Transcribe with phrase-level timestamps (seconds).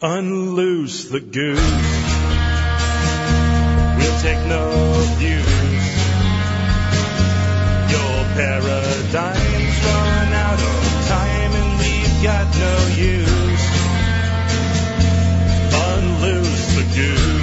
[0.00, 1.58] Unloose the goose.
[3.98, 4.70] We'll take no
[5.18, 5.44] views.
[7.90, 13.66] Your paradigm's run out of time and we've got no use.
[15.74, 17.38] Unloose the goose.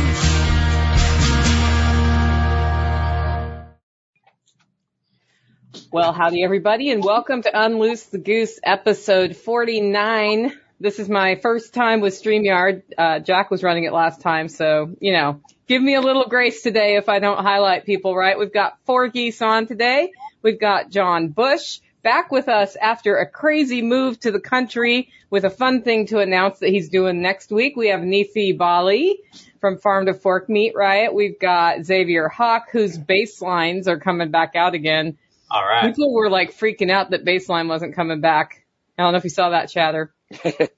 [5.92, 10.54] Well, howdy everybody and welcome to Unloose the Goose episode 49.
[10.80, 12.84] This is my first time with StreamYard.
[12.98, 16.62] Uh, Jack was running it last time, so, you know, give me a little grace
[16.62, 18.38] today if I don't highlight people, right?
[18.38, 20.12] We've got four geese on today.
[20.42, 25.46] We've got John Bush back with us after a crazy move to the country with
[25.46, 27.76] a fun thing to announce that he's doing next week.
[27.76, 29.20] We have Neethi Bali
[29.60, 31.16] from Farm to Fork Meat Riot.
[31.16, 35.18] We've got Xavier Hawk, whose baselines are coming back out again.
[35.50, 35.88] All right.
[35.88, 38.66] People were like freaking out that baseline wasn't coming back.
[38.98, 40.14] I don't know if you saw that chatter.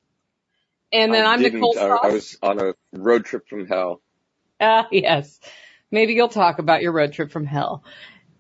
[0.91, 1.55] And then I I'm didn't.
[1.55, 1.99] Nicole I, Sauce.
[2.03, 4.02] I was on a road trip from hell.
[4.59, 5.39] Ah, yes.
[5.91, 7.83] Maybe you'll talk about your road trip from hell.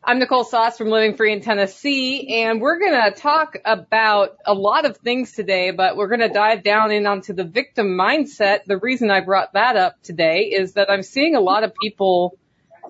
[0.03, 4.85] I'm Nicole Sauce from Living Free in Tennessee, and we're gonna talk about a lot
[4.85, 8.63] of things today, but we're gonna dive down in onto the victim mindset.
[8.65, 12.37] The reason I brought that up today is that I'm seeing a lot of people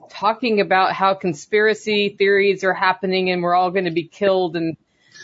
[0.10, 4.78] talking about how conspiracy theories are happening and we're all gonna be killed and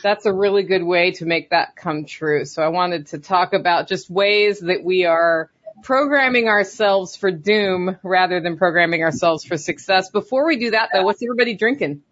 [0.04, 2.46] that's a really good way to make that come true.
[2.46, 5.50] So I wanted to talk about just ways that we are
[5.82, 10.12] programming ourselves for doom rather than programming ourselves for success.
[10.12, 12.04] Before we do that though, what's everybody drinking?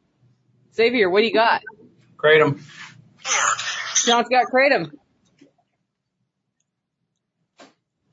[0.73, 1.61] Xavier, what do you got?
[2.17, 2.61] Kratom.
[4.05, 4.91] John's got Kratom.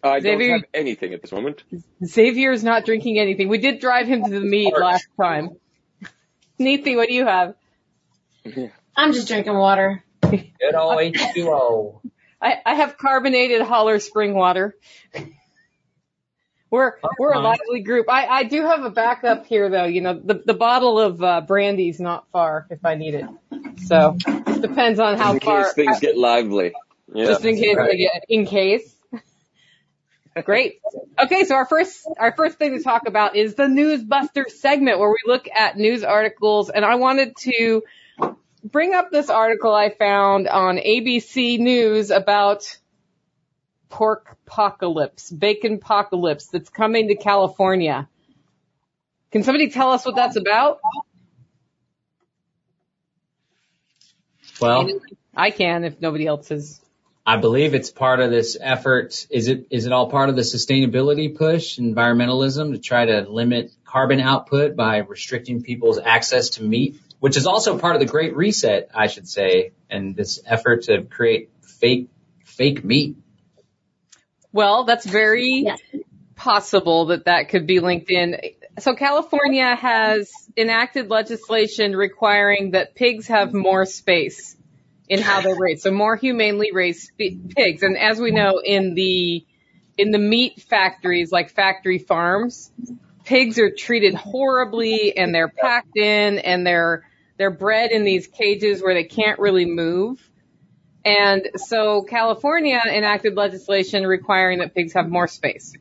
[0.03, 1.62] I Xavier- don't have anything at this moment.
[2.05, 3.49] Xavier is not drinking anything.
[3.49, 5.51] We did drive him to the mead last time.
[6.61, 7.55] Neethi, what do you have?
[8.99, 10.03] I'm just drinking water.
[10.23, 12.01] Good old H2O.
[12.43, 14.77] I, I have carbonated holler spring water.
[16.71, 18.07] We're we're a lively group.
[18.11, 19.85] I, I do have a backup here though.
[19.85, 23.25] You know, the the bottle of uh, brandy's not far if I need it.
[23.87, 25.65] So it depends on how in far.
[25.65, 26.72] case things get lively.
[27.15, 27.27] Yeah.
[27.27, 27.77] just in case.
[27.77, 27.97] Right.
[27.97, 28.95] Get- In case.
[30.45, 30.81] Great.
[31.19, 35.11] Okay, so our first our first thing to talk about is the Newsbuster segment where
[35.11, 37.83] we look at news articles, and I wanted to
[38.65, 42.79] bring up this article I found on ABC News about
[43.89, 48.09] pork apocalypse, bacon apocalypse that's coming to California.
[49.31, 50.81] Can somebody tell us what that's about?
[54.61, 54.89] Well,
[55.37, 56.81] I can if nobody else is.
[57.25, 59.27] I believe it's part of this effort.
[59.31, 63.71] Is it, is it all part of the sustainability push, environmentalism to try to limit
[63.85, 68.37] carbon output by restricting people's access to meat, which is also part of the great
[68.37, 72.09] reset, I should say, and this effort to create fake,
[72.45, 73.17] fake meat.
[74.53, 75.78] Well, that's very Yes.
[76.37, 78.37] possible that that could be linked in.
[78.78, 84.57] So California has enacted legislation requiring that pigs have more space
[85.09, 85.83] in how they're raised.
[85.83, 87.83] So more humanely raised sp- pigs.
[87.83, 89.45] And as we know in the,
[89.97, 92.71] in the meat factories, like factory farms,
[93.25, 97.05] pigs are treated horribly and they're packed in and they're,
[97.38, 100.28] they're bred in these cages where they can't really move.
[101.04, 105.72] And so California enacted legislation requiring that pigs have more space.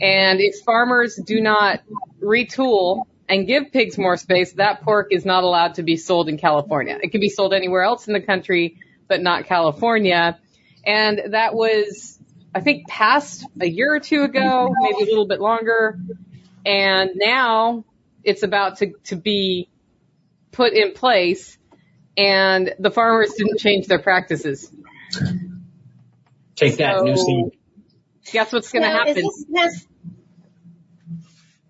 [0.00, 1.80] And if farmers do not
[2.22, 6.36] retool and give pigs more space, that pork is not allowed to be sold in
[6.36, 6.98] California.
[7.02, 8.78] It can be sold anywhere else in the country,
[9.08, 10.38] but not California.
[10.84, 12.18] And that was,
[12.54, 15.98] I think, passed a year or two ago, maybe a little bit longer.
[16.64, 17.84] And now
[18.22, 19.70] it's about to, to be
[20.56, 21.58] put in place
[22.16, 24.72] and the farmers didn't change their practices.
[26.56, 27.50] Take that, So- new scene.
[28.32, 29.14] Guess what's going to So is happen?
[29.14, 29.86] This, this,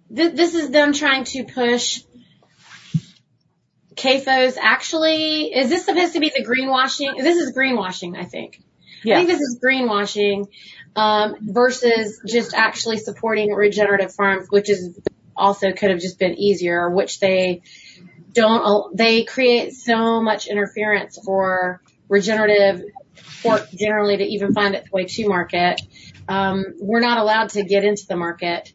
[0.09, 2.03] this, this is them trying to push
[3.95, 4.57] CAFOs.
[4.59, 7.19] Actually, is this supposed to be the greenwashing?
[7.19, 8.63] This is greenwashing, I think.
[9.05, 10.49] I think this is greenwashing
[10.97, 14.99] um, versus just actually supporting regenerative farms, which is
[15.37, 17.63] also could have just been easier, which they
[18.36, 18.97] don't.
[18.97, 22.84] They create so much interference for regenerative
[23.42, 25.80] pork generally to even find its way to market.
[26.28, 28.72] Um, we're not allowed to get into the market,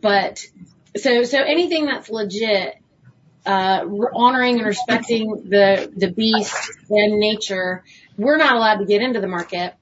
[0.00, 0.44] but
[0.96, 2.76] so so anything that's legit
[3.44, 6.54] uh, honoring and respecting the the beast
[6.88, 7.84] and nature,
[8.16, 9.74] we're not allowed to get into the market.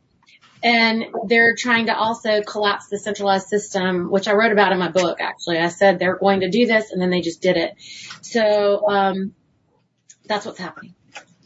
[0.63, 4.91] And they're trying to also collapse the centralized system, which I wrote about in my
[4.91, 5.21] book.
[5.21, 7.75] Actually, I said they're going to do this, and then they just did it.
[8.21, 9.35] So um,
[10.27, 10.95] that's what's happening.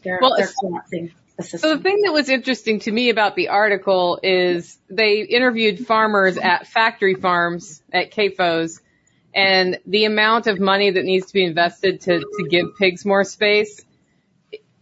[0.03, 1.13] They're Well, they're collapsing.
[1.35, 1.59] the system.
[1.59, 6.37] So the thing that was interesting to me about the article is they interviewed farmers
[6.37, 8.81] at factory farms at CAFOs
[9.33, 13.23] and the amount of money that needs to be invested to, to give pigs more
[13.23, 13.83] space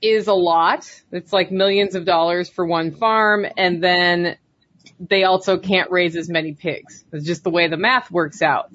[0.10, 0.90] is a lot.
[1.12, 4.38] It's like millions of dollars for one farm and then
[5.00, 7.04] they also can't raise as many pigs.
[7.12, 8.72] It's just the way the math works out.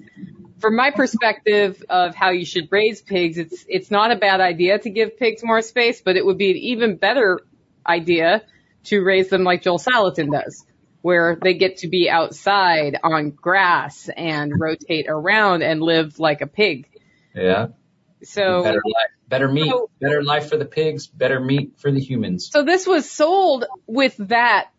[0.59, 4.79] From my perspective of how you should raise pigs, it's it's not a bad idea
[4.79, 7.41] to give pigs more space, but it would be an even better
[7.87, 8.43] idea
[8.85, 10.67] to raise them like Joel Salatin does,
[11.01, 16.47] where they get to be outside on grass and rotate around and live like a
[16.47, 16.89] pig.
[17.35, 17.69] Yeah.
[18.23, 22.01] So better life, better meat, So- better life for the pigs, better meat for the
[22.01, 22.51] humans.
[22.53, 24.71] So this was sold with that,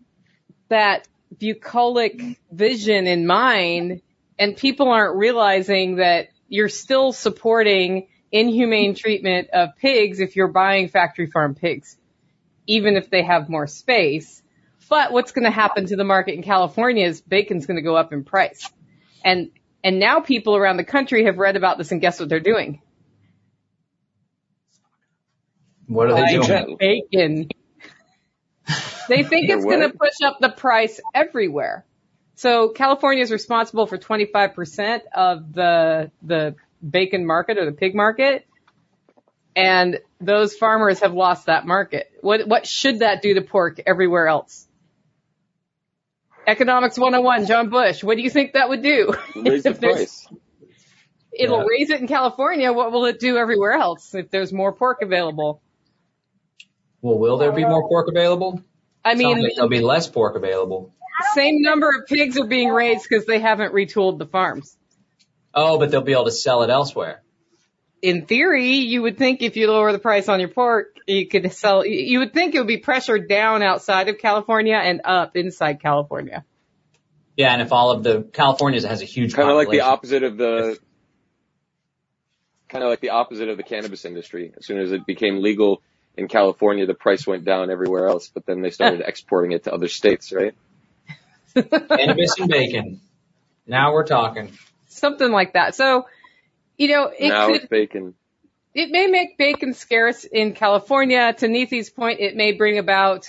[0.69, 1.07] that
[1.39, 2.21] bucolic
[2.51, 4.01] vision in mind,
[4.38, 10.89] and people aren't realizing that you're still supporting inhumane treatment of pigs if you're buying
[10.89, 11.98] factory farm pigs,
[12.68, 14.44] even if they have more space.
[14.89, 17.95] But what's going to happen to the market in California is bacon's going to go
[17.95, 18.69] up in price.
[19.24, 19.51] And,
[19.83, 22.81] and now people around the country have read about this and guess what they're doing?
[25.91, 26.77] What are they Buying doing?
[26.79, 27.49] bacon.
[29.09, 31.85] They think it's going to push up the price everywhere.
[32.35, 36.55] So California is responsible for 25% of the the
[36.88, 38.47] bacon market or the pig market,
[39.55, 42.11] and those farmers have lost that market.
[42.21, 44.67] What what should that do to pork everywhere else?
[46.47, 48.03] Economics 101, John Bush.
[48.03, 49.13] What do you think that would do?
[49.35, 50.27] Raise the price.
[51.33, 51.65] It'll Yeah.
[51.69, 52.73] raise it in California.
[52.73, 55.61] What will it do everywhere else if there's more pork available?
[57.01, 58.62] Well, will there be more pork available?
[59.03, 60.94] I mean, like there'll be less pork available.
[61.33, 64.77] same number of pigs are being raised because they haven't retooled the farms.
[65.53, 67.24] Oh, but they'll be able to sell it elsewhere.
[68.01, 71.51] In theory, you would think if you lower the price on your pork, you could
[71.53, 75.81] sell, you would think it would be pressured down outside of California and up inside
[75.81, 76.45] California.
[77.38, 80.24] Yeah, and if all of the California has a huge Kind of like the opposite
[80.24, 80.77] of the,
[82.69, 84.53] kind of like the opposite of the cannabis industry.
[84.57, 85.81] As soon as it became legal
[86.17, 89.73] in California, the price went down everywhere else, but then they started exporting it to
[89.73, 90.53] other states, right?
[91.53, 93.01] cannabis and bacon.
[93.67, 94.57] Now we're talking.
[94.87, 95.75] Something like that.
[95.75, 96.05] So,
[96.77, 98.13] you know, it now could, it's bacon.
[98.73, 101.33] it may make bacon scarce in California.
[101.33, 103.25] To Neethi's point, it may bring about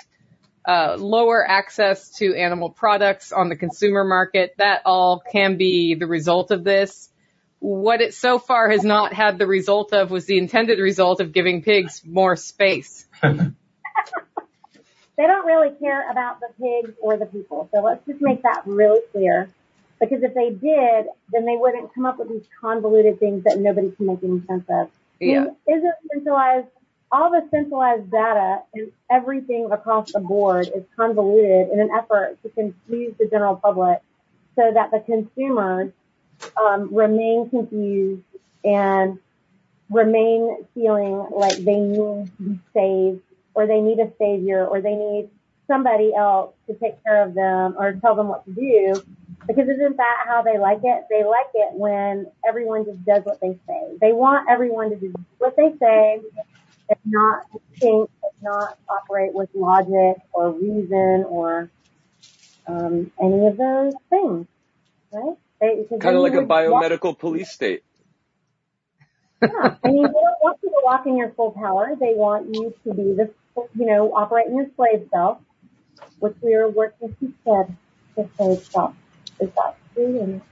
[0.65, 4.55] uh, lower access to animal products on the consumer market.
[4.59, 7.09] That all can be the result of this.
[7.63, 11.33] What it so far has not had the result of was the intended result of
[11.33, 13.07] giving pigs more space.
[13.23, 13.29] they
[15.17, 17.69] don't really care about the pigs or the people.
[17.73, 19.49] So let's just make that really clear.
[20.01, 23.93] Because if they did, then they wouldn't come up with these convoluted things that nobody
[23.93, 24.89] can make any sense of.
[25.21, 25.45] I mean, Yeah.
[25.73, 26.67] Isn't centralized,
[27.13, 32.49] all the centralized data and everything across the board is convoluted in an effort to
[32.49, 34.01] confuse the general public
[34.57, 35.93] so that the consumers
[36.61, 38.23] um, remain confused
[38.65, 39.19] and
[39.91, 43.21] remain feeling like they need to be saved
[43.55, 45.31] or they need a savior or they need
[45.69, 49.03] somebody else to take care of them or tell them what to do.
[49.47, 51.05] Because isn't that how they like it?
[51.11, 53.97] They like it when everyone just does what they say.
[54.01, 56.21] They want everyone to do what they say
[56.89, 57.45] and not
[57.81, 61.71] think, and not operate with logic or reason or
[62.67, 64.47] um, any of those things,
[65.13, 65.37] right?
[65.63, 67.85] They, Kind of like a would walk- biomedical police state.
[69.41, 69.49] yeah.
[69.85, 71.95] I mean, they don't want you to walk in your full power.
[71.99, 73.31] They want you to be the,
[73.77, 75.39] you know, operate in your slave self,
[76.19, 77.77] which we are working to shed
[78.17, 78.95] the slave self.
[79.41, 80.21] Is that true?
[80.21, 80.43] And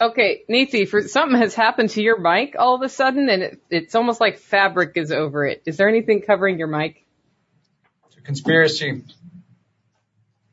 [0.00, 3.62] Okay, Neethi, for something has happened to your mic all of a sudden, and it,
[3.70, 5.62] it's almost like fabric is over it.
[5.66, 7.04] Is there anything covering your mic?
[8.08, 9.04] It's a conspiracy.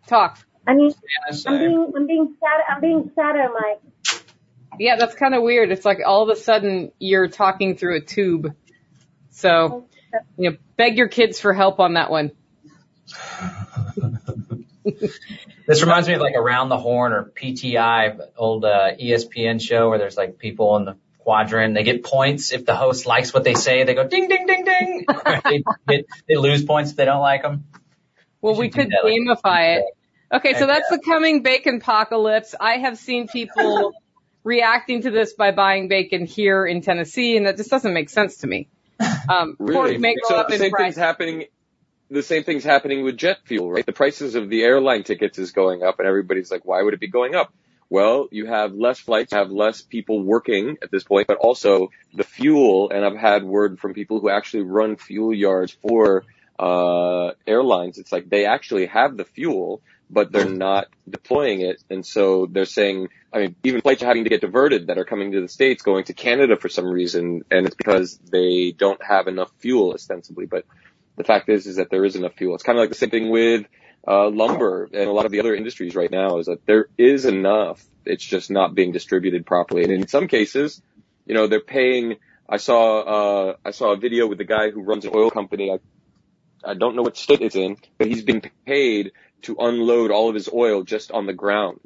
[0.07, 0.37] Talk.
[0.69, 0.93] I mean,
[1.27, 3.81] I'm being, I'm being shadow, I'm being shadow, Mike.
[4.79, 5.71] Yeah, that's kind of weird.
[5.71, 8.53] It's like all of a sudden you're talking through a tube.
[9.31, 9.87] So,
[10.37, 12.31] you know, beg your kids for help on that one.
[15.69, 19.99] This reminds me of like Around the Horn or PTI, old uh, ESPN show where
[19.99, 21.75] there's like people in the quadrant.
[21.75, 23.83] They get points if the host likes what they say.
[23.83, 25.05] They go ding ding ding ding.
[25.43, 27.65] they, they, they lose points if they don't like them.
[28.41, 29.85] Well, we could that, like, gamify it.
[30.31, 32.53] Okay, so that's the coming bacon apocalypse.
[32.59, 33.93] I have seen people
[34.43, 38.37] reacting to this by buying bacon here in Tennessee, and that just doesn't make sense
[38.37, 38.67] to me.
[39.27, 39.73] Um, Really?
[39.73, 40.83] pork may go so up the in same price.
[40.83, 41.45] thing's happening.
[42.11, 43.85] The same thing's happening with jet fuel, right?
[43.85, 46.99] The prices of the airline tickets is going up, and everybody's like, "Why would it
[46.99, 47.53] be going up?"
[47.89, 51.89] Well, you have less flights, you have less people working at this point, but also
[52.13, 52.91] the fuel.
[52.91, 56.23] And I've had word from people who actually run fuel yards for
[56.59, 61.83] uh, airlines, it's like they actually have the fuel, but they're not deploying it.
[61.89, 65.05] And so they're saying, I mean, even flights are having to get diverted that are
[65.05, 67.43] coming to the States, going to Canada for some reason.
[67.51, 70.47] And it's because they don't have enough fuel ostensibly.
[70.47, 70.65] But
[71.15, 72.55] the fact is, is that there is enough fuel.
[72.55, 73.65] It's kind of like the same thing with,
[74.07, 77.25] uh, lumber and a lot of the other industries right now is that there is
[77.25, 77.85] enough.
[78.05, 79.83] It's just not being distributed properly.
[79.83, 80.81] And in some cases,
[81.25, 82.15] you know, they're paying,
[82.47, 85.69] I saw, uh, I saw a video with the guy who runs an oil company.
[85.69, 85.79] I,
[86.63, 89.11] I don't know what state it's in, but he's being paid
[89.43, 91.79] to unload all of his oil just on the ground,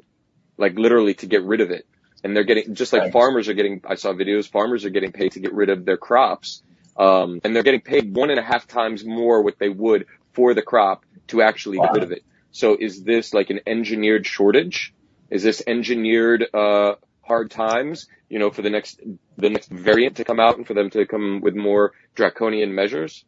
[0.58, 1.86] like literally to get rid of it.
[2.22, 3.12] And they're getting, just like Right.
[3.12, 5.96] farmers are getting, I saw videos, farmers are getting paid to get rid of their
[5.98, 6.62] crops.
[6.96, 10.54] Um, and they're getting paid one and a half times more what they would for
[10.54, 12.22] the crop to actually get rid of it.
[12.50, 14.94] So is this like an engineered shortage?
[15.30, 19.00] Is this engineered, uh, hard times, you know, for the next,
[19.36, 23.24] the next variant to come out and for them to come with more draconian measures?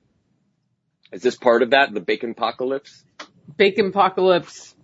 [1.13, 3.05] Is this part of that, the bacon apocalypse?
[3.57, 4.75] Bacon apocalypse.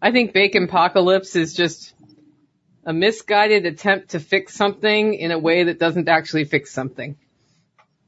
[0.00, 1.94] I think bacon apocalypse is just
[2.84, 7.16] a misguided attempt to fix something in a way that doesn't actually fix something,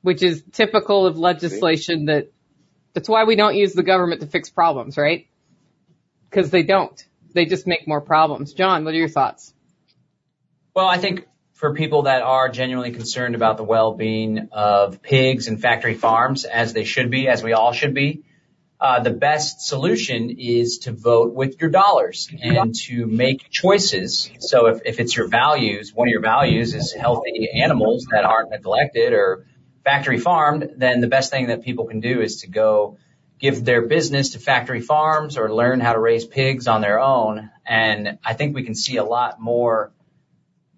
[0.03, 2.31] which is typical of legislation that
[2.95, 5.27] that's why we don't use the government to fix problems, right?
[6.31, 7.05] Because they don't.
[7.33, 8.53] They just make more problems.
[8.53, 9.53] John, what are your thoughts?
[10.75, 15.61] Well, I think for people that are genuinely concerned about the well-being of pigs and
[15.61, 18.23] factory farms, as they should be, as we all should be,
[18.81, 24.31] the best solution is to vote with your dollars and to make choices.
[24.39, 28.51] So if, if it's your values, one of your values is healthy animals that aren't
[28.51, 29.47] neglected or
[29.85, 32.99] factory farmed, then the best thing that people can do is to go
[33.39, 37.51] give their business to factory farms or learn how to raise pigs on their own.
[37.67, 39.93] And I think we can see a lot more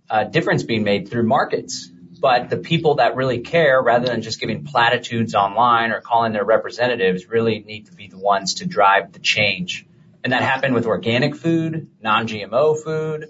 [0.08, 1.90] uh, difference being made through markets.
[2.20, 6.44] But the people that really care, rather than just giving platitudes online or calling their
[6.44, 9.86] representatives, really need to be the ones to drive the change.
[10.22, 13.28] And that happened with organic food, non-GMO food,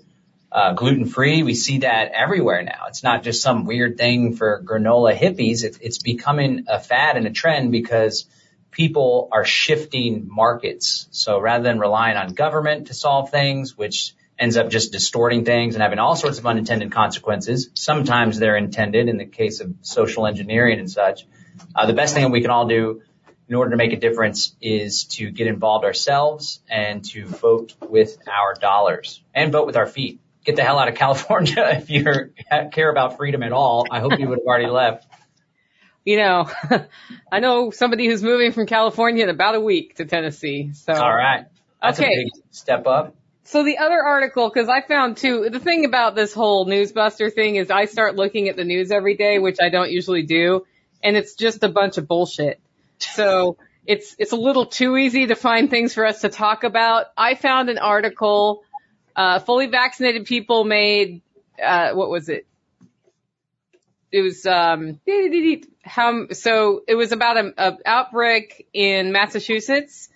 [0.50, 1.44] uh, gluten-free.
[1.44, 2.86] We see that everywhere now.
[2.88, 5.62] It's not just some weird thing for granola hippies.
[5.62, 8.26] It's, it's becoming a fad and a trend because
[8.72, 11.06] people are shifting markets.
[11.12, 15.74] So rather than relying on government to solve things, which ends up just distorting things
[15.74, 17.68] and having all sorts of unintended consequences.
[17.74, 21.26] Sometimes they're intended in the case of social engineering and such.
[21.74, 23.02] Uh, the best thing that we can all do
[23.48, 28.16] in order to make a difference is to get involved ourselves and to vote with
[28.26, 30.20] our dollars and vote with our feet.
[30.44, 32.32] Get the hell out of California if you
[32.72, 33.88] care about freedom at all.
[33.90, 35.06] I hope you would have already left.
[36.02, 36.50] You know,
[37.32, 40.70] I know somebody who's moving from California in about a week to Tennessee.
[40.72, 41.44] So All right.
[41.82, 42.08] That's Okay.
[42.10, 43.14] a big step up.
[43.50, 47.56] So the other article, because I found too, the thing about this whole newsbuster thing
[47.56, 50.66] is I start looking at the news every day, which I don't usually do,
[51.02, 52.60] and it's just a bunch of bullshit.
[53.00, 57.06] So it's it's a little too easy to find things for us to talk about.
[57.16, 58.62] I found an article,
[59.16, 61.20] uh, fully vaccinated people made,
[61.60, 62.46] uh, what was it?
[64.12, 65.00] It was um
[65.82, 70.08] how so it was about a, a outbreak in Massachusetts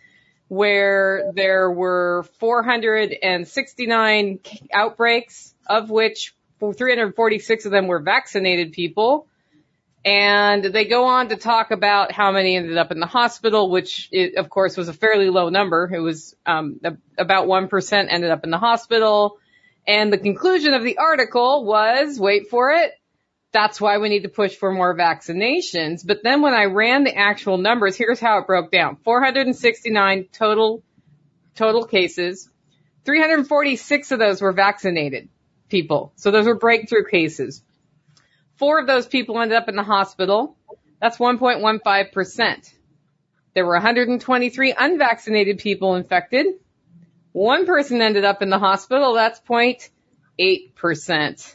[0.48, 4.40] where there were 469
[4.72, 9.26] outbreaks, of which 346 of them were vaccinated people.
[10.04, 14.10] And they go on to talk about how many ended up in the hospital, which
[14.12, 15.90] it, of course was a fairly low number.
[15.92, 16.78] It was um,
[17.16, 19.38] about 1% ended up in the hospital.
[19.86, 22.92] And the conclusion of the article was, wait for it,
[23.54, 26.04] that's why we need to push for more vaccinations.
[26.04, 28.96] But then when I ran the actual numbers, here's how it broke down.
[28.96, 30.82] 469 total,
[31.54, 32.50] total cases.
[33.04, 35.28] 346 of those were vaccinated
[35.68, 36.12] people.
[36.16, 37.62] So those were breakthrough cases.
[38.56, 40.56] Four of those people ended up in the hospital.
[41.00, 42.74] That's 1.15%.
[43.54, 46.46] There were 123 unvaccinated people infected.
[47.30, 49.14] One person ended up in the hospital.
[49.14, 51.54] That's 0.8%.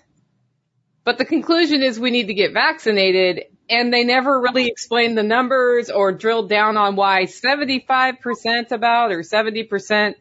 [1.10, 5.24] But the conclusion is we need to get vaccinated and they never really explained the
[5.24, 10.14] numbers or drilled down on why 75% about or 70%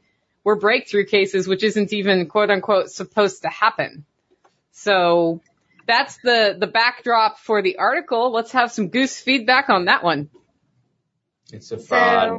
[0.45, 4.07] were breakthrough cases, which isn't even quote unquote supposed to happen.
[4.73, 5.43] So
[5.87, 8.33] that's the, the backdrop for the article.
[8.33, 10.31] Let's have some goose feedback on that one.
[11.53, 12.39] It's a fraud.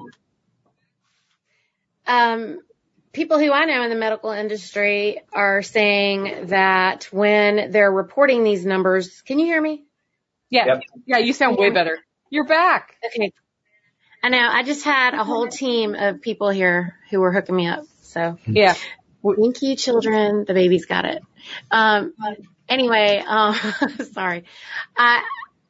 [2.07, 2.61] So, um,
[3.13, 8.65] people who I know in the medical industry are saying that when they're reporting these
[8.65, 9.83] numbers, can you hear me?
[10.49, 10.65] Yeah.
[10.65, 10.83] Yep.
[11.05, 11.17] Yeah.
[11.19, 11.97] You sound way better.
[12.29, 12.95] You're back.
[13.05, 13.31] Okay.
[14.23, 14.47] I know.
[14.51, 17.85] I just had a whole team of people here who were hooking me up.
[18.01, 18.75] So Yeah.
[19.23, 20.45] thank you, children.
[20.47, 21.23] The baby's got it.
[21.71, 22.13] Um,
[22.67, 23.55] anyway, um,
[24.11, 24.43] sorry.
[24.97, 25.23] I,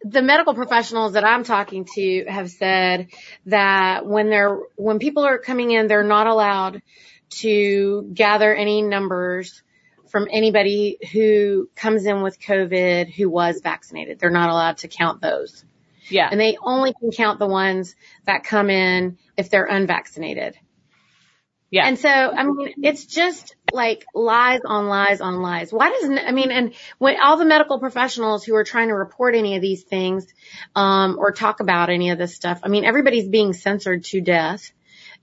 [0.04, 3.08] the medical professionals that I'm talking to have said
[3.46, 6.82] that when they're, when people are coming in, they're not allowed
[7.30, 9.62] to gather any numbers
[10.10, 14.20] from anybody who comes in with COVID who was vaccinated.
[14.20, 15.64] They're not allowed to count those.
[16.10, 16.28] Yeah.
[16.32, 17.96] And they only can count the ones
[18.26, 20.58] that come in if they're unvaccinated.
[21.72, 21.86] Yeah.
[21.86, 25.72] And so, I mean, it's just like lies on lies on lies.
[25.72, 29.36] Why doesn't, I mean, and when all the medical professionals who are trying to report
[29.36, 30.26] any of these things,
[30.76, 34.72] um, or talk about any of this stuff, I mean, everybody's being censored to death.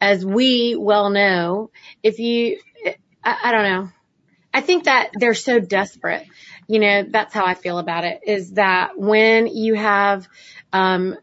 [0.00, 1.70] As we well know,
[2.02, 2.58] if you,
[3.24, 3.88] I, I don't know.
[4.52, 6.26] I think that they're so desperate.
[6.66, 10.28] You know, that's how I feel about it is that when you have,
[10.72, 11.16] um,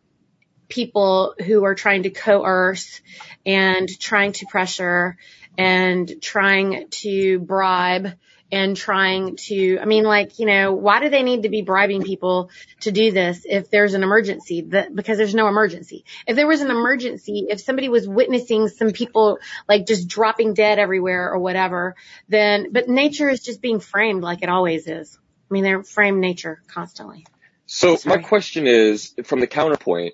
[0.74, 3.02] people who are trying to coerce
[3.46, 5.18] and trying to pressure
[5.56, 8.14] and trying to bribe
[8.54, 12.04] and trying to, I mean, like, you know, why do they need to be bribing
[12.04, 14.62] people to do this if there's an emergency?
[14.62, 16.06] That, because there's no emergency.
[16.28, 20.78] If there was an emergency, if somebody was witnessing some people like just dropping dead
[20.78, 21.96] everywhere or whatever,
[22.30, 25.18] then, but nature is just being framed like it always is.
[25.50, 27.26] I mean, they're framed nature constantly.
[27.66, 28.18] So Sorry.
[28.18, 30.14] my question is, from the counterpoint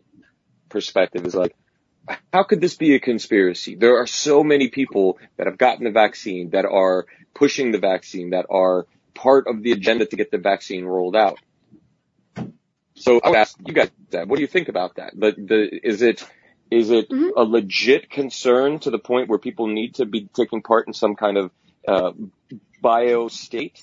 [0.69, 1.53] perspective, is like,
[2.33, 3.75] how could this be a conspiracy?
[3.75, 8.31] There are so many people that have gotten the vaccine, that are pushing the vaccine,
[8.31, 11.39] that are part of the agenda to get the vaccine rolled out.
[12.95, 14.27] So I would ask you guys that.
[14.27, 15.13] What do you think about that?
[15.15, 16.23] The, the, is it,
[16.69, 17.31] is it Mhm.
[17.35, 21.15] a legit concern to the point where people need to be taking part in some
[21.15, 21.51] kind of,
[21.87, 22.11] uh,
[22.81, 23.81] bio state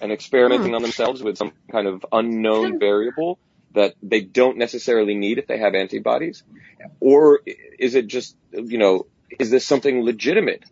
[0.00, 3.38] and experimenting on themselves with some kind of unknown variable
[3.74, 6.42] that they don't necessarily need if they have antibodies?
[7.00, 7.40] Or
[7.78, 9.06] is it just, you know,
[9.38, 10.64] is this something legitimate?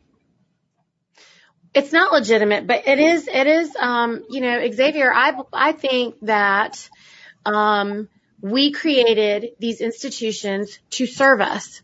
[1.75, 6.17] It's not legitimate, but it is, it is, um, you know, Xavier, I, I think
[6.23, 6.89] that,
[7.45, 8.09] um,
[8.41, 11.83] we created these institutions to serve us.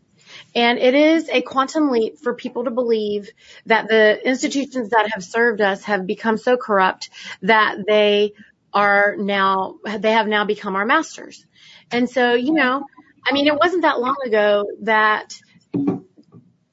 [0.55, 3.29] And it is a quantum leap for people to believe
[3.65, 7.09] that the institutions that have served us have become so corrupt
[7.41, 8.33] that they
[8.73, 11.45] are now, they have now become our masters.
[11.91, 12.83] And so, you know,
[13.25, 15.39] I mean, it wasn't that long ago that,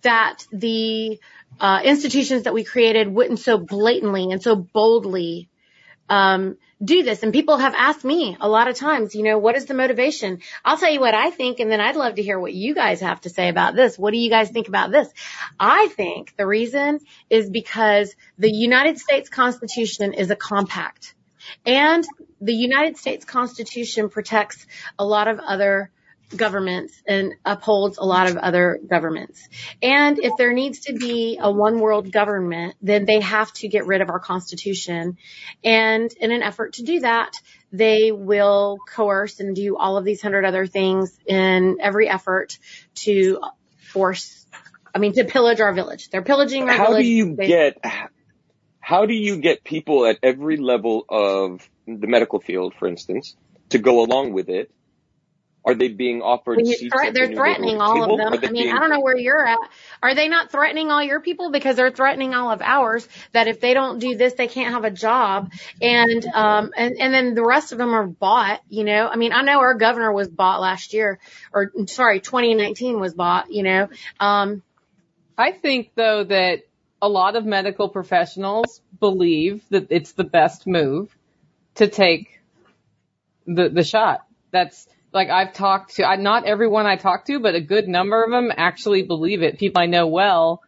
[0.03, 1.21] that the,
[1.61, 5.51] uh, institutions that we created wouldn't so blatantly and so boldly
[6.09, 7.23] um, do this.
[7.23, 10.41] And people have asked me a lot of times, you know, what is the motivation?
[10.65, 13.01] I'll tell you what I think, and then I'd love to hear what you guys
[13.01, 13.99] have to say about this.
[13.99, 15.09] What do you guys think about this?
[15.59, 21.15] I think the reason is because the United States Constitution is a compact.
[21.67, 22.07] And
[22.41, 24.67] the United States Constitution protects
[24.99, 25.91] a lot of other
[26.37, 29.49] governments and upholds a lot of other governments.
[29.83, 33.87] And if there needs to be a one world government, then they have to get
[33.87, 35.19] rid of our constitution.
[35.65, 37.33] And in an effort to do that,
[37.73, 42.59] they will coerce and do all of these hundred other things in every effort
[42.97, 43.41] to
[43.93, 44.47] force,
[44.95, 46.11] I mean, to pillage our village.
[46.11, 46.99] They're pillaging our How village.
[46.99, 47.85] How do you get,
[48.91, 53.37] how do you get people at every level of the medical field, for instance,
[53.69, 54.69] to go along with it?
[55.65, 58.15] Are they being offered When seats threat- they're threatening all table?
[58.15, 58.33] of them.
[58.33, 59.61] I mean, being- I don't know where you're at.
[60.03, 63.61] Are they not threatening all your people because they're threatening all of ours that if
[63.61, 67.45] they don't do this, they can't have a job, and um and and then the
[67.45, 68.61] rest of them are bought.
[68.71, 71.21] You know, I mean, I know our governor was bought last year,
[71.53, 73.53] or sorry, 2019 was bought.
[73.53, 74.63] You know, um,
[75.39, 76.63] I think though that
[77.03, 81.17] a lot of medical professionals believe that it's the best move
[81.77, 82.41] to take
[83.47, 84.27] the the shot.
[84.51, 88.23] That's like I've talked to, I, not everyone I talk to, but a good number
[88.23, 89.59] of them actually believe it.
[89.59, 90.63] People I know well,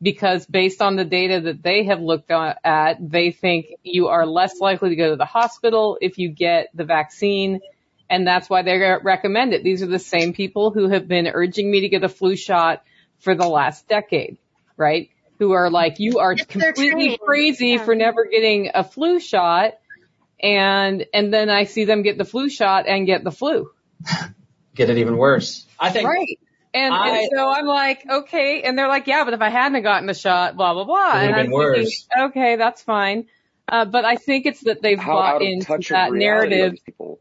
[0.00, 4.60] because based on the data that they have looked at, they think you are less
[4.60, 7.60] likely to go to the hospital if you get the vaccine.
[8.08, 9.64] And that's why they recommend it.
[9.64, 12.84] These are the same people who have been urging me to get a flu shot
[13.18, 14.38] for the last decade,
[14.76, 15.10] right?
[15.38, 17.84] Who are like, you are It's their completely crazy Yeah.
[17.84, 19.74] for never getting a flu shot.
[20.42, 23.70] And, and then I see them get the flu shot and get the flu.
[24.74, 25.66] Get it even worse.
[25.80, 26.38] I think Right.
[26.72, 28.62] And, I- and so I'm like, okay.
[28.62, 30.96] And they're like, yeah, but if I hadn't gotten the shot, blah, blah, blah.
[30.96, 32.08] It would've and been I'm thinking, worse.
[32.30, 33.26] okay, that's fine.
[33.66, 36.74] Uh, but I think it's that they've how bought into that of reality are narrative.
[36.86, 37.20] people?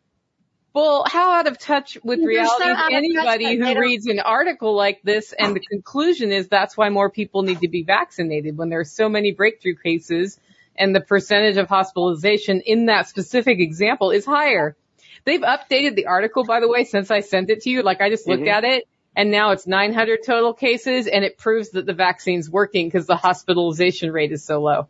[0.77, 3.79] Well, how out of touch with They're so reality is out of touch anybody who
[3.79, 7.67] reads an article like this and the conclusion is that's why more people need to
[7.67, 10.39] be vaccinated when there are so many breakthrough cases
[10.75, 14.77] and the percentage of hospitalization in that specific example is higher.
[15.23, 17.81] They've updated the article, by the way, since I sent it to you.
[17.81, 18.53] Like I just looked Mhm.
[18.53, 22.85] at it and now it's 900 total cases and it proves that the vaccine's working
[22.85, 24.87] because the hospitalization rate is so low.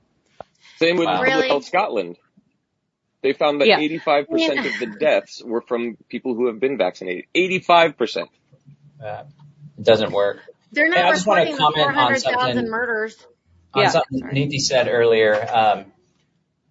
[0.80, 1.21] Same with Wow.
[1.21, 1.47] Really?
[1.47, 2.17] Health Scotland.
[3.21, 3.80] They found that Yeah.
[3.80, 4.65] 85% Yeah.
[4.65, 7.25] of the deaths were from people who have been vaccinated.
[7.36, 8.30] 85%.
[9.03, 9.23] Uh,
[9.77, 10.39] it doesn't work.
[10.71, 12.69] They're Hey, I not just wanna reporting the comment on 400,000 something.
[12.71, 13.27] murders.
[13.73, 13.89] on Yeah.
[13.89, 14.34] something Sorry.
[14.34, 15.45] Neethi said earlier.
[15.53, 15.86] Um,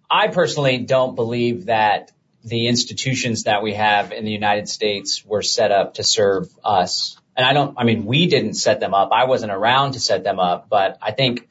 [0.09, 2.11] I personally don't believe that
[2.43, 7.17] the institutions that we have in the United States were set up to serve us.
[7.35, 9.09] And I don't, I mean, we didn't set them up.
[9.11, 11.47] I wasn't around to set them up, but I think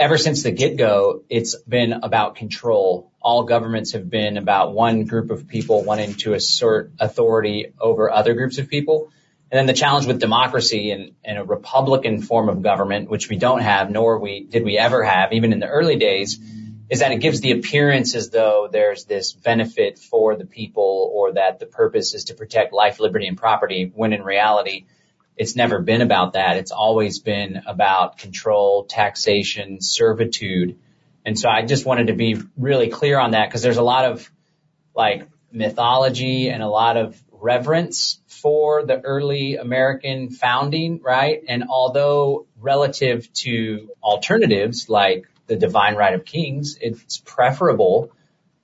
[0.00, 3.12] ever since the get-go, it's been about control.
[3.20, 8.32] All governments have been about one group of people wanting to assert authority over other
[8.32, 9.12] groups of people.
[9.50, 13.36] And then the challenge with democracy and, and a Republican form of government, which we
[13.36, 16.40] don't have, nor we did we ever have, even in the early days,
[16.88, 21.34] is that it gives the appearance as though there's this benefit for the people or
[21.34, 24.86] that the purpose is to protect life, liberty, and property, when in reality,
[25.40, 26.58] it's never been about that.
[26.58, 30.78] It's always been about control, taxation, servitude.
[31.24, 34.04] And so I just wanted to be really clear on that because there's a lot
[34.04, 34.30] of
[34.94, 41.42] like mythology and a lot of reverence for the early American founding, right?
[41.48, 48.12] And although relative to alternatives like the divine right of kings, it's preferable,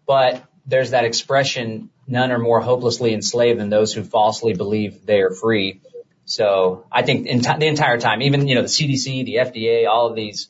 [0.07, 5.21] but there's that expression, none are more hopelessly enslaved than those who falsely believe they
[5.21, 5.81] are free.
[6.27, 10.09] So I think in the entire time, even, you know, the CDC, the FDA, all
[10.09, 10.49] of these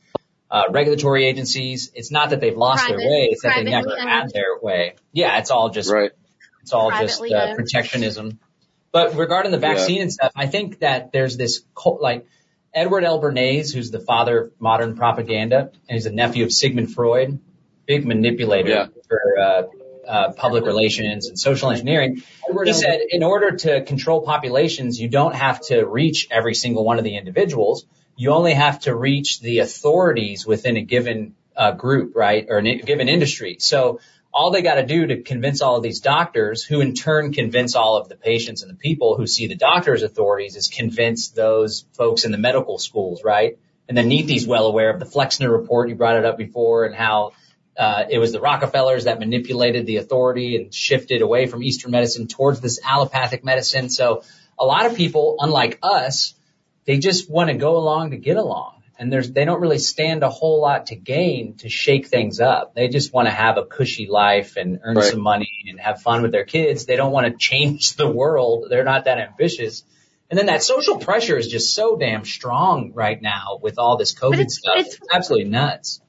[0.51, 3.85] uh, regulatory agencies, it's not that they've lost Private- their way, it's that they never
[3.89, 4.95] privately had their way.
[5.13, 6.11] Yeah, it's all just Right.
[6.63, 8.39] it's all just uh, protectionism.
[8.91, 12.27] But regarding the vaccine and stuff, I think that there's this cult, like
[12.73, 13.21] Edward L.
[13.21, 17.39] Bernays, who's the father of modern propaganda, and he's a nephew of Sigmund Freud,
[17.87, 18.87] big manipulator Yeah.
[19.09, 19.63] for uh,
[20.37, 22.23] public relations and social engineering.
[22.65, 26.99] He said, in order to control populations, you don't have to reach every single one
[26.99, 27.87] of the individuals.
[28.17, 32.79] You only have to reach the authorities within a given uh, group, right, or a
[32.79, 33.57] given industry.
[33.61, 34.01] So
[34.33, 37.75] all they got to do to convince all of these doctors, who in turn convince
[37.75, 41.87] all of the patients and the people who see the doctors' authorities, is convince those
[41.95, 43.59] folks in the medical schools, right?
[43.89, 45.89] And then Neethi's well aware of the Flexner report.
[45.89, 47.31] You brought it up before, and how uh,
[47.79, 52.27] Uh, it was the Rockefellers that manipulated the authority and shifted away from Eastern medicine
[52.27, 53.91] towards this allopathic medicine.
[53.91, 54.23] So
[54.59, 56.35] a lot of people, unlike us,
[56.87, 58.73] they just want to go along to get along.
[58.99, 62.75] And there's, they don't really stand a whole lot to gain to shake things up.
[62.75, 65.05] They just want to have a cushy life and earn Right.
[65.05, 66.87] some money and have fun with their kids.
[66.87, 68.69] They don't want to change the world.
[68.71, 69.85] They're not that ambitious.
[70.31, 74.15] And then that social pressure is just so damn strong right now with all this
[74.15, 74.77] COVID it's- stuff.
[74.79, 76.01] it's- it's absolutely nuts.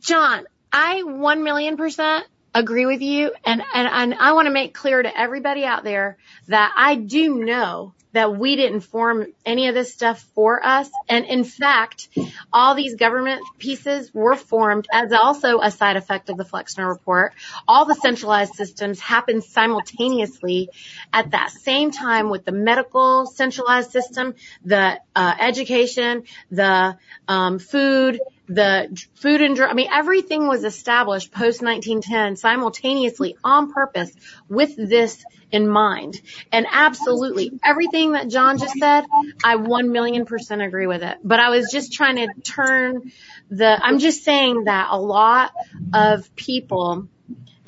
[0.00, 4.74] John, I one million percent agree with you, and and, and I want to make
[4.74, 6.16] clear to everybody out there
[6.48, 11.26] that I do know that we didn't form any of this stuff for us, and
[11.26, 12.08] in fact,
[12.50, 17.34] all these government pieces were formed as also a side effect of the Flexner report.
[17.68, 20.70] All the centralized systems happened simultaneously
[21.12, 26.96] at that same time with the medical centralized system, the uh, education, the
[27.28, 29.70] um, food, the food and drug.
[29.70, 34.12] I mean, everything was established post 1910 simultaneously on purpose
[34.48, 36.20] with this in mind.
[36.52, 39.04] And absolutely everything that John just said,
[39.44, 41.18] I one million percent agree with it.
[41.22, 43.12] But I was just trying to turn
[43.50, 45.52] the, I'm just saying that a lot
[45.94, 47.08] of people,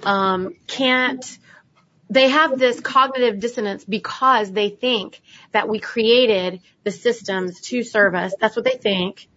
[0.03, 1.39] um, can't,
[2.11, 5.21] they have this cognitive dissonance because they think
[5.53, 8.35] that we created the systems to serve us.
[8.41, 9.29] That's what they think.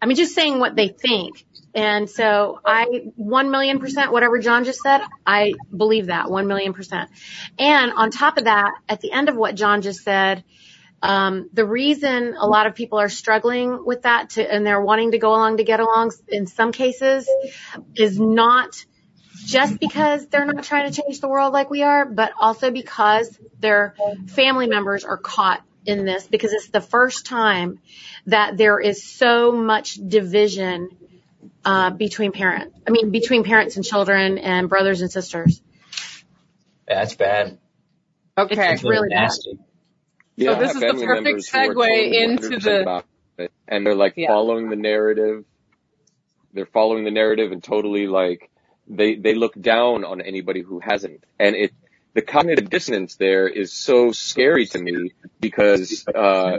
[0.00, 1.44] I mean, just saying what they think.
[1.74, 6.72] And so I, one million percent, whatever John just said, I believe that one million
[6.72, 7.10] percent.
[7.58, 10.44] And on top of that, at the end of what John just said,
[11.02, 15.12] um, the reason a lot of people are struggling with that to, and they're wanting
[15.12, 17.28] to go along to get along in some cases
[17.94, 18.84] is not
[19.44, 23.38] just because they're not trying to change the world like we are, but also because
[23.60, 23.94] their
[24.26, 27.78] family members are caught in this because it's the first time
[28.28, 30.90] that there is so much division
[31.64, 32.76] uh, between parents.
[32.86, 35.60] I mean, between parents and children and brothers and sisters.
[36.86, 37.58] Yeah, that's bad.
[38.36, 38.72] Okay.
[38.74, 39.22] It's really bad.
[39.22, 39.58] nasty.
[40.36, 43.04] Yeah, So this is the perfect members segue totally into the-
[43.38, 44.28] it, and they're like Yeah.
[44.28, 45.44] following the narrative.
[46.52, 48.50] They're following the narrative and totally like
[48.86, 51.72] they they look down on anybody who hasn't, and it
[52.14, 56.58] the cognitive dissonance there is so scary to me because uh,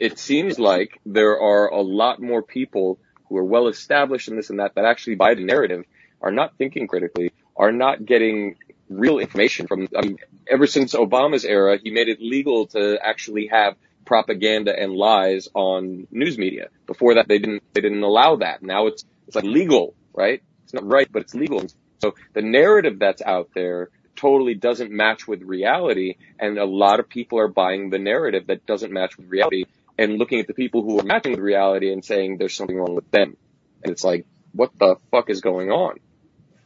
[0.00, 4.50] it seems like there are a lot more people who are well established in this
[4.50, 5.84] and that that actually buy the narrative
[6.20, 8.56] are not thinking critically, are not getting
[8.88, 9.88] real information from.
[9.96, 14.92] I mean, ever since Obama's era, he made it legal to actually have propaganda and
[14.92, 16.68] lies on news media.
[16.86, 18.62] Before that, they didn't they didn't allow that.
[18.62, 20.42] Now it's it's like legal, right?
[20.64, 21.64] It's not right, but it's legal.
[22.00, 26.16] So the narrative that's out there totally doesn't match with reality.
[26.38, 29.64] And a lot of people are buying the narrative that doesn't match with reality
[30.00, 32.94] and looking at the people who are matching with reality and saying there's something wrong
[32.94, 33.36] with them.
[33.84, 35.98] And it's like, what the fuck is going on?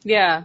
[0.04, 0.44] Yeah.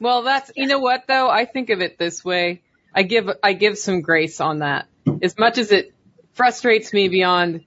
[0.00, 1.30] Well, that's, you know what though?
[1.30, 2.62] I think of it this way.
[2.94, 4.86] I give, I give some grace on that.
[5.22, 5.94] As much as it
[6.34, 7.64] frustrates me beyond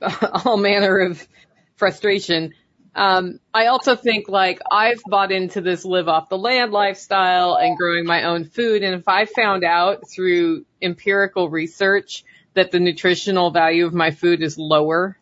[0.46, 1.28] all manner of
[1.76, 2.54] frustration,
[2.94, 7.76] um, I also think like I've bought into this live off the land lifestyle and
[7.76, 8.82] growing my own food.
[8.82, 14.42] And if I found out through empirical research that the nutritional value of my food
[14.42, 15.16] is lower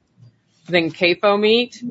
[0.66, 1.82] than CAFO meat,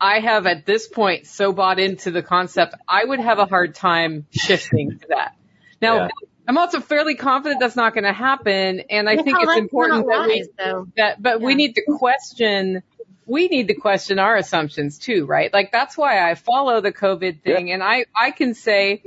[0.00, 3.74] I have at this point so bought into the concept, I would have a hard
[3.74, 5.36] time shifting to that.
[5.80, 6.08] Now, Yeah.
[6.46, 8.80] I'm also fairly confident that's not going to happen.
[8.88, 10.88] And I think it's important not that we, though.
[10.96, 12.82] that, but we need to question,
[13.26, 15.52] we need to question our assumptions too, right?
[15.52, 19.02] Like that's why I follow the COVID thing and I, I can say,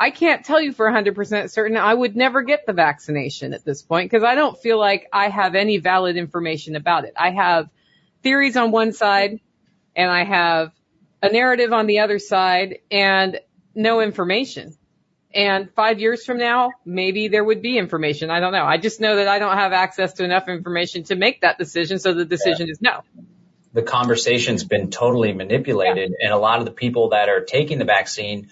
[0.00, 3.82] I can't tell you for 100% certain I would never get the vaccination at this
[3.82, 7.14] point because I don't feel like I have any valid information about it.
[7.18, 7.68] I have
[8.22, 9.40] theories on one side
[9.96, 10.72] and I have
[11.20, 13.40] a narrative on the other side and
[13.74, 14.76] no information.
[15.34, 18.30] And five years from now, maybe there would be information.
[18.30, 18.64] I don't know.
[18.64, 21.98] I just know that I don't have access to enough information to make that decision.
[21.98, 23.02] So the decision is no.
[23.74, 27.84] the conversation's been totally manipulated and a lot of the people that are taking the
[27.84, 28.48] vaccine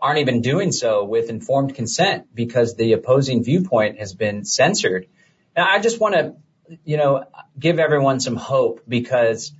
[0.00, 5.06] aren't even doing so with informed consent because the opposing viewpoint has been censored.
[5.56, 6.34] Now I just want to,
[6.84, 7.24] you know,
[7.58, 9.52] give everyone some hope because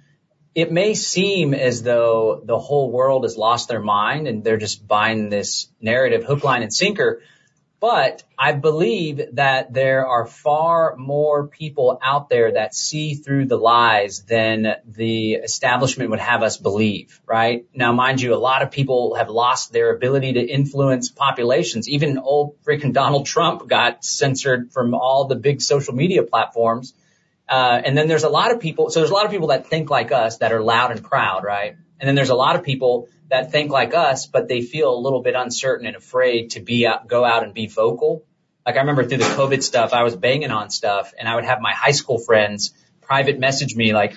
[0.55, 4.87] it may seem as though the whole world has lost their mind and they're just
[4.87, 7.23] buying this narrative hook, line and sinker.
[7.81, 13.57] But I believe that there are far more people out there that see through the
[13.57, 17.65] lies than the establishment would have us believe, right?
[17.75, 21.89] Now, mind you, a lot of people have lost their ability to influence populations.
[21.89, 26.93] Even old freaking Donald Trump got censored from all the big social media platforms.
[27.49, 29.69] Uh, and then there's a lot of people, so there's a lot of people that
[29.69, 31.77] think like us that are loud and proud, right?
[32.01, 34.99] And then there's a lot of people that think like us, but they feel a
[34.99, 38.25] little bit uncertain and afraid to be out, go out and be vocal.
[38.67, 41.45] Like I remember through the COVID stuff, I was banging on stuff and I would
[41.45, 44.15] have my high school friends private message me like,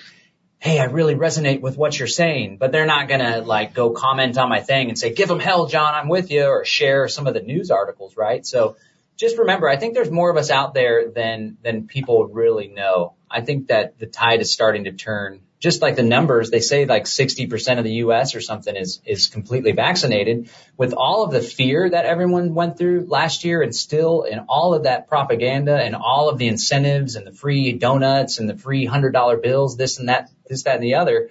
[0.58, 3.90] Hey, I really resonate with what you're saying, but they're not going to like go
[3.90, 7.06] comment on my thing and say, give them hell, John, I'm with you or share
[7.06, 8.46] some of the news articles, right?
[8.46, 8.76] So
[9.16, 13.12] just remember, I think there's more of us out there than, than people really know.
[13.30, 16.84] I think that the tide is starting to turn just like the numbers, they say
[16.84, 21.40] like 60% of the US or something is, is completely vaccinated with all of the
[21.40, 25.96] fear that everyone went through last year and still and all of that propaganda and
[25.96, 29.98] all of the incentives and the free donuts and the free hundred dollar bills, this
[29.98, 31.30] and that, this, that and the other.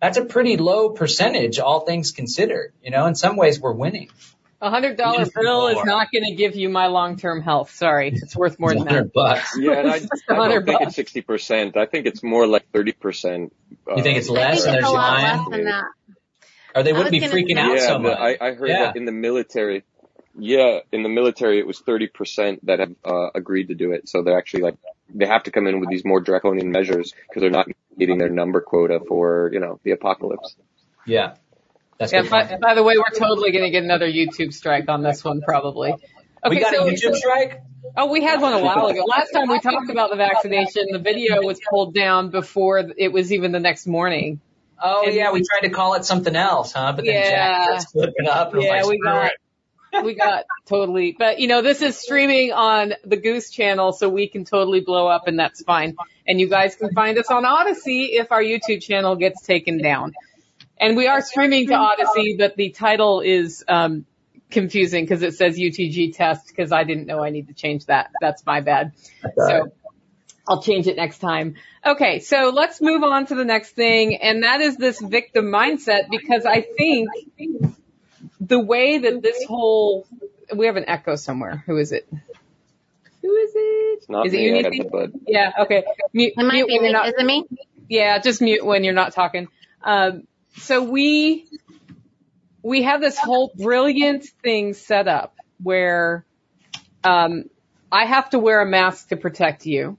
[0.00, 2.72] That's a pretty low percentage, all things considered.
[2.82, 4.08] You know, in some ways we're winning.
[4.60, 7.72] A hundred dollar bill is not going to give you my long term health.
[7.74, 8.10] Sorry.
[8.14, 9.10] It's worth more than that.
[9.10, 9.58] 100 bucks.
[9.58, 10.86] Yeah, and I, just I don't 100 think bucks.
[10.88, 11.76] it's sixty percent.
[11.76, 13.52] I think it's more like thirty percent.
[13.94, 15.38] You think it's I less think and it's there's a lot lying?
[15.38, 15.84] less than that.
[16.74, 18.18] Or they I wouldn't be freaking out yeah, so much.
[18.18, 18.84] I, I heard Yeah.
[18.86, 19.84] that in the military.
[20.38, 24.08] Yeah, in the military, it was thirty percent that have uh, agreed to do it.
[24.08, 24.76] So they're actually like
[25.14, 28.28] they have to come in with these more draconian measures because they're not meeting their
[28.30, 30.56] number quota for you know the apocalypse.
[31.06, 31.34] Yeah.
[31.98, 35.02] That's Yeah, by, by the way, we're totally going to get another YouTube strike on
[35.02, 35.94] this one probably.
[36.48, 37.62] we got so- a YouTube strike?
[37.96, 39.04] Oh, we had one a while ago.
[39.04, 43.32] Last time we talked about the vaccination, the video was pulled down before it was
[43.32, 44.40] even the next morning.
[44.82, 46.92] Oh And- yeah, we tried to call it something else, huh?
[46.94, 47.30] But then Yeah.
[47.30, 49.26] Jack started flipping up and Yeah, like, we got,
[49.92, 54.10] it." we got totally, but you know, this is streaming on the Goose channel, so
[54.10, 55.96] we can totally blow up and that's fine.
[56.26, 60.12] And you guys can find us on Odysee if our YouTube channel gets taken down.
[60.78, 64.06] And we are streaming to Odysee, but the title is, um,
[64.50, 68.10] confusing because it says UTG test because I didn't know I need to change that.
[68.20, 68.92] That's my bad.
[69.36, 69.72] So
[70.46, 71.56] I'll change it next time.
[71.84, 76.08] Okay, so let's move on to the next thing, and that is this victim mindset
[76.10, 77.08] because I think
[78.40, 80.06] the way that this whole
[80.54, 81.64] we have an echo somewhere.
[81.66, 82.08] Who is it?
[83.22, 83.98] Who is it?
[83.98, 84.82] It's not is it me, you, I got Nikki?
[84.84, 85.12] the bud.
[85.26, 85.50] Yeah.
[85.62, 85.84] Okay.
[86.12, 86.88] Mute, It might mute be when me.
[86.90, 87.08] you're not.
[87.08, 87.44] Is it me?
[87.88, 89.48] Yeah, just mute when you're not talking.
[89.82, 91.46] Um, so we
[92.62, 96.24] we have this whole brilliant thing set up where
[97.04, 97.44] um,
[97.92, 99.98] I have to wear a mask to protect you.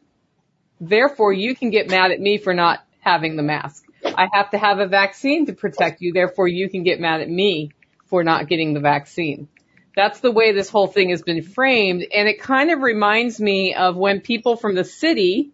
[0.80, 3.86] Therefore, you can get mad at me for not having the mask.
[4.04, 6.12] I have to have a vaccine to protect you.
[6.14, 7.72] Therefore, you can get mad at me
[8.06, 9.48] for not getting the vaccine.
[9.96, 12.06] That's the way this whole thing has been framed.
[12.14, 15.52] And it kind of reminds me of when people from the city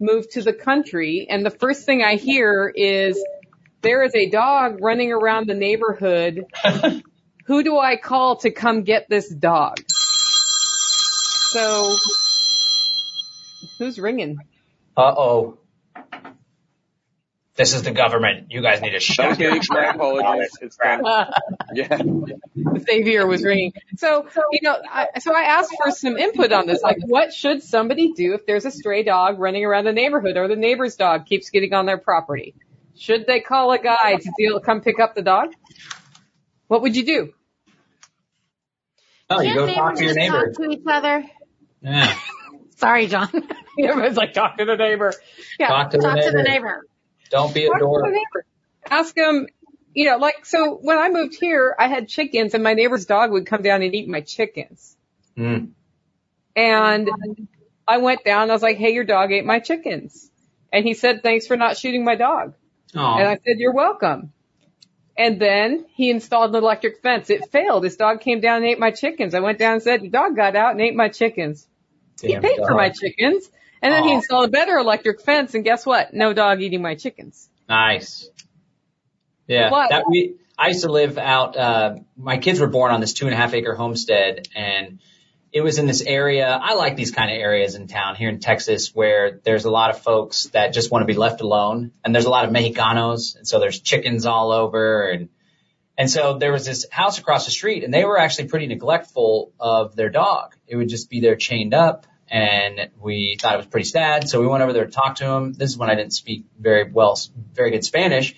[0.00, 3.22] move to the country and the first thing I hear is
[3.84, 6.44] there is a dog running around the neighborhood
[7.46, 9.78] who do I call to come get this dog?
[9.88, 11.96] So,
[13.78, 14.38] who's ringing?
[14.96, 15.58] Uh oh.
[17.56, 18.50] This is the government.
[18.50, 20.50] You guys need to shut Okay, my apologies.
[20.60, 21.04] It's done.
[21.72, 22.02] Yeah.
[22.80, 23.72] Xavier was ringing.
[23.96, 26.82] So, you know, I, so I asked for some input on this.
[26.82, 30.48] Like, what should somebody do if there's a stray dog running around the neighborhood or
[30.48, 32.56] the neighbor's dog keeps getting on their property?
[32.96, 35.52] Should they call a guy to deal, come pick up the dog?
[36.68, 37.32] What would you do?
[39.30, 40.46] Oh, you Can't go talk to your neighbor.
[40.52, 41.24] Talk to each other.
[41.82, 42.14] Yeah.
[42.76, 43.28] Sorry, John.
[43.78, 45.12] Everyone's like, talk to the neighbor.
[45.58, 45.68] Yeah.
[45.68, 46.36] Talk to the Talk to neighbor.
[46.42, 46.86] the neighbor.
[47.30, 48.04] Don't be a Talk to the dork.
[48.12, 48.46] neighbor.
[48.88, 49.46] Ask them,
[49.94, 53.30] you know, like, so when I moved here, I had chickens and my neighbor's dog
[53.32, 54.96] would come down and eat my chickens.
[55.36, 55.70] Mm.
[56.54, 57.10] And
[57.88, 60.30] I went down, I was like, hey, your dog ate my chickens.
[60.72, 62.54] And he said, thanks for not shooting my dog.
[62.94, 63.18] Aw.
[63.18, 64.32] And I said, you're welcome.
[65.16, 67.30] And then he installed an electric fence.
[67.30, 67.84] It failed.
[67.84, 69.34] His dog came down and ate my chickens.
[69.34, 71.66] I went down and said, your dog got out and ate my chickens.
[72.20, 73.48] he Damn paid for my chickens.
[73.80, 75.54] And then he installed a better electric fence.
[75.54, 76.14] And guess what?
[76.14, 77.48] No dog eating my chickens.
[77.68, 78.28] Nice.
[79.46, 79.70] Yeah.
[79.70, 79.90] What?
[79.90, 83.26] That we I used to live out uh my kids were born on this two
[83.26, 85.00] and a half acre homestead and
[85.54, 86.48] it was in this area.
[86.48, 89.90] I like these kind of areas in town here in Texas where there's a lot
[89.90, 93.36] of folks that just want to be left alone and there's a lot of Mexicanos
[93.36, 95.28] and so there's chickens all over and
[95.96, 99.52] and so there was this house across the street and they were actually pretty neglectful
[99.60, 100.56] of their dog.
[100.66, 104.28] It would just be there chained up and we thought it was pretty sad.
[104.28, 105.52] So we went over there to talk to him.
[105.52, 107.16] This is when I didn't speak very well,
[107.52, 108.34] very good Spanish,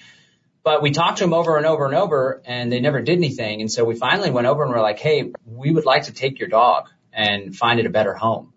[0.62, 3.62] but we talked to him over and over and over and they never did anything.
[3.62, 6.38] And so we finally went over and were like, Hey, we would like to take
[6.38, 8.52] your dog and find it a better home.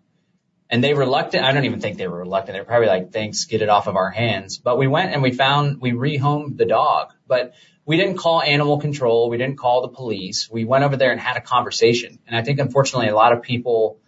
[0.68, 2.54] And they reluctant, I don't even think they were reluctant.
[2.54, 4.58] They're probably like, thanks, get it off of our hands.
[4.58, 8.78] But we went and we found, we rehomed the dog, but we didn't call animal
[8.78, 9.30] control.
[9.30, 10.48] We didn't call the police.
[10.48, 12.20] We went over there and had a conversation.
[12.28, 13.98] And I think unfortunately a lot of people,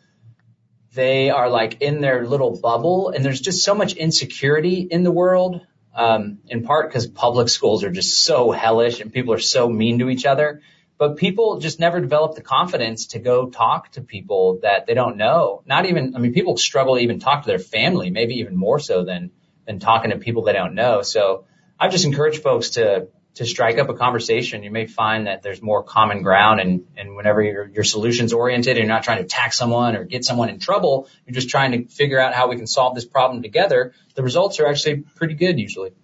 [0.92, 5.10] they are like in their little bubble and there's just so much insecurity in the
[5.10, 5.66] world.
[5.94, 9.98] Um, in part because public schools are just so hellish and people are so mean
[9.98, 10.62] to each other.
[11.02, 15.16] But people just never develop the confidence to go talk to people that they don't
[15.16, 15.64] know.
[15.66, 18.78] Not even, I mean, people struggle to even talk to their family, maybe even more
[18.78, 19.32] so than,
[19.66, 21.02] than talking to people they don't know.
[21.02, 24.62] So I've just encouraged folks to, to strike up a conversation.
[24.62, 28.76] You may find that there's more common ground and, and whenever your, your solution's oriented
[28.76, 31.72] and you're not trying to attack someone or get someone in trouble, you're just trying
[31.72, 33.92] to figure out how we can solve this problem together.
[34.14, 35.94] The results are actually pretty good usually.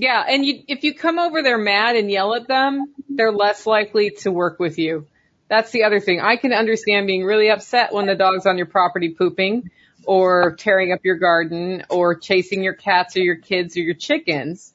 [0.00, 3.66] Yeah, and you, if you come over there mad and yell at them, they're less
[3.66, 5.06] likely to work with you.
[5.48, 6.22] That's the other thing.
[6.22, 9.68] I can understand being really upset when the dog's on your property pooping
[10.06, 14.72] or tearing up your garden or chasing your cats or your kids or your chickens.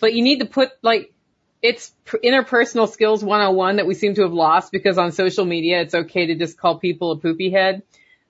[0.00, 1.14] But you need to put like,
[1.62, 5.94] it's interpersonal skills 101 that we seem to have lost because on social media it's
[5.94, 7.84] okay to just call people a poopy head.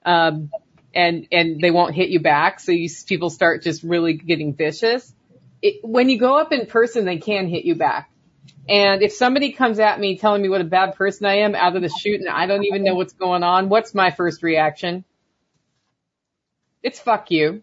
[0.07, 0.53] Um,
[0.95, 2.61] and, and they won't hit you back.
[2.61, 5.13] So you, people start just really getting vicious
[5.63, 8.11] it, when you go up in person, they can hit you back.
[8.69, 11.75] And if somebody comes at me telling me what a bad person I am out
[11.77, 15.05] of the shoot and I don't even know what's going on, what's my first reaction?
[16.83, 17.63] It's fuck you.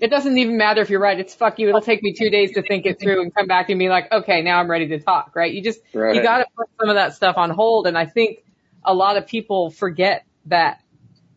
[0.00, 1.18] It doesn't even matter if you're right.
[1.18, 1.68] It's fuck you.
[1.68, 4.10] It'll take me two days to think it through and come back and be like,
[4.12, 5.52] okay, now I'm ready to talk, right?
[5.52, 6.14] You just, Right.
[6.14, 7.88] you gotta put some of that stuff on hold.
[7.88, 8.44] And I think
[8.84, 10.80] a lot of people forget that,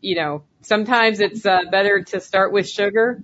[0.00, 3.22] you know, sometimes it's uh, better to start with sugar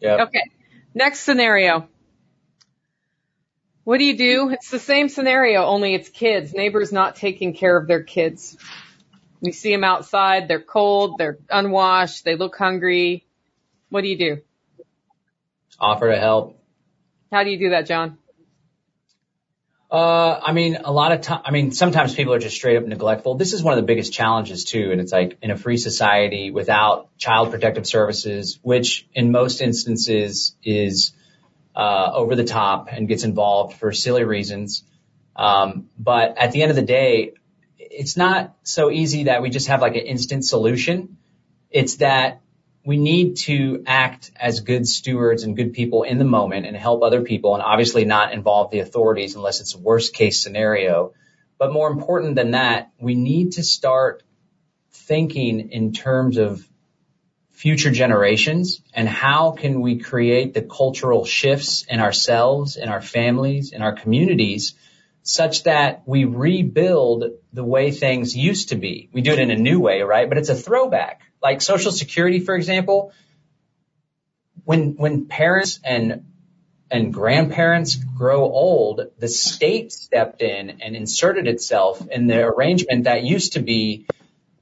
[0.00, 0.24] Yeah.
[0.24, 0.42] Okay.
[0.94, 1.88] Next scenario.
[3.84, 4.50] What do you do?
[4.50, 6.52] It's the same scenario, only it's kids.
[6.52, 8.56] Neighbors not taking care of their kids.
[9.40, 10.48] We see them outside.
[10.48, 11.18] They're cold.
[11.18, 12.24] They're unwashed.
[12.24, 13.24] They look hungry.
[13.90, 14.42] What do you do?
[15.78, 16.58] Offer to help.
[17.30, 18.18] How do you do that, John?
[19.90, 22.84] Uh, I mean, a lot of time, I mean, sometimes people are just straight up
[22.84, 23.36] neglectful.
[23.36, 24.90] This is one of the biggest challenges too.
[24.90, 30.56] And it's like in a free society without child protective services, which in most instances
[30.64, 31.12] is,
[31.76, 34.82] uh, over the top and gets involved for silly reasons.
[35.36, 37.34] Um, but at the end of the day,
[37.78, 41.16] it's not so easy that we just have like an instant solution.
[41.70, 42.40] It's that
[42.86, 47.02] we need to act as good stewards and good people in the moment and help
[47.02, 51.12] other people and obviously not involve the authorities unless it's a worst case scenario.
[51.58, 54.22] But more important than that, we need to start
[54.92, 56.64] thinking in terms of
[57.50, 63.72] future generations and how can we create the cultural shifts in ourselves, in our families,
[63.72, 64.74] in our communities
[65.24, 69.08] such that we rebuild the way things used to be.
[69.12, 70.28] We do it in a new way, right?
[70.28, 71.22] But it's a throwback.
[71.46, 73.12] Like social security, for example,
[74.64, 76.24] when, when parents and
[76.90, 83.22] and grandparents grow old, the state stepped in and inserted itself in the arrangement that
[83.22, 84.06] used to be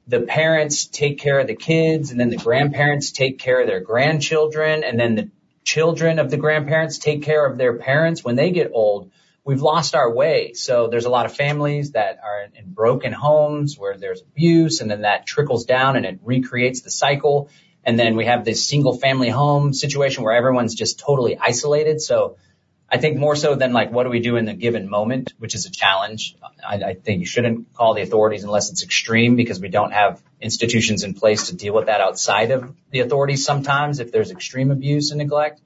[0.09, 3.80] the parents take care of the kids and then the grandparents take care of their
[3.80, 5.30] grandchildren and then the
[5.64, 9.11] children of the grandparents take care of their parents when they get old.
[9.45, 10.55] We've lost our way.
[10.55, 14.91] So there's a lot of families that are in broken homes where there's abuse and
[14.91, 17.51] then that trickles down and it recreates the cycle.
[17.85, 22.01] And then we have this single family home situation where everyone's just totally isolated.
[22.01, 22.39] So
[22.91, 25.55] I think more so than like what do we do in the given moment, which
[25.55, 26.37] is a challenge.
[26.67, 30.23] I, I think you shouldn't call the authorities unless it's extreme because we don't have
[30.41, 34.71] institutions in place to deal with that outside of the authorities sometimes if there's extreme
[34.71, 35.61] abuse and neglect.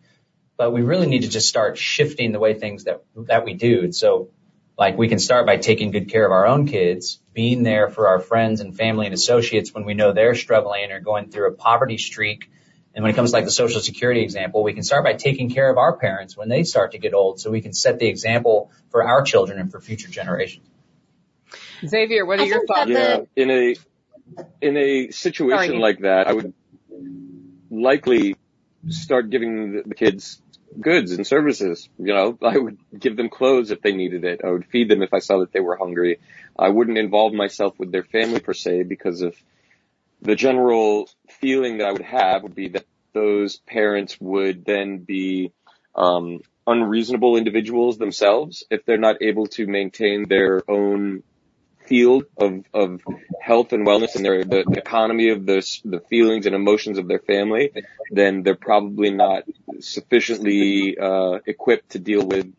[0.58, 3.80] But we really need to just start shifting the way things that that we do.
[3.84, 4.28] And so
[4.76, 8.08] like we can start by taking good care of our own kids, being there for
[8.08, 11.52] our friends and family and associates when we know they're struggling or going through a
[11.52, 12.50] poverty streak
[12.98, 15.50] and when it comes to like the social security example, we can start by taking
[15.50, 18.08] care of our parents when they start to get old so we can set the
[18.08, 20.66] example for our children and for future generations.
[21.86, 22.90] Xavier, what are your thoughts?
[22.90, 23.76] Yeah, in a,
[24.60, 25.78] in a situation Sorry.
[25.78, 26.52] like that, I would
[27.70, 28.34] likely
[28.88, 30.42] start giving the, the kids
[30.80, 31.88] goods and services.
[31.98, 34.40] You know, I would give them clothes if they needed it.
[34.44, 36.18] I would feed them if I saw that they were hungry.
[36.58, 39.34] I wouldn't involve myself with their family per se because of
[40.20, 41.08] the general
[41.40, 45.52] feeling that I would have would be that those parents would then be
[45.94, 51.22] um, unreasonable individuals themselves if they're not able to maintain their own
[51.88, 53.00] field of, of
[53.40, 57.08] health and wellness and their the, the economy of the the feelings and emotions of
[57.08, 57.72] their family,
[58.10, 59.44] then they're probably not
[59.80, 62.52] sufficiently uh, equipped to deal with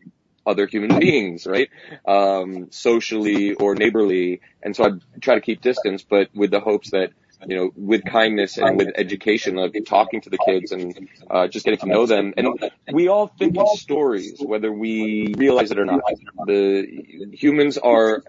[0.46, 1.70] other human beings, right?
[2.06, 4.42] Um, socially or neighborly.
[4.64, 4.90] And so I
[5.22, 7.12] try to keep distance, but with the hopes that
[7.48, 11.64] you know, with kindness and with education, like talking to the kids and uh, just
[11.66, 12.34] getting to know them.
[12.36, 12.48] And
[12.92, 16.02] we all think in stories, whether we realize it or not.
[16.46, 18.24] The humans are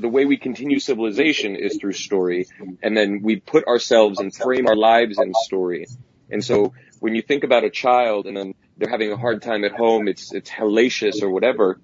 [0.00, 2.46] the way we continue civilization is through story,
[2.82, 5.86] and then we put ourselves and frame our lives in story.
[6.30, 9.64] And so when you think about a child and then they're having a hard time
[9.64, 11.80] at home, it's it's hellacious or whatever.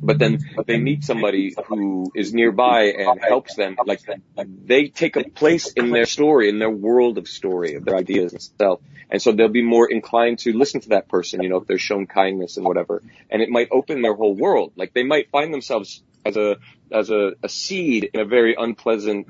[0.00, 3.76] But then they meet somebody who is nearby and helps them.
[3.84, 4.02] Like
[4.36, 8.32] they take a place in their story, in their world of story, of their ideas
[8.32, 8.80] and stuff.
[9.10, 11.78] And so they'll be more inclined to listen to that person, you know, if they're
[11.78, 13.02] shown kindness and whatever.
[13.30, 14.72] And it might open their whole world.
[14.76, 16.56] Like they might find themselves as a
[16.90, 19.28] as a, a seed in a very unpleasant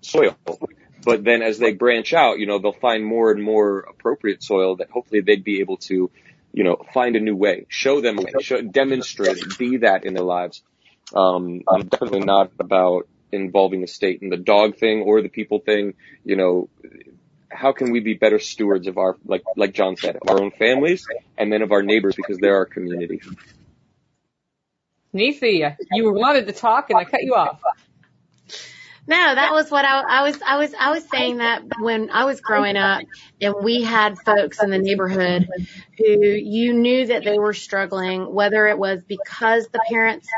[0.00, 0.36] soil.
[1.04, 4.76] But then as they branch out, you know, they'll find more and more appropriate soil
[4.76, 6.10] that hopefully they'd be able to,
[6.52, 10.14] you know, find a new way, show them a way, show, demonstrate, be that in
[10.14, 10.62] their lives.
[11.14, 15.60] Um, I'm definitely not about involving the state in the dog thing or the people
[15.60, 15.94] thing.
[16.24, 16.68] You know,
[17.50, 20.50] how can we be better stewards of our, like, like John said, of our own
[20.50, 21.06] families
[21.38, 23.20] and then of our neighbors because they're our community.
[25.14, 27.60] Neethi, you wanted to talk and I cut you off.
[29.06, 32.26] No, that was what I, I was, I was, I was saying that when I
[32.26, 33.02] was growing up
[33.40, 35.48] and we had folks in the neighborhood
[35.96, 40.28] who you knew that they were struggling, whether it was because the parents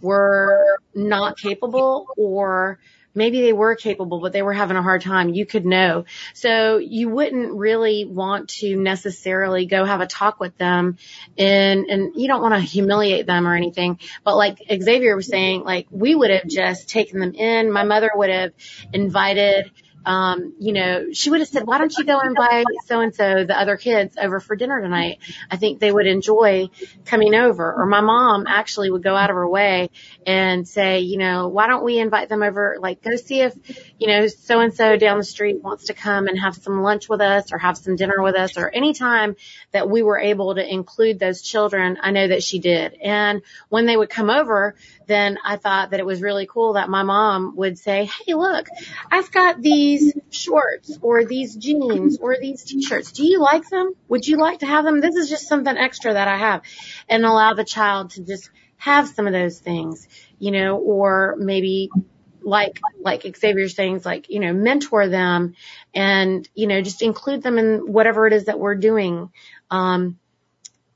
[0.00, 2.80] were not capable or
[3.16, 5.30] maybe they were capable, but they were having a hard time.
[5.30, 6.04] You could know.
[6.34, 10.98] So you wouldn't really want to necessarily go have a talk with them
[11.36, 13.98] and, and you don't want to humiliate them or anything.
[14.22, 17.72] But like Xavier was saying, like we would have just taken them in.
[17.72, 18.52] My mother would have
[18.92, 19.70] invited
[20.06, 23.12] um, you know, she would have said, why don't you go and invite so and
[23.12, 25.18] so, the other kids over for dinner tonight?
[25.50, 26.70] I think they would enjoy
[27.04, 27.74] coming over.
[27.74, 29.90] Or my mom actually would go out of her way
[30.24, 32.76] and say, you know, why don't we invite them over?
[32.78, 33.54] Like go see if,
[33.98, 37.08] you know, so and so down the street wants to come and have some lunch
[37.08, 39.34] with us or have some dinner with us or any time
[39.72, 41.98] that we were able to include those children.
[42.00, 42.94] I know that she did.
[43.02, 44.76] And when they would come over,
[45.06, 48.68] then I thought that it was really cool that my mom would say, Hey, look,
[49.10, 53.12] I've got these shorts or these jeans or these t-shirts.
[53.12, 53.92] Do you like them?
[54.08, 55.00] Would you like to have them?
[55.00, 56.62] This is just something extra that I have
[57.08, 60.06] and allow the child to just have some of those things,
[60.38, 61.90] you know, or maybe
[62.42, 65.54] like, like Xavier's saying, like, you know, mentor them
[65.94, 69.30] and, you know, just include them in whatever it is that we're doing.
[69.70, 70.18] Um,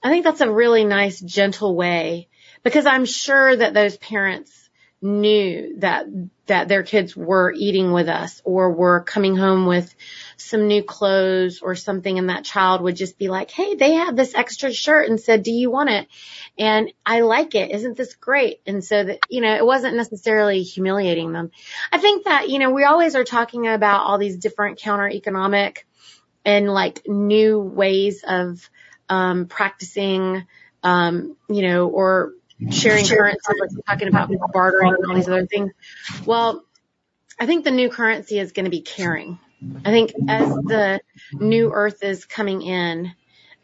[0.03, 2.30] I think that's a really nice, gentle way
[2.63, 4.69] because I'm sure that those parents
[5.03, 6.07] knew that
[6.47, 9.95] that their kids were eating with us or were coming home with
[10.37, 14.15] some new clothes or something and that child would just be like, "Hey, they have
[14.15, 16.07] this extra shirt and said, "Do you want it?"
[16.59, 17.71] And I like it.
[17.71, 18.61] Isn't this great?
[18.67, 21.51] And so that, you know, it wasn't necessarily humiliating them.
[21.91, 25.87] I think that, you know, we always are talking about all these different counter economic
[26.45, 28.69] and like new ways of
[29.09, 30.47] um practicing
[30.83, 32.33] um, you know, or
[32.71, 35.73] sharing currency, like talking about bartering and all these other things.
[36.27, 36.65] Well,
[37.39, 39.39] I think the new currency is going to be caring.
[39.85, 41.01] I think as the
[41.33, 43.13] new earth is coming in,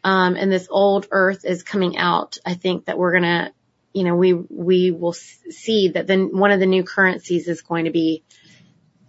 [0.03, 3.53] um, and this old earth is coming out, I think that we're going to,
[3.93, 7.85] you know, we, we will see that then one of the new currencies is going
[7.85, 8.23] to be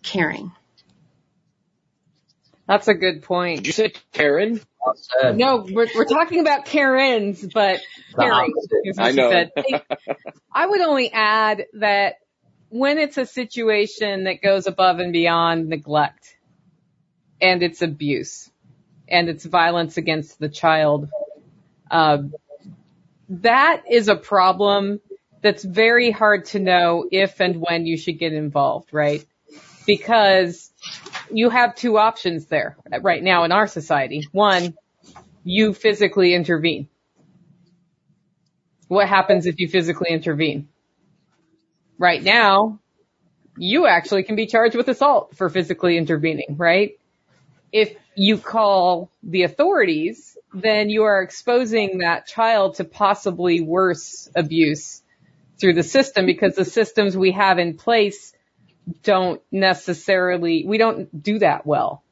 [0.03, 0.53] caring.
[2.69, 3.57] That's a good point.
[3.57, 4.61] Did you say Karen?
[5.39, 7.81] No, we're, we're talking about Karens, but
[8.15, 8.53] caring
[8.85, 9.31] is what I know.
[9.31, 9.51] said.
[10.55, 12.17] I would only add that
[12.69, 16.37] when it's a situation that goes above and beyond neglect
[17.41, 18.51] and it's abuse
[19.09, 21.09] and it's violence against the child,
[21.91, 22.19] uh,
[23.31, 25.01] that is a problem
[25.41, 29.25] that's very hard to know if and when you should get involved, right?
[29.87, 30.68] Because
[31.33, 34.27] you have two options there right now in our society.
[34.33, 34.75] One,
[35.45, 36.89] you physically intervene.
[38.89, 40.69] What happens if you physically intervene?
[41.99, 42.81] Right now,
[43.57, 46.93] you actually can be charged with assault for physically intervening, right?
[47.73, 55.03] If you call the authorities, then you are exposing that child to possibly worse abuse
[55.61, 58.33] through the system because the systems we have in place
[59.03, 62.03] don't necessarily, we don't do that well.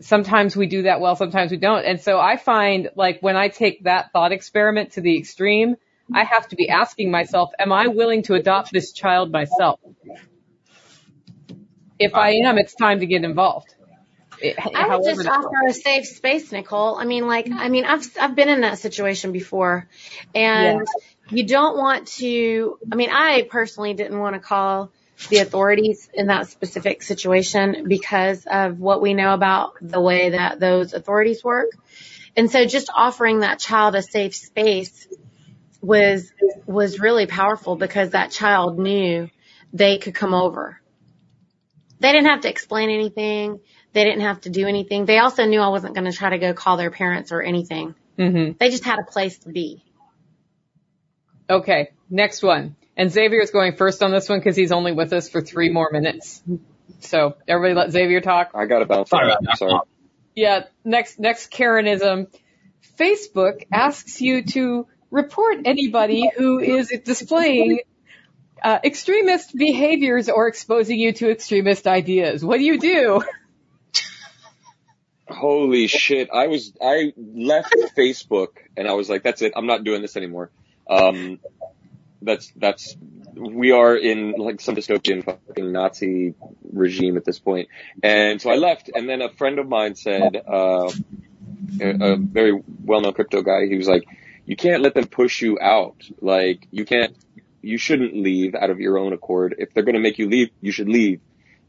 [0.00, 1.84] Sometimes we do that well, sometimes we don't.
[1.84, 5.76] And so I find like when I take that thought experiment to the extreme,
[6.12, 9.80] I have to be asking myself, am I willing to adopt this child myself?
[11.98, 13.74] If I am, it's time to get involved.
[14.40, 16.96] It- I would just offer a safe space, Nicole.
[16.96, 19.88] I mean, like, I mean, I've, I've been in that situation before
[20.34, 20.84] and
[21.30, 24.90] you don't want to, I mean, I personally didn't want to call
[25.28, 30.60] the authorities in that specific situation because of what we know about the way that
[30.60, 31.70] those authorities work.
[32.36, 35.06] And so just offering that child a safe space
[35.80, 36.32] was,
[36.66, 39.28] was really powerful because that child knew
[39.72, 40.80] they could come over.
[42.00, 43.60] They didn't have to explain anything.
[43.92, 45.04] They didn't have to do anything.
[45.04, 47.94] They also knew I wasn't going to try to go call their parents or anything.
[48.18, 48.58] Mhm.
[48.58, 49.84] They just had a place to be.
[51.48, 52.76] Okay, next one.
[52.96, 55.70] And Xavier is going first on this one because he's only with us for three
[55.70, 56.42] more minutes.
[57.00, 58.50] So everybody let Xavier talk.
[58.54, 59.10] I got to bounce.
[59.10, 59.58] Sorry about that.
[59.58, 59.80] Sorry.
[60.34, 62.26] Yeah, next, next Karenism.
[62.98, 67.80] Facebook asks you to report anybody who is displaying
[68.62, 72.44] uh, extremist behaviors or exposing you to extremist ideas.
[72.44, 73.22] What do you do?
[75.28, 76.28] Holy shit.
[76.32, 79.52] I was, I left Facebook and I was like, that's it.
[79.56, 80.50] I'm not doing this anymore.
[80.88, 81.40] Um,
[82.24, 82.96] that's, that's,
[83.34, 86.34] we are in like some dystopian fucking Nazi
[86.72, 87.68] regime at this point.
[88.02, 90.90] And so I left and then a friend of mine said, uh,
[91.80, 94.04] a, a very well-known crypto guy, he was like,
[94.44, 96.02] you can't let them push you out.
[96.20, 97.16] Like, you can't,
[97.62, 99.54] you shouldn't leave out of your own accord.
[99.58, 101.20] If they're going to make you leave, you should leave.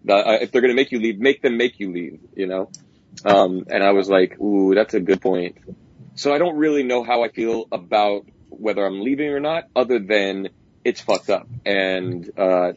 [0.09, 2.69] Uh, if they're going to make you leave, make them make you leave, you know?
[3.23, 5.57] Um, and I was like, ooh, that's a good point.
[6.15, 8.25] So I don't really know how I feel about
[8.59, 10.49] whether I'm leaving or not, other than
[10.83, 11.47] it's fucked up.
[11.65, 12.73] And, uh,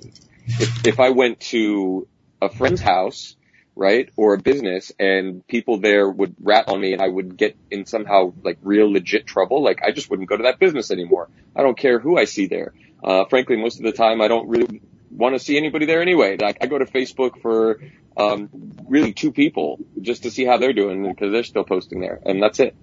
[0.46, 2.06] if, if I went to
[2.40, 3.36] a friend's house,
[3.76, 7.56] right, or a business and people there would rat on me and I would get
[7.70, 11.28] in somehow like real legit trouble, like I just wouldn't go to that business anymore.
[11.54, 12.72] I don't care who I see there.
[13.04, 16.38] Uh, frankly, most of the time I don't really want to see anybody there anyway.
[16.40, 17.80] Like I go to Facebook for,
[18.16, 18.48] um,
[18.88, 22.42] really two people just to see how they're doing because they're still posting there and
[22.42, 22.74] that's it.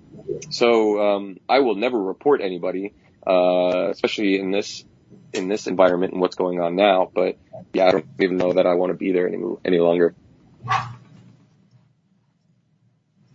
[0.50, 2.94] So, um, I will never report anybody,
[3.26, 4.86] uh, especially in this,
[5.34, 7.10] in this environment and what's going on now.
[7.14, 7.38] But
[7.74, 10.16] yeah, I don't even know that I want to be there any, any longer.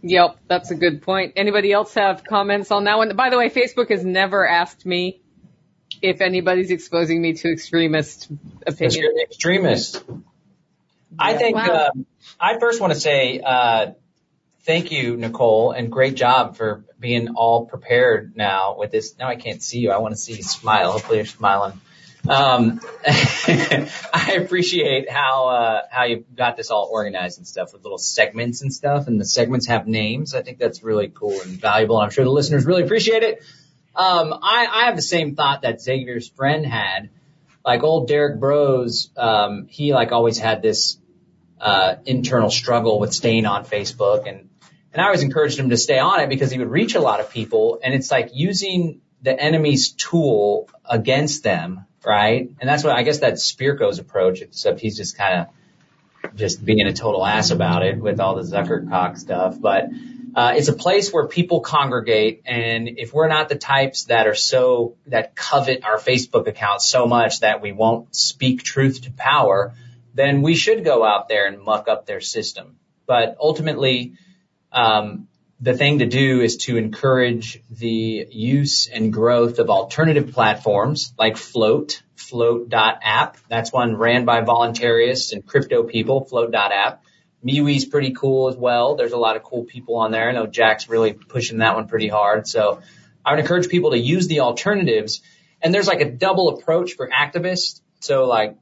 [0.03, 1.32] Yep, that's a good point.
[1.36, 3.14] Anybody else have comments on that one?
[3.16, 5.20] By the way, Facebook has never asked me
[6.01, 8.28] if anybody's exposing me to extremist
[8.66, 9.20] opinions.
[9.22, 10.05] extremist.
[11.18, 11.64] I think Wow.
[11.66, 11.91] uh,
[12.39, 13.93] I first want to say uh,
[14.68, 19.16] thank you, Nicole, and great job for being all prepared now with this.
[19.18, 19.90] Now I can't see you.
[19.90, 20.92] I want to see you smile.
[20.92, 21.80] Hopefully you're smiling.
[22.28, 27.96] Um, I appreciate how uh, how you got this all organized and stuff with little
[27.96, 30.34] segments and stuff, and the segments have names.
[30.34, 31.96] I think that's really cool and valuable.
[31.96, 33.42] And I'm sure the listeners really appreciate it.
[33.96, 37.08] Um, I, I have the same thought that Xavier's friend had.
[37.64, 40.98] Like old Derrick Broze, um, he like always had this
[41.58, 44.47] uh, internal struggle with staying on Facebook, and
[44.93, 47.20] and I always encouraged him to stay on it because he would reach a lot
[47.20, 52.51] of people, and it's like using the enemy's tool against them, right?
[52.61, 56.86] And that's what I guess that's Spirko's approach, except he's just kind of just being
[56.86, 59.61] a total ass about it with all the Zuckercock stuff.
[59.61, 59.89] But
[60.34, 64.34] uh, it's a place where people congregate, and if we're not the types that are
[64.34, 69.74] so that covet our Facebook account so much that we won't speak truth to power,
[70.14, 72.76] then we should go out there and muck up their system.
[73.07, 74.14] But ultimately,
[74.72, 75.28] Um,
[75.60, 81.36] the thing to do is to encourage the use and growth of alternative platforms like
[81.36, 83.38] Flote, Flote.app.
[83.48, 87.02] That's one ran by voluntarists and crypto people, Flote.app.
[87.44, 88.96] MeWe's pretty cool as well.
[88.96, 90.28] There's a lot of cool people on there.
[90.28, 92.46] I know Jack's really pushing that one pretty hard.
[92.46, 92.80] So
[93.24, 95.22] I would encourage people to use the alternatives.
[95.60, 97.80] And there's like a double approach for activists.
[98.00, 98.56] So like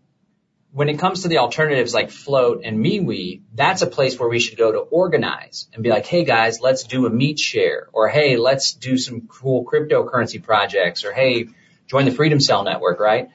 [0.76, 4.38] when it comes to the alternatives like Flote and MeWe, that's a place where we
[4.38, 8.08] should go to organize and be like, hey guys, let's do a meet share or
[8.08, 11.48] hey, let's do some cool cryptocurrency projects or hey,
[11.86, 13.30] join the Freedom Cell network, right?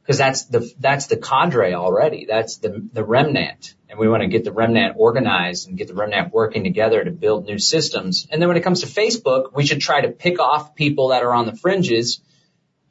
[0.00, 2.24] Because that's the that's the cadre already.
[2.24, 5.94] That's the the remnant, and we want to get the remnant organized and get the
[5.94, 8.26] remnant working together to build new systems.
[8.30, 11.24] And then when it comes to Facebook, we should try to pick off people that
[11.24, 12.22] are on the fringes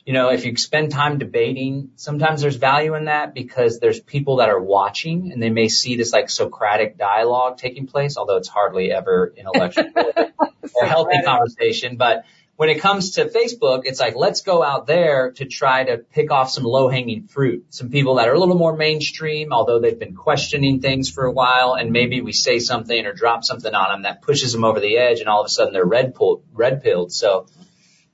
[0.05, 4.37] you know, if you spend time debating, sometimes there's value in that because there's people
[4.37, 8.47] that are watching and they may see this like Socratic dialogue taking place, although it's
[8.47, 9.89] hardly ever intellectual
[10.75, 11.97] or healthy conversation.
[11.97, 12.25] But
[12.55, 16.31] when it comes to Facebook, it's like, let's go out there to try to pick
[16.31, 19.99] off some low hanging fruit, some people that are a little more mainstream, although they've
[19.99, 21.73] been questioning things for a while.
[21.73, 24.97] And maybe we say something or drop something on them that pushes them over the
[24.97, 27.11] edge and all of a sudden they're red pulled, red pilled.
[27.11, 27.47] So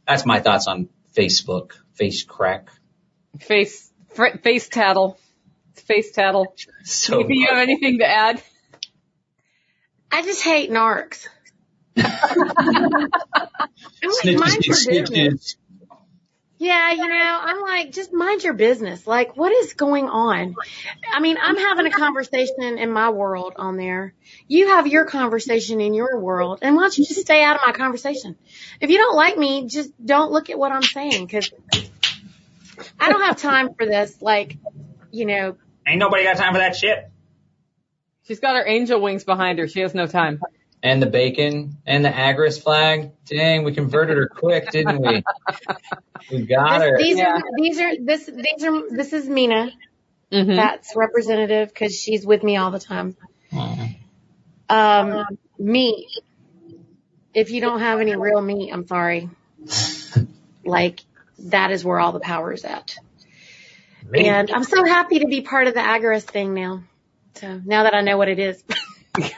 [0.08, 2.70] that's my thoughts on Facebook face crack.
[3.40, 5.20] Face, fr- face tattle.
[5.76, 6.56] Face tattle.
[6.84, 8.42] So Do you have anything to add?
[10.12, 11.28] I just hate narcs.
[11.98, 13.10] I'm
[14.24, 15.56] like, mind your business.
[16.62, 19.08] Yeah, you know, I'm like, just mind your business.
[19.08, 20.54] Like, what is going on?
[21.12, 24.14] I mean, I'm having a conversation in my world on there.
[24.48, 26.60] You have your conversation in your world.
[26.62, 28.36] And why don't you just stay out of my conversation?
[28.80, 31.52] If you don't like me, just don't look at what I'm saying because
[33.00, 34.22] I don't have time for this.
[34.22, 34.60] Like,
[35.10, 35.58] you know,
[35.88, 37.10] Ain't nobody got time for that shit.
[38.28, 39.68] She's got her angel wings behind her.
[39.68, 40.40] She has no time.
[40.84, 43.12] And the bacon and the Agorist flag.
[43.26, 45.24] Dang, we converted her quick, didn't we?
[46.32, 46.98] We got this, her.
[46.98, 47.36] these Yeah.
[47.36, 49.72] are, these are, this, these are, this is Mina.
[50.32, 53.16] hmm That's representative because she's with me all the time.
[53.54, 53.90] Aw.
[54.70, 55.26] Um,
[55.60, 56.08] meat.
[57.34, 59.30] If you don't have any real meat, I'm sorry.
[60.66, 61.02] Like,
[61.40, 62.96] that is where all the power is at.
[64.10, 64.28] Me.
[64.28, 66.84] And I'm so happy to be part of the Agorist thing now.
[67.36, 68.64] So now that I know what it is,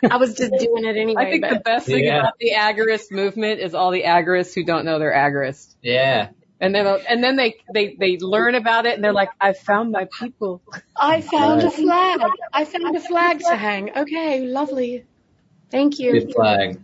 [0.09, 1.26] I was just doing it anyway.
[1.26, 2.19] I think the best thing Yeah.
[2.19, 5.76] about the agorist movement is all the agorists who don't know they're agorist.
[5.82, 6.30] Yeah.
[6.59, 9.91] And then, and then they, they, they learn about it and they're like, I found
[9.91, 10.61] my people.
[10.95, 12.21] I found a flag.
[12.53, 13.97] I found a flag to hang.
[13.97, 15.05] Okay, lovely.
[15.71, 16.13] Thank you.
[16.13, 16.82] Good flag.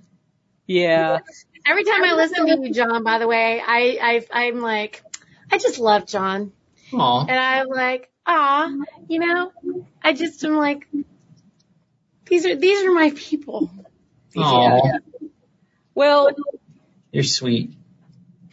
[0.65, 1.19] Yeah.
[1.65, 5.03] Every time I listen to you, John, by the way, I, I, I'm like,
[5.51, 6.51] I just love John.
[6.93, 7.21] Aw.
[7.21, 8.71] And I'm like, ah,
[9.07, 9.51] you know,
[10.03, 10.87] I just am like,
[12.29, 13.69] these are, these are my people.
[14.37, 14.99] Aw.
[15.95, 16.29] Well,
[17.11, 17.73] You're sweet.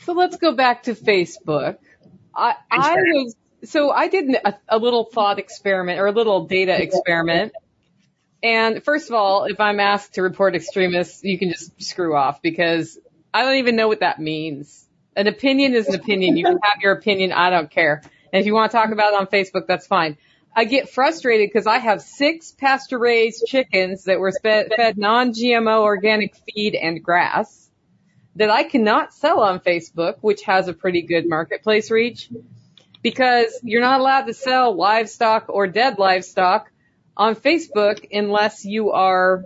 [0.01, 1.79] so let's go back to Facebook.
[2.35, 6.81] I, I was, so I did a, a little thought experiment or a little data
[6.81, 7.53] experiment.
[8.43, 12.43] And first of all, if I'm asked to report extremists, you can just screw off
[12.43, 12.99] because
[13.33, 14.87] I don't even know what that means.
[15.17, 16.37] An opinion is an opinion.
[16.37, 17.33] You can have your opinion.
[17.33, 18.03] I don't care.
[18.33, 20.19] And if you want to talk about it on Facebook, that's fine.
[20.59, 25.83] I get frustrated because I have six pasture raised chickens that were fed, fed non-GMO
[25.83, 27.69] organic feed and grass
[28.37, 32.31] that I cannot sell on Facebook, which has a pretty good marketplace reach
[33.03, 36.71] because you're not allowed to sell livestock or dead livestock
[37.19, 39.45] on Facebook unless you are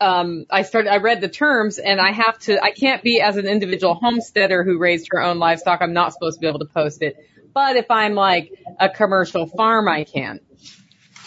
[0.00, 3.38] um, I started, I read the terms and I have to, I can't be as
[3.38, 5.80] an individual homesteader who raised her own livestock.
[5.80, 7.16] I'm not supposed to be able to post it.
[7.56, 10.40] But if I'm like a commercial farm, I can.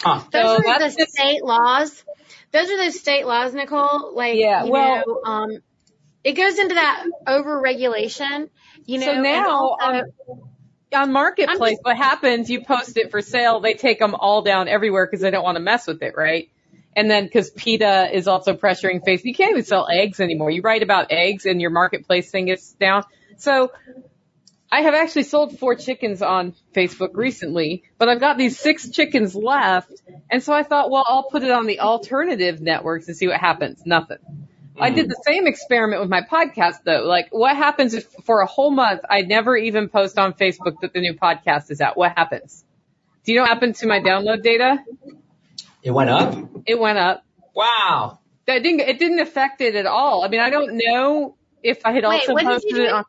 [0.00, 0.20] Huh.
[0.30, 2.04] Those So are the just- state laws.
[2.52, 4.14] Those are the state laws, Nicole.
[4.14, 5.50] Like, Yeah, you well- know, um,
[6.22, 8.48] it goes into that over regulation,
[8.86, 9.06] you know.
[9.06, 10.02] So now also- on,
[10.94, 15.06] on Marketplace, what happens, you post it for sale, they take them all down everywhere
[15.06, 16.48] because they don't want to mess with it, right?
[16.94, 20.52] And then because PETA is also pressuring Facebook, you can't even sell eggs anymore.
[20.52, 23.02] You write about eggs and your Marketplace thing gets down.
[23.36, 23.72] So
[24.72, 29.34] I have actually sold four chickens on Facebook recently, but I've got these six chickens
[29.34, 29.92] left.
[30.30, 33.40] And so I thought, well, I'll put it on the alternative networks and see what
[33.40, 33.82] happens.
[33.84, 34.18] Nothing.
[34.78, 37.02] I did the same experiment with my podcast though.
[37.02, 40.92] Like what happens if for a whole month I never even post on Facebook that
[40.94, 41.96] the new podcast is out?
[41.96, 42.64] What happens?
[43.24, 44.78] Do you know what happened to my download data?
[45.82, 46.34] It went up?
[46.66, 47.24] It went up.
[47.54, 48.20] Wow.
[48.46, 50.24] That didn't, it didn't affect it at all.
[50.24, 52.82] I mean, I don't know if I had Wait, also what did you posted do?
[52.84, 53.04] it on,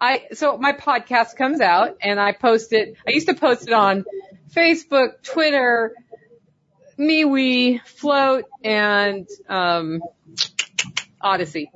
[0.00, 3.74] I, so my podcast comes out and I post it, I used to post it
[3.74, 4.04] on
[4.50, 5.94] Facebook, Twitter,
[6.98, 10.02] MeWe, Flote, and, um,
[11.22, 11.70] Odysee.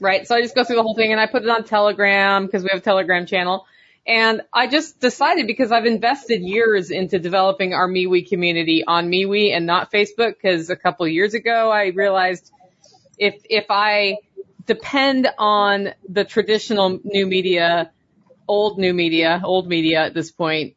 [0.00, 0.26] Right?
[0.26, 2.62] So I just go through the whole thing and I put it on Telegram because
[2.62, 3.66] we have a Telegram channel.
[4.06, 9.54] And I just decided because I've invested years into developing our MeWe community on MeWe
[9.54, 12.50] and not Facebook because a couple years ago I realized
[13.16, 14.16] if, if I
[14.66, 17.90] depend on the traditional new media,
[18.48, 20.76] old new media, old media at this point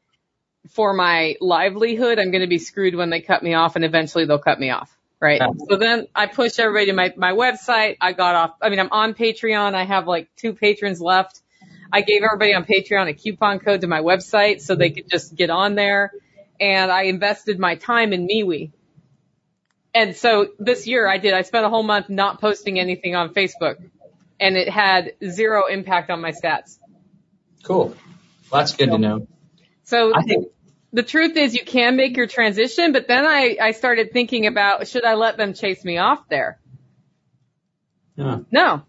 [0.71, 4.25] for my livelihood, I'm going to be screwed when they cut me off and eventually
[4.25, 4.95] they'll cut me off.
[5.21, 5.39] Right.
[5.39, 5.51] Yeah.
[5.69, 7.97] So then I pushed everybody to my, my website.
[8.01, 8.51] I got off.
[8.61, 9.73] I mean, I'm on Patreon.
[9.73, 11.41] I have like two patrons left.
[11.91, 15.35] I gave everybody on Patreon a coupon code to my website so they could just
[15.35, 16.11] get on there.
[16.59, 18.71] And I invested my time in MeWe.
[19.95, 23.33] And so this year I did, I spent a whole month not posting anything on
[23.33, 23.77] Facebook
[24.39, 26.77] and it had zero impact on my stats.
[27.63, 27.95] Cool.
[28.51, 29.27] Well, that's good to know.
[29.85, 30.49] So I think
[30.91, 34.87] the truth is you can make your transition, but then I, I started thinking about
[34.87, 36.59] should I let them chase me off there?
[38.17, 38.83] yeah, No.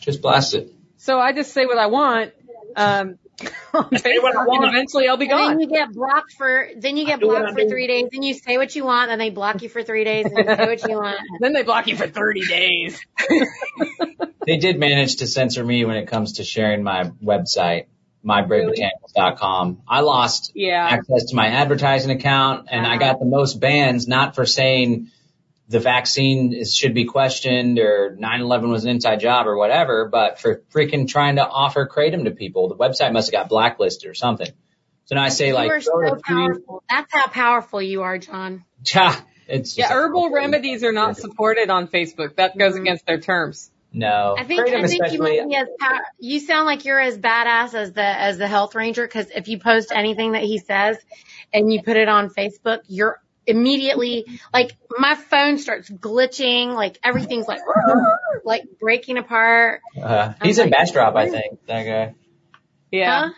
[0.00, 0.72] just blast it.
[0.96, 2.32] So I just say what I want.
[2.76, 3.18] Um,
[3.96, 4.64] say what I want.
[4.64, 7.68] and eventually I'll be And then you get blocked for, then you get blocked for
[7.68, 10.26] three days, then you say what you want, then they block you for three days,
[10.26, 11.18] and you say what you want.
[11.40, 13.00] Then they block you for 30 days.
[14.44, 17.86] They did manage to censor me when it comes to sharing my website,
[18.24, 19.82] mybravebotanicals.com.
[19.86, 20.84] I lost Yeah.
[20.84, 22.98] access to my advertising account and I uh-huh.
[22.98, 25.10] got the most bans not for saying
[25.72, 30.38] the vaccine is, should be questioned or 9-11 was an inside job or whatever, but
[30.38, 32.68] for freaking trying to offer kratom to people.
[32.68, 34.48] The website must have got blacklisted or something.
[35.06, 36.84] So now I say like, you are so to powerful.
[36.88, 38.64] That's how powerful you are, John.
[38.92, 42.36] Ha, it's Yeah, just- herbal remedies are not supported on Facebook.
[42.36, 42.82] That goes mm-hmm.
[42.82, 43.70] against their terms.
[43.94, 44.36] No.
[44.38, 47.18] I think Kratom I think you might be as pow- you sound like you're as
[47.18, 50.96] badass as the as the health ranger because if you post anything that he says
[51.52, 57.46] and you put it on Facebook, you're immediately like my phone starts glitching, like everything's
[57.46, 57.60] like
[58.44, 59.80] like breaking apart.
[60.00, 62.14] Uh, he's in like, Bastrop, I think, that guy.
[62.90, 63.20] Yeah.
[63.20, 63.32] Huh?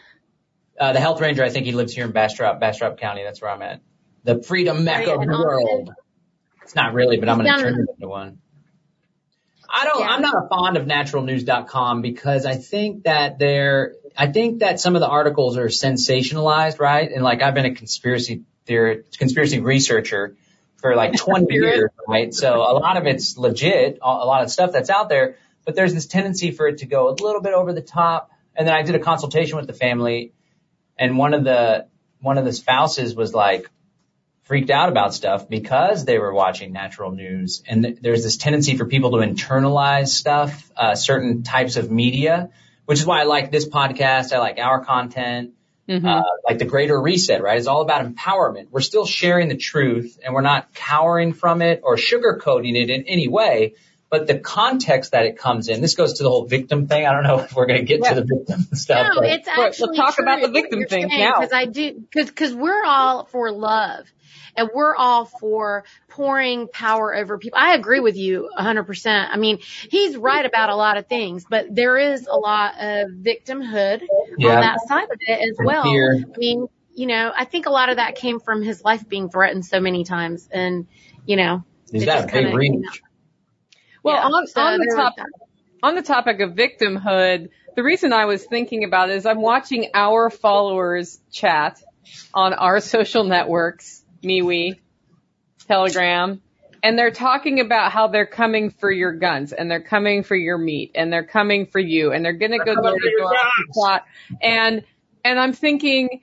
[0.78, 3.22] Uh, the health ranger, I think he lives here in Bastrop, Bastrop County.
[3.22, 3.80] That's where I'm at.
[4.24, 5.92] The freedom mecca you of the world.
[6.62, 8.38] It's not really, but I'm going to turn it into one.
[9.68, 10.06] I don't, Yeah.
[10.08, 14.94] I'm not a fond of naturalnews.com because I think that they're, I think that some
[14.94, 17.10] of the articles are sensationalized, right?
[17.10, 20.36] And like I've been a conspiracy theory, conspiracy researcher
[20.78, 22.32] for like 20 years, right?
[22.32, 25.74] So a lot of it's legit, a a lot of stuff that's out there, but
[25.74, 28.30] there's this tendency for it to go a little bit over the top.
[28.56, 30.32] And then I did a consultation with the family
[30.98, 31.88] and one of the,
[32.20, 33.68] one of the spouses was like,
[34.44, 37.62] freaked out about stuff because they were watching natural news.
[37.66, 42.50] And th- there's this tendency for people to internalize stuff, uh, certain types of media,
[42.84, 44.32] which is why I like this podcast.
[44.32, 45.54] I like our content.
[45.88, 46.04] Mhm.
[46.06, 47.58] Uh, like the greater reset, right?
[47.58, 48.68] It's all about empowerment.
[48.70, 53.04] We're still sharing the truth and we're not cowering from it or sugarcoating it in
[53.06, 53.74] any way.
[54.10, 57.04] But the context that it comes in, this goes to the whole victim thing.
[57.04, 59.08] I don't know if we're going to get to the victim stuff.
[59.14, 61.40] No, but- it's Right, let's actually talk about the victim thing now.
[61.40, 64.06] because I do because because we're all for love
[64.56, 67.58] and we're all for pouring power over people.
[67.58, 69.28] I agree with you 100%.
[69.30, 69.58] I mean,
[69.90, 74.02] he's right about a lot of things, but there is a lot of victimhood
[74.38, 74.54] Yeah.
[74.54, 75.82] on that side of it as And well.
[75.82, 76.24] fear.
[76.34, 79.28] I mean, you know, I think a lot of that came from his life being
[79.30, 80.86] threatened so many times and,
[81.26, 82.72] you know, He's it got a big kinda, reach.
[82.72, 82.88] you know,
[84.02, 84.24] Well, yeah.
[84.24, 85.14] on, So on the there top,
[85.82, 89.90] on the topic of victimhood, the reason I was thinking about it is I'm watching
[89.94, 91.78] our followers chat
[92.32, 94.78] on our social networks, MeWe,
[95.66, 96.40] Telegram,
[96.82, 100.58] and they're talking about how they're coming for your guns and they're coming for your
[100.58, 104.04] meat and they're coming for you and they're gonna go door to door and plot.
[104.42, 104.84] And,
[105.24, 106.20] and I'm thinking,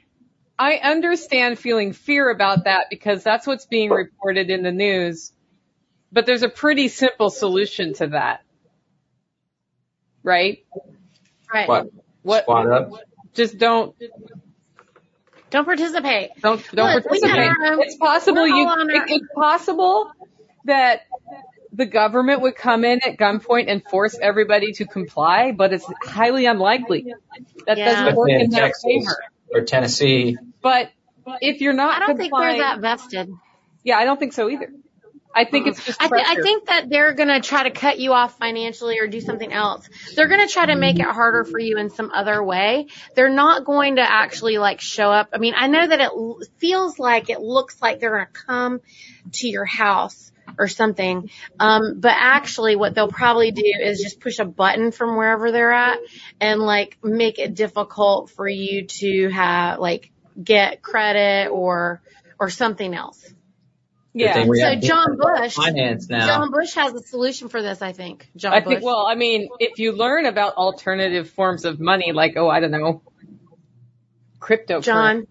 [0.59, 5.31] I understand feeling fear about that because that's what's being reported in the news,
[6.11, 8.41] but there's a pretty simple solution to that.
[10.21, 10.63] Right?
[11.51, 11.67] Right.
[11.67, 11.87] What?
[12.21, 12.91] What, Squat up.
[13.33, 13.95] just don't,
[15.51, 16.31] Don't participate.
[16.41, 17.37] don't, don't Look, participate.
[17.49, 20.11] our It's possible you, all on our- it, it's possible
[20.65, 21.01] that
[21.73, 26.45] the government would come in at gunpoint and force everybody to comply, but it's highly
[26.45, 27.13] unlikely.
[27.67, 27.85] That Yeah.
[27.85, 29.15] doesn't work in in their Texas favor.
[29.53, 30.37] or Tennessee.
[30.61, 30.89] But
[31.41, 33.29] if you're not I don't think complying, they're that vested.
[33.83, 34.69] yeah, I don't think so either.
[35.34, 37.99] I think it's just I, th- I think that they're going to try to cut
[37.99, 39.88] you off financially or do something else.
[40.15, 42.88] They're going to try to make it harder for you in some other way.
[43.15, 45.29] They're not going to actually like show up.
[45.34, 48.45] I mean, I know that it l- feels like it looks like they're going to
[48.45, 48.82] come
[49.34, 51.29] to your house or something.
[51.59, 55.71] Um, but actually what they'll probably do is just push a button from wherever they're
[55.71, 55.99] at
[56.39, 60.11] and like make it difficult for you to have like
[60.41, 62.01] get credit or,
[62.39, 63.34] or something else.
[64.14, 64.43] Yeah.
[64.43, 66.28] So John Bush, finance now.
[66.28, 68.30] John Bush has a solution for this, I think.
[68.36, 68.74] John I Bush.
[68.74, 72.59] think, well, I mean, if you learn about alternative forms of money, like, oh, I
[72.59, 73.01] don't know,
[74.41, 74.84] cryptocurrency.
[74.84, 75.26] John.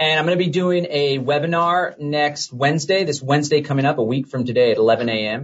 [0.00, 4.02] And I'm going to be doing a webinar next Wednesday, this Wednesday coming up, a
[4.02, 5.42] week from today at 11 a.m.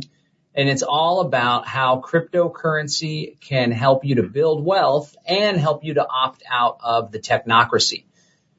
[0.55, 5.95] And it's all about how cryptocurrency can help you to build wealth and help you
[5.95, 8.05] to opt out of the technocracy.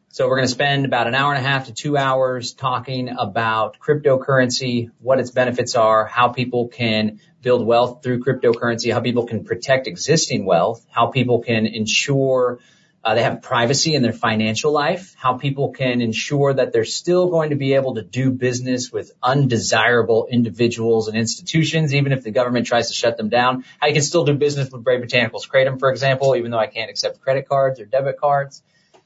[0.09, 3.07] So we're going to spend about an hour and a half to two hours talking
[3.07, 9.27] about cryptocurrency, what its benefits are, how people can build wealth through cryptocurrency, how people
[9.27, 12.59] can protect existing wealth, how people can ensure
[13.13, 17.51] they have privacy in their financial life, how people can ensure that they're still going
[17.51, 22.65] to be able to do business with undesirable individuals and institutions, even if the government
[22.65, 25.79] tries to shut them down, how you can still do business with Brave Botanicals Kratom,
[25.79, 28.63] for example, even though I can't accept credit cards or debit cards.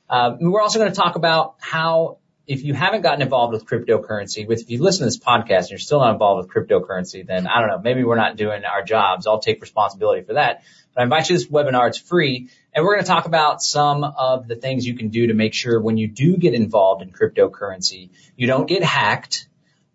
[0.09, 2.19] Uh, we're also going to talk about how
[2.49, 5.69] if you haven't gotten involved with cryptocurrency, with if you listen to this podcast and
[5.71, 8.81] you're still not involved with cryptocurrency, then I don't know, maybe we're not doing our
[8.81, 9.27] jobs.
[9.27, 10.63] I'll take responsibility for that.
[10.95, 11.89] But I invite you to this webinar.
[11.89, 12.49] It's free.
[12.73, 15.53] And we're going to talk about some of the things you can do to make
[15.53, 19.47] sure when you do get involved in cryptocurrency, you don't get hacked.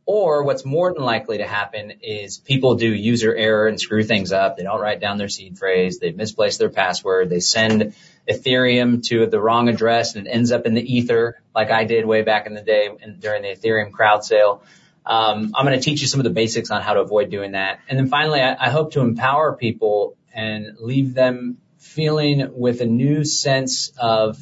[0.06, 4.32] Or what's more than likely to happen is people do user error and screw things
[4.32, 4.58] up.
[4.58, 5.98] They don't write down their seed phrase.
[5.98, 7.30] They misplace their password.
[7.30, 7.94] They send
[8.28, 12.04] Ethereum to the wrong address and it ends up in the ether like I did
[12.04, 14.62] way back in the day during the Ethereum crowd sale.
[15.06, 17.52] Um, I'm going to teach you some of the basics on how to avoid doing
[17.52, 17.80] that.
[17.88, 21.58] And then finally, I, I hope to empower people and leave them
[21.94, 24.38] feeling with a new sense of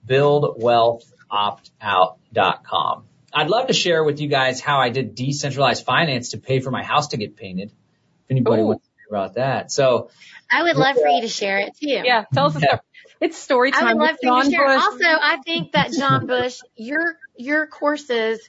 [0.06, 3.04] buildwealthoptout.com.
[3.34, 6.70] I'd love to share with you guys how I did decentralized finance to pay for
[6.70, 7.72] my house to get painted.
[8.24, 8.68] If anybody Ooh.
[8.68, 9.70] wants to hear about that.
[9.70, 10.08] So
[10.50, 11.88] I would love for you to share it too.
[11.88, 12.80] Yeah, tell us a story.
[13.20, 14.66] It's story I would love for you to share.
[14.66, 14.82] Bush.
[14.82, 18.40] Also, I think that John Bush, your your courses,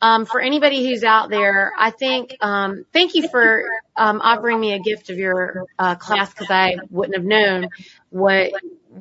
[0.00, 3.64] um, for anybody who's out there, I think, um, thank you for
[3.96, 7.68] um, offering me a gift of your uh, class because I wouldn't have known
[8.10, 8.52] what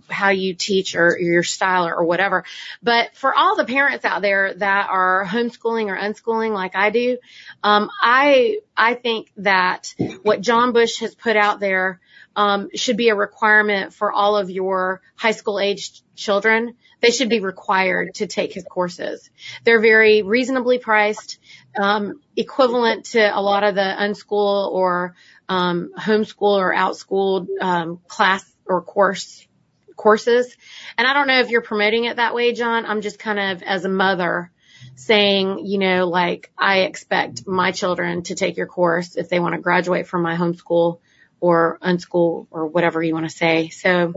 [0.10, 2.44] how you teach or your style or whatever.
[2.84, 7.18] But for all the parents out there that are homeschooling or unschooling like I do,
[7.64, 9.94] um, I I think that
[10.24, 12.00] what John Bush has put out there
[12.38, 16.76] um, should be a requirement for all of your high school age children.
[17.02, 19.30] They should be required to take his courses.
[19.64, 21.40] They're very reasonably priced,
[21.76, 25.16] um, equivalent to a lot of the unschool or
[25.50, 29.48] um, homeschool or outschooled um, class or course
[29.96, 30.56] courses.
[30.96, 32.86] And I don't know if you're promoting it that way, John.
[32.86, 34.52] I'm just kind of as a mother
[34.94, 39.56] saying, you know, like I expect my children to take your course if they want
[39.56, 41.00] to graduate from my homeschool
[41.40, 43.70] or unschool or whatever you want to say.
[43.70, 44.14] So,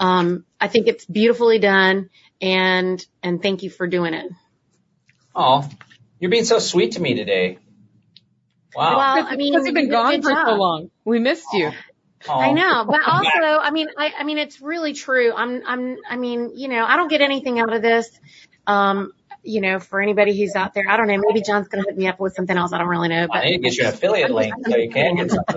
[0.00, 4.30] um, I think it's beautifully done and, and thank you for doing it.
[5.34, 5.68] Oh,
[6.20, 7.58] you're being so sweet to me today.
[8.74, 8.96] Wow.
[8.96, 10.90] Well, I mean, because you've been you did a gone good for so long.
[11.04, 11.72] We missed you.
[12.28, 12.40] Aw.
[12.40, 15.32] I know, but also, I mean, I, I mean, it's really true.
[15.32, 18.08] I'm, I'm, I mean, you know, I don't get anything out of this.
[18.66, 19.12] Um,
[19.48, 21.98] you know, for anybody who's out there, I don't know, maybe John's going to hook
[21.98, 22.72] me up with something else.
[22.72, 24.90] I don't really know, I but need to get you an affiliate link so you
[24.90, 25.56] can get something.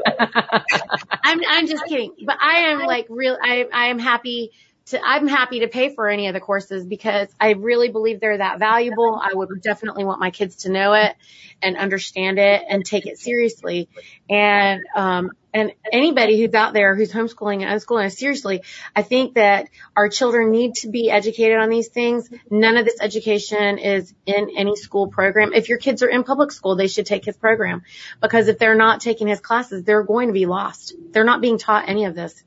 [1.23, 2.13] I'm, I'm just kidding.
[2.25, 4.51] But I am like real, I, I am happy
[4.87, 8.37] to, I'm happy to pay for any of the courses because I really believe they're
[8.37, 9.21] that valuable.
[9.21, 11.13] I would definitely want my kids to know it
[11.61, 13.89] and understand it and take it seriously.
[14.29, 18.61] And, um, and anybody who's out there who's homeschooling and unschooling, seriously,
[18.95, 22.29] I think that our children need to be educated on these things.
[22.49, 25.53] None of this education is in any school program.
[25.53, 27.83] If your kids are in public school, they should take his program
[28.21, 30.93] because if they're not taking his classes, they're going to be lost.
[31.11, 32.43] They're not being taught any of this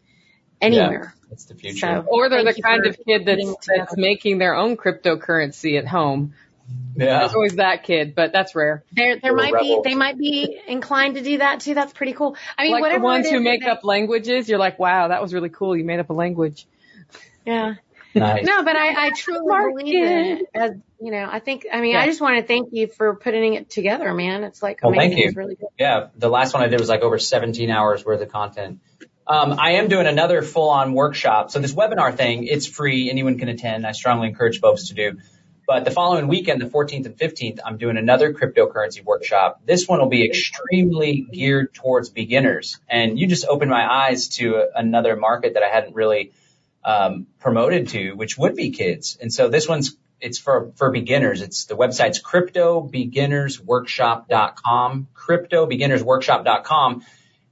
[0.61, 1.15] anywhere.
[1.15, 1.79] Yeah, that's the future.
[1.79, 6.35] So, Or they're the kind of kid that's, that's making their own cryptocurrency at home.
[6.97, 7.21] Yeah.
[7.21, 8.85] There's always that kid, but that's rare.
[8.93, 11.75] There, there Little might be, they might be inclined to do that too.
[11.75, 12.37] That's pretty cool.
[12.57, 14.79] I mean, like whatever the ones it who is make that up languages, you're like,
[14.79, 15.77] wow, that was really cool.
[15.77, 16.67] You made up a language.
[17.45, 17.75] Yeah.
[18.15, 18.45] Nice.
[18.45, 20.47] No, but I, I truly Smart believe in it.
[20.55, 21.67] As you know, I think.
[21.73, 22.03] I mean, Yeah.
[22.03, 24.45] I just want to thank you for putting it together, man.
[24.45, 25.11] It's like Well, amazing.
[25.11, 25.27] thank you.
[25.29, 25.69] It's really good.
[25.79, 28.79] Yeah, the last one I did was like over 17 hours worth of content.
[29.27, 31.51] Um, I am doing another full-on workshop.
[31.51, 33.11] So this webinar thing, it's free.
[33.11, 33.87] Anyone can attend.
[33.87, 35.19] I strongly encourage folks to do.
[35.67, 39.63] But the following weekend, the 14th and 15th, I'm doing another cryptocurrency workshop.
[39.65, 42.79] This one will be extremely geared towards beginners.
[42.89, 46.33] And you just opened my eyes to another market that I hadn't really
[46.85, 49.17] um, promoted to, which would be kids.
[49.21, 51.41] And so this one's it's for for beginners.
[51.43, 57.05] It's the website's cryptobeginnersworkshop.com, cryptobeginnersworkshop.com,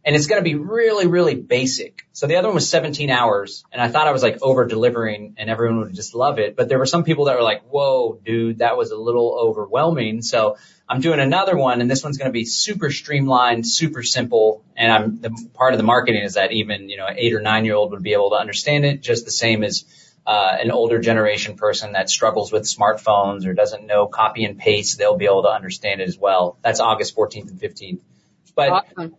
[0.04, 2.06] and it's going to be really really basic.
[2.12, 5.34] So the other one was 17 hours, and I thought I was like over delivering,
[5.38, 6.56] and everyone would just love it.
[6.56, 10.22] But there were some people that were like, "Whoa, dude, that was a little overwhelming."
[10.22, 10.56] So
[10.88, 14.64] I'm doing another one, and this one's going to be super streamlined, super simple.
[14.76, 17.64] And I'm the part of the marketing is that even you know eight or nine
[17.64, 19.84] year old would be able to understand it just the same as
[20.26, 24.98] uh, an older generation person that struggles with smartphones or doesn't know copy and paste.
[24.98, 26.58] They'll be able to understand it as well.
[26.62, 28.00] That's August 14th and 15th.
[28.54, 29.16] But Awesome.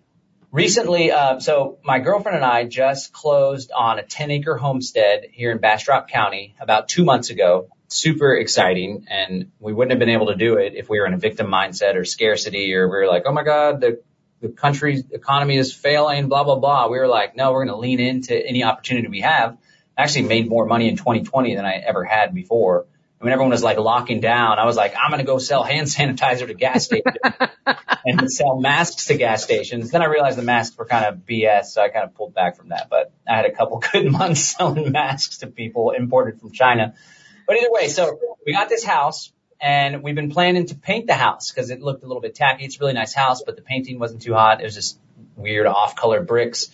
[0.54, 5.51] Recently, uh, so my girlfriend and I just closed on a 10 acre homestead here
[5.51, 7.68] in Bastrop County about two months ago.
[7.89, 9.06] Super exciting.
[9.10, 11.47] And we wouldn't have been able to do it if we were in a victim
[11.47, 14.01] mindset or scarcity or we were like, oh my God, the,
[14.41, 16.88] the country's economy is failing, blah, blah, blah.
[16.88, 19.58] We were like, no, we're going to lean into any opportunity we have.
[19.97, 22.86] I actually made more money in 2020 than I ever had before.
[23.24, 25.88] When everyone was like locking down, I was like, I'm going to go sell hand
[25.95, 27.15] sanitizer to gas stations
[28.05, 29.91] and sell masks to gas stations.
[29.91, 32.57] Then I realized the masks were kind of BS, so I kind of pulled back
[32.57, 32.89] from that.
[32.89, 36.95] But I had a couple good months selling masks to people imported from China.
[37.47, 41.13] But either way, so we got this house and we've been planning to paint the
[41.13, 42.65] house because it looked a little bit tacky.
[42.65, 44.59] It's a really nice house, but the painting wasn't too hot.
[44.59, 44.99] It was just
[45.38, 46.69] weird off-color bricks.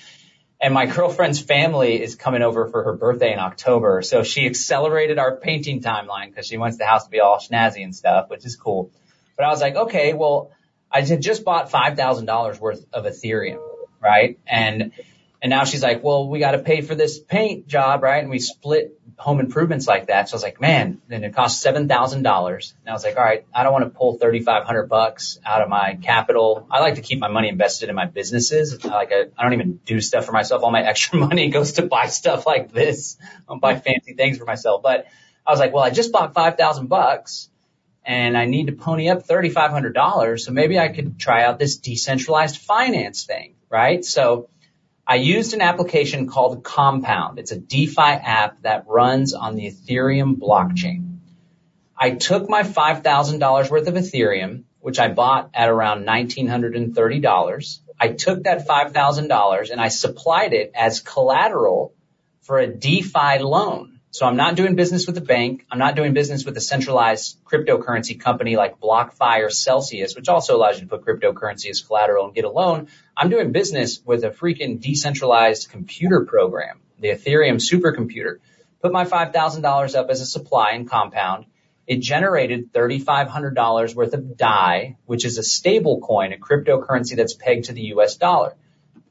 [0.61, 4.01] And my girlfriend's family is coming over for her birthday in October.
[4.01, 7.83] So she accelerated our painting timeline because she wants the house to be all snazzy
[7.83, 8.91] and stuff, which is cool.
[9.37, 10.51] But I was like, okay, well,
[10.91, 13.61] I had just bought $5,000 worth of Ethereum,
[14.01, 14.37] right?
[14.45, 14.91] And,
[15.41, 18.21] and now she's like, well, we got to pay for this paint job, right?
[18.21, 20.27] And we split home improvements like that.
[20.27, 22.15] So I was like, man, then it costs $7,000.
[22.15, 22.25] And
[22.87, 25.97] I was like, all right, I don't want to pull 3,500 bucks out of my
[26.01, 26.67] capital.
[26.69, 28.85] I like to keep my money invested in my businesses.
[28.85, 30.63] I like, I, I don't even do stuff for myself.
[30.63, 33.17] All my extra money goes to buy stuff like this.
[33.47, 34.83] I buy fancy things for myself.
[34.83, 35.07] But
[35.47, 37.49] I was like, well, I just bought 5,000 bucks
[38.05, 40.39] and I need to pony up $3,500.
[40.39, 44.03] So maybe I could try out this decentralized finance thing, right?
[44.03, 44.49] So
[45.09, 47.39] I used an application called Compound.
[47.39, 51.17] It's a DeFi app that runs on the Ethereum blockchain.
[51.97, 57.79] I took my $5,000 worth of Ethereum, which I bought at around $1,930.
[57.99, 61.91] I took that $5,000 and I supplied it as collateral
[62.41, 63.98] for a DeFi loan.
[64.11, 65.67] So I'm not doing business with a bank.
[65.69, 70.57] I'm not doing business with a centralized cryptocurrency company like BlockFi or Celsius, which also
[70.57, 72.87] allows you to put cryptocurrency as collateral and get a loan.
[73.15, 78.37] I'm doing business with a freaking decentralized computer program, the Ethereum supercomputer.
[78.81, 81.45] Put my $5,000 up as a supply and compound.
[81.85, 87.65] It generated $3,500 worth of DAI, which is a stable coin, a cryptocurrency that's pegged
[87.65, 88.55] to the US dollar.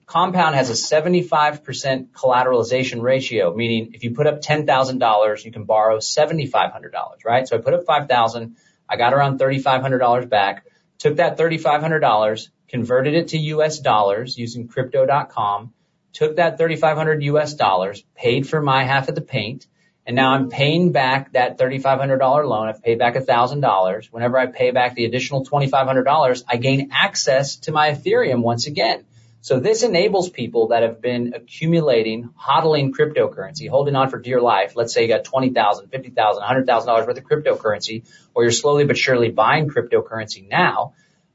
[0.09, 5.99] Compound has a 75% collateralization ratio, meaning if you put up $10,000, you can borrow
[5.99, 6.93] $7,500,
[7.27, 7.47] right?
[7.47, 8.55] So I put up $5,000,
[8.89, 10.65] I got around $3,500 back,
[10.97, 15.75] took that $3,500, converted it to US dollars using crypto.com,
[16.15, 19.67] took that 3,500 US dollars, paid for my half of the paint,
[20.07, 22.69] and now I'm paying back that $3,500 loan.
[22.69, 24.07] I've paid back $1,000.
[24.11, 29.05] Whenever I pay back the additional $2,500, I gain access to my Ethereum once again.
[29.49, 34.77] So this enables people that have been accumulating, hodling cryptocurrency, holding on for dear life.
[34.77, 39.31] Let's say you got $20,000, $50,000, $100,000 worth of cryptocurrency, or you're slowly but surely
[39.31, 40.93] buying cryptocurrency now,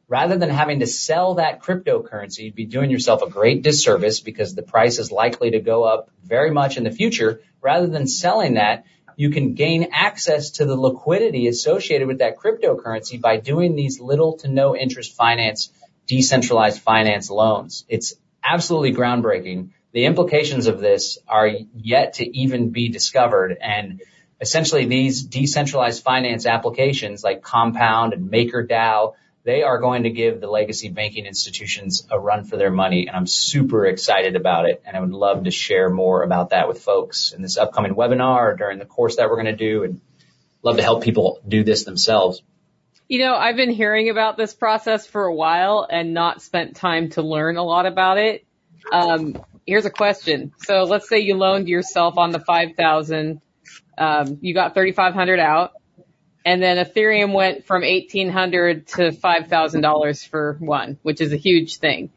[0.08, 4.54] rather than having to sell that cryptocurrency, you'd be doing yourself a great disservice because
[4.54, 7.42] the price is likely to go up very much in the future.
[7.62, 8.86] Rather than selling that,
[9.16, 14.38] you can gain access to the liquidity associated with that cryptocurrency by doing these little
[14.38, 15.72] to no interest finance,
[16.08, 17.86] decentralized finance loans.
[17.88, 19.70] It's absolutely groundbreaking.
[19.92, 24.02] The implications of this are yet to even be discovered and
[24.44, 29.14] essentially these decentralized finance applications like Compound and MakerDAO,
[29.46, 33.08] they are going to give the legacy banking institutions a run for their money.
[33.08, 34.84] And I'm super excited about it.
[34.86, 38.52] And I would love to share more about that with folks in this upcoming webinar
[38.52, 40.02] or during the course that we're going to do and
[40.62, 42.42] love to help people do this themselves.
[43.14, 47.12] You know, I've been hearing about this process for a while and not spent time
[47.12, 48.44] to learn a lot about it.
[48.92, 50.52] Um, here's a question.
[50.58, 53.40] So let's say you loaned yourself on the 5,000,
[54.00, 55.74] um, you got 3,500 out
[56.44, 62.10] and then Ethereum went from 1800 to $5,000 for one, which is a huge thing.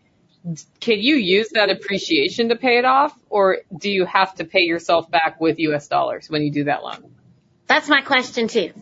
[0.80, 4.62] Can you use that appreciation to pay it off or do you have to pay
[4.62, 7.12] yourself back with US dollars when you do that loan?
[7.66, 8.72] That's my question too.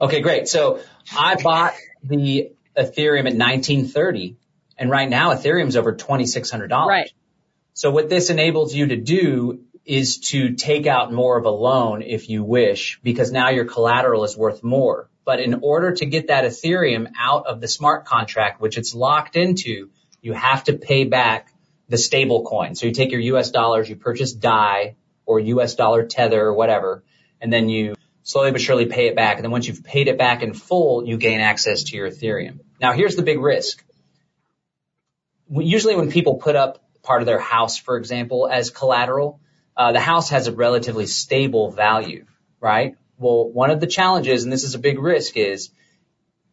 [0.00, 0.48] Okay, great.
[0.48, 0.80] So
[1.16, 4.36] I bought the Ethereum at 1930
[4.78, 6.86] and right now Ethereum's over $2,600.
[6.86, 7.12] Right.
[7.74, 12.02] So what this enables you to do is to take out more of a loan
[12.02, 15.08] if you wish, because now your collateral is worth more.
[15.24, 19.36] But in order to get that Ethereum out of the smart contract, which it's locked
[19.36, 19.90] into,
[20.22, 21.52] you have to pay back
[21.88, 22.74] the stable coin.
[22.74, 24.96] So you take your US dollars, you purchase DAI
[25.26, 27.02] or US dollar tether or whatever,
[27.40, 27.94] and then you
[28.30, 29.36] slowly but surely pay it back.
[29.36, 32.60] And then once you've paid it back in full, you gain access to your Ethereum.
[32.80, 33.84] Now here's the big risk.
[35.50, 39.40] Usually when people put up part of their house, for example, as collateral,
[39.76, 42.24] uh, the house has a relatively stable value,
[42.60, 42.96] right?
[43.18, 45.70] Well, one of the challenges, and this is a big risk, is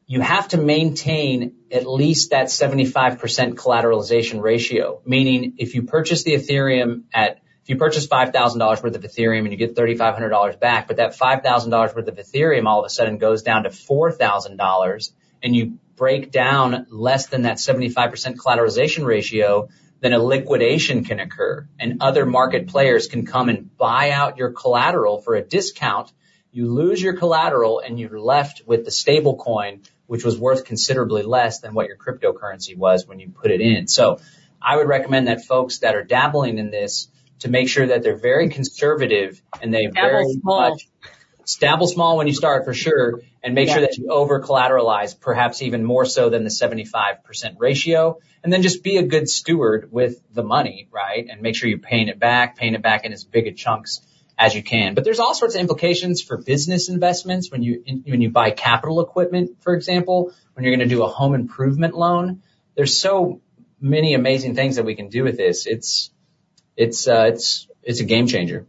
[0.08, 3.20] you have to maintain at least that 75%
[3.54, 5.02] collateralization ratio.
[5.06, 9.52] Meaning, if you purchase the Ethereum at, if you purchase $5,000 worth of Ethereum and
[9.52, 13.44] you get $3,500 back, but that $5,000 worth of Ethereum all of a sudden goes
[13.44, 15.12] down to $4,000
[15.44, 19.68] and you break down less than that 75% collateralization ratio,
[20.00, 24.52] then a liquidation can occur and other market players can come and buy out your
[24.52, 26.14] collateral for a discount.
[26.54, 31.24] You lose your collateral and you're left with the stable coin, which was worth considerably
[31.24, 33.88] less than what your cryptocurrency was when you put it in.
[33.88, 34.22] So
[34.62, 37.10] I would recommend that folks that are dabbling in this
[37.40, 40.72] to make sure that they're very conservative and they very small.
[40.72, 40.88] much
[41.56, 45.62] dabble small when you start for sure and make sure that you over collateralize perhaps
[45.62, 46.84] even more so than the 75%
[47.58, 51.28] ratio and then just be a good steward with the money, right?
[51.30, 54.02] And make sure you're paying it back, paying it back in as big a chunks
[54.38, 54.94] as you can.
[54.94, 59.02] But there's all sorts of implications for business investments when you, when you buy capital
[59.02, 62.44] equipment, for example, when you're going to do a home improvement loan.
[62.76, 63.42] There's so
[63.80, 65.66] many amazing things that we can do with this.
[65.66, 66.12] It's,
[66.78, 68.66] it's, uh, it's, it's a game changer.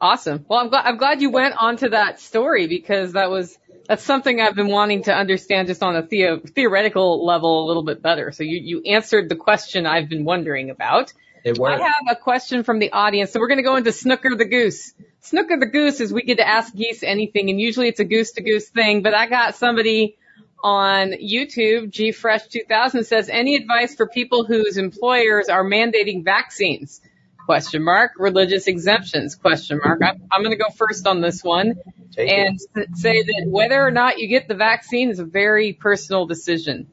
[0.00, 0.44] Awesome.
[0.48, 4.02] Well, I'm glad, I'm glad you went on to that story because that was, that's
[4.02, 8.00] something I've been wanting to understand just on a theo, theoretical level a little bit
[8.00, 8.30] better.
[8.32, 11.12] So you, you answered the question I've been wondering about.
[11.44, 13.32] It I have a question from the audience.
[13.32, 14.92] So we're going to go into Snooker the Goose.
[15.20, 18.32] Snooker the Goose is we get to ask geese anything and usually it's a goose
[18.32, 20.17] to goose thing, but I got somebody
[20.62, 27.00] on YouTube, GFresh2000 says, any advice for people whose employers are mandating vaccines?
[27.46, 28.12] Question mark.
[28.18, 29.34] Religious exemptions?
[29.34, 30.00] Question mark.
[30.02, 31.74] I'm, I'm going to go first on this one
[32.12, 35.72] Take and s- say that whether or not you get the vaccine is a very
[35.72, 36.88] personal decision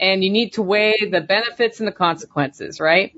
[0.00, 3.12] and you need to weigh the benefits and the consequences, right?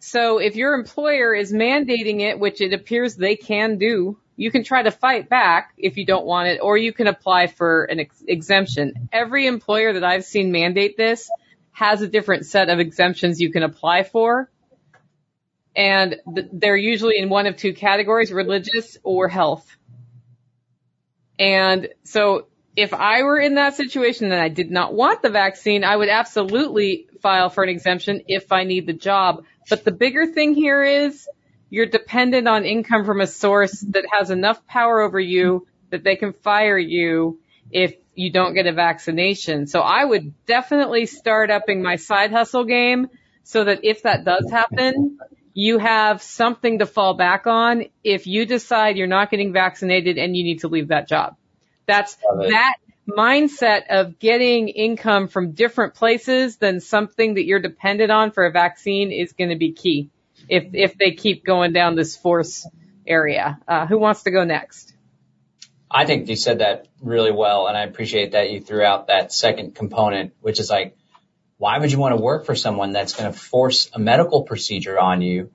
[0.00, 4.64] So if your employer is mandating it, which it appears they can do, you can
[4.64, 8.00] try to fight back if you don't want it, or you can apply for an
[8.00, 9.08] ex- exemption.
[9.12, 11.30] Every employer that I've seen mandate this
[11.72, 14.50] has a different set of exemptions you can apply for.
[15.74, 19.76] And th- they're usually in one of two categories, religious or health.
[21.38, 25.82] And so if I were in that situation and I did not want the vaccine,
[25.82, 29.44] I would absolutely file for an exemption if I need the job.
[29.68, 31.26] But the bigger thing here is
[31.68, 36.16] you're dependent on income from a source that has enough power over you that they
[36.16, 37.40] can fire you
[37.70, 39.66] if you don't get a vaccination.
[39.66, 43.08] So I would definitely start upping my side hustle game
[43.42, 45.18] so that if that does happen,
[45.54, 50.36] you have something to fall back on if you decide you're not getting vaccinated and
[50.36, 51.36] you need to leave that job.
[51.86, 52.76] That's that
[53.08, 58.50] mindset of getting income from different places than something that you're dependent on for a
[58.50, 60.10] vaccine is going to be key
[60.48, 62.66] if if they keep going down this force
[63.06, 63.58] area.
[63.66, 64.92] Uh, who wants to go next?
[65.90, 69.32] I think you said that really well, and I appreciate that you threw out that
[69.32, 70.96] second component, which is like,
[71.58, 74.98] why would you want to work for someone that's going to force a medical procedure
[74.98, 75.50] on you?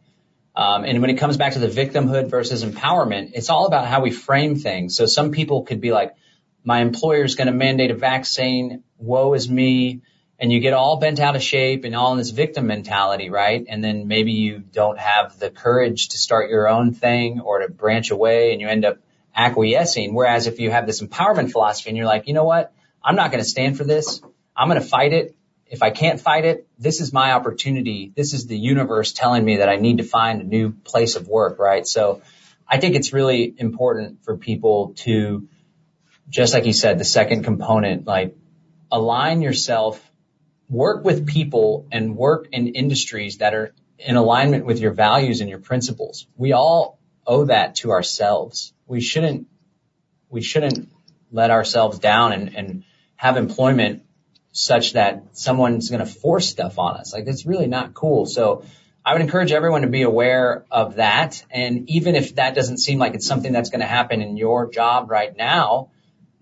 [0.55, 4.01] Um, and when it comes back to the victimhood versus empowerment, it's all about how
[4.01, 4.95] we frame things.
[4.95, 6.15] So some people could be like,
[6.63, 8.83] my employer is going to mandate a vaccine.
[8.97, 10.01] Woe is me.
[10.41, 13.63] And you get all bent out of shape and all in this victim mentality, right?
[13.69, 17.69] And then maybe you don't have the courage to start your own thing or to
[17.69, 18.97] branch away and you end up
[19.35, 20.15] acquiescing.
[20.15, 22.73] Whereas if you have this empowerment philosophy and you're like, you know what?
[23.03, 24.19] I'm not going to stand for this.
[24.55, 25.35] I'm going to fight it.
[25.67, 28.11] If I can't fight it, this is my opportunity.
[28.15, 31.27] This is the universe telling me that I need to find a new place of
[31.27, 31.87] work, right?
[31.87, 32.23] So
[32.67, 35.47] I think it's really important for people to,
[36.29, 38.35] just like you said, the second component, like
[38.91, 40.05] align yourself,
[40.71, 45.49] work with people and work in industries that are in alignment with your values and
[45.49, 46.25] your principles.
[46.37, 48.73] We all owe that to ourselves.
[48.87, 49.47] We shouldn't,
[50.29, 50.89] we shouldn't
[51.29, 52.83] let ourselves down and, and
[53.17, 54.03] have employment
[54.53, 57.13] such that someone's going to force stuff on us.
[57.13, 58.25] Like it's really not cool.
[58.25, 58.63] So
[59.05, 61.43] I would encourage everyone to be aware of that.
[61.51, 64.71] And even if that doesn't seem like it's something that's going to happen in your
[64.71, 65.89] job right now,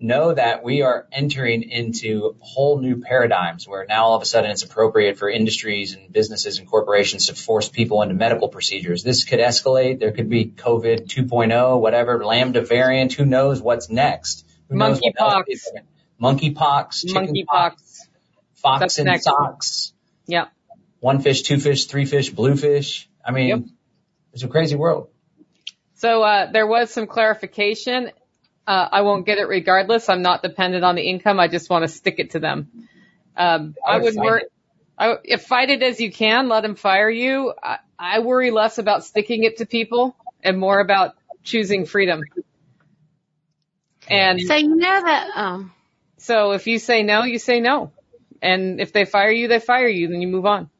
[0.00, 4.50] know that we are entering into whole new paradigms where now all of a sudden
[4.50, 9.02] it's appropriate for industries and businesses and corporations to force people into medical procedures.
[9.02, 10.00] This could escalate.
[10.00, 13.12] There could be COVID 2.0, whatever, lambda variant.
[13.12, 14.46] Who knows what's next?
[14.72, 15.44] Monkeypox.
[16.20, 17.04] Monkeypox.
[17.06, 17.72] Monkeypox.
[18.54, 19.24] Fox That's and next.
[19.24, 19.92] socks.
[20.26, 20.46] Yeah.
[21.00, 23.08] One fish, two fish, three fish, blue fish.
[23.24, 23.60] I mean, Yep.
[24.34, 25.08] it's a crazy world.
[25.94, 28.10] So uh, there was some clarification.
[28.70, 30.08] Uh, I won't get it regardless.
[30.08, 31.40] I'm not dependent on the income.
[31.40, 32.70] I just want to stick it to them.
[33.36, 34.42] Um, I I would would fight work.
[34.42, 34.52] it.
[34.96, 37.52] I, if fight it as you can, let them fire you.
[37.60, 40.14] I, I worry less about sticking it to people
[40.44, 42.22] and more about choosing freedom.
[44.08, 45.72] And So you know that, um,
[46.18, 47.92] so if you say no, you say no.
[48.40, 50.08] And if they fire you, they fire you.
[50.08, 50.70] Then you move on.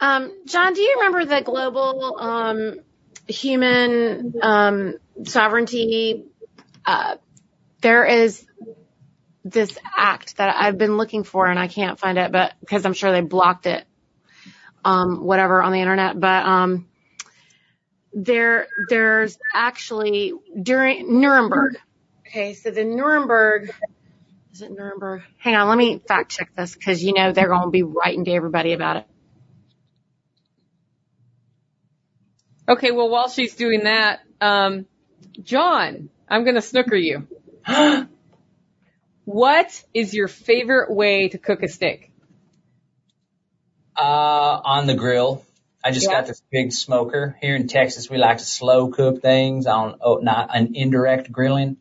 [0.00, 2.80] um, John, do you remember the global, um,
[3.26, 6.24] human, um, sovereignty?
[6.84, 7.16] Uh,
[7.80, 8.44] there is
[9.44, 12.94] this act that I've been looking for and I can't find it, but because I'm
[12.94, 13.84] sure they blocked it,
[14.84, 16.88] um, whatever on the internet, but, um,
[18.12, 21.76] there, there's actually during Nuremberg.
[22.26, 22.54] Okay.
[22.54, 23.72] So the Nuremberg,
[24.52, 25.22] is it Nuremberg?
[25.38, 25.68] Hang on.
[25.68, 28.72] Let me fact check this because you know they're going to be writing to everybody
[28.72, 29.06] about it.
[32.68, 32.92] Okay.
[32.92, 34.86] Well, while she's doing that, um,
[35.42, 37.26] John, I'm going to snooker you.
[39.26, 42.12] What is your favorite way to cook a steak?
[43.96, 45.42] Uh, on the grill.
[45.82, 46.12] I just Yeah.
[46.20, 47.36] got this big smoker.
[47.40, 51.78] Here in Texas, we like to slow cook things on, oh, not an indirect grilling.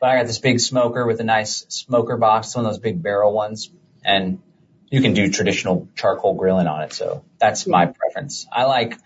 [0.00, 3.02] But I got this big smoker with a nice smoker box, one of those big
[3.02, 3.70] barrel ones.
[4.04, 4.40] And
[4.88, 6.92] you can do traditional charcoal grilling on it.
[6.92, 8.46] So that's my preference.
[8.52, 8.96] I like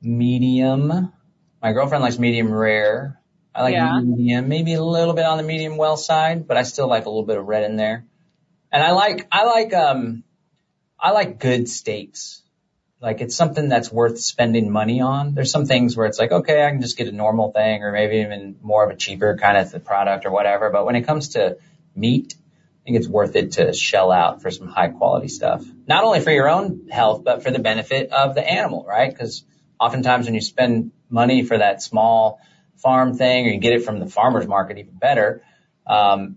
[0.00, 1.12] medium.
[1.62, 3.18] My girlfriend likes medium rare.
[3.54, 4.00] I like Yeah.
[4.00, 7.08] medium, maybe a little bit on the medium well side, but I still like a
[7.08, 8.04] little bit of red in there.
[8.72, 10.24] And I like, I like, um,
[10.98, 12.42] I like good steaks.
[13.00, 15.34] Like it's something that's worth spending money on.
[15.34, 17.92] There's some things where it's like, okay, I can just get a normal thing or
[17.92, 20.70] maybe even more of a cheaper kind of product or whatever.
[20.70, 21.58] But when it comes to
[21.94, 25.64] meat, I think it's worth it to shell out for some high quality stuff.
[25.86, 29.10] Not only for your own health, but for the benefit of the animal, right?
[29.10, 29.44] Because
[29.78, 32.40] oftentimes when you spend money for that small
[32.84, 35.42] farm thing or you get it from the farmer's market, even better,
[35.86, 36.36] um,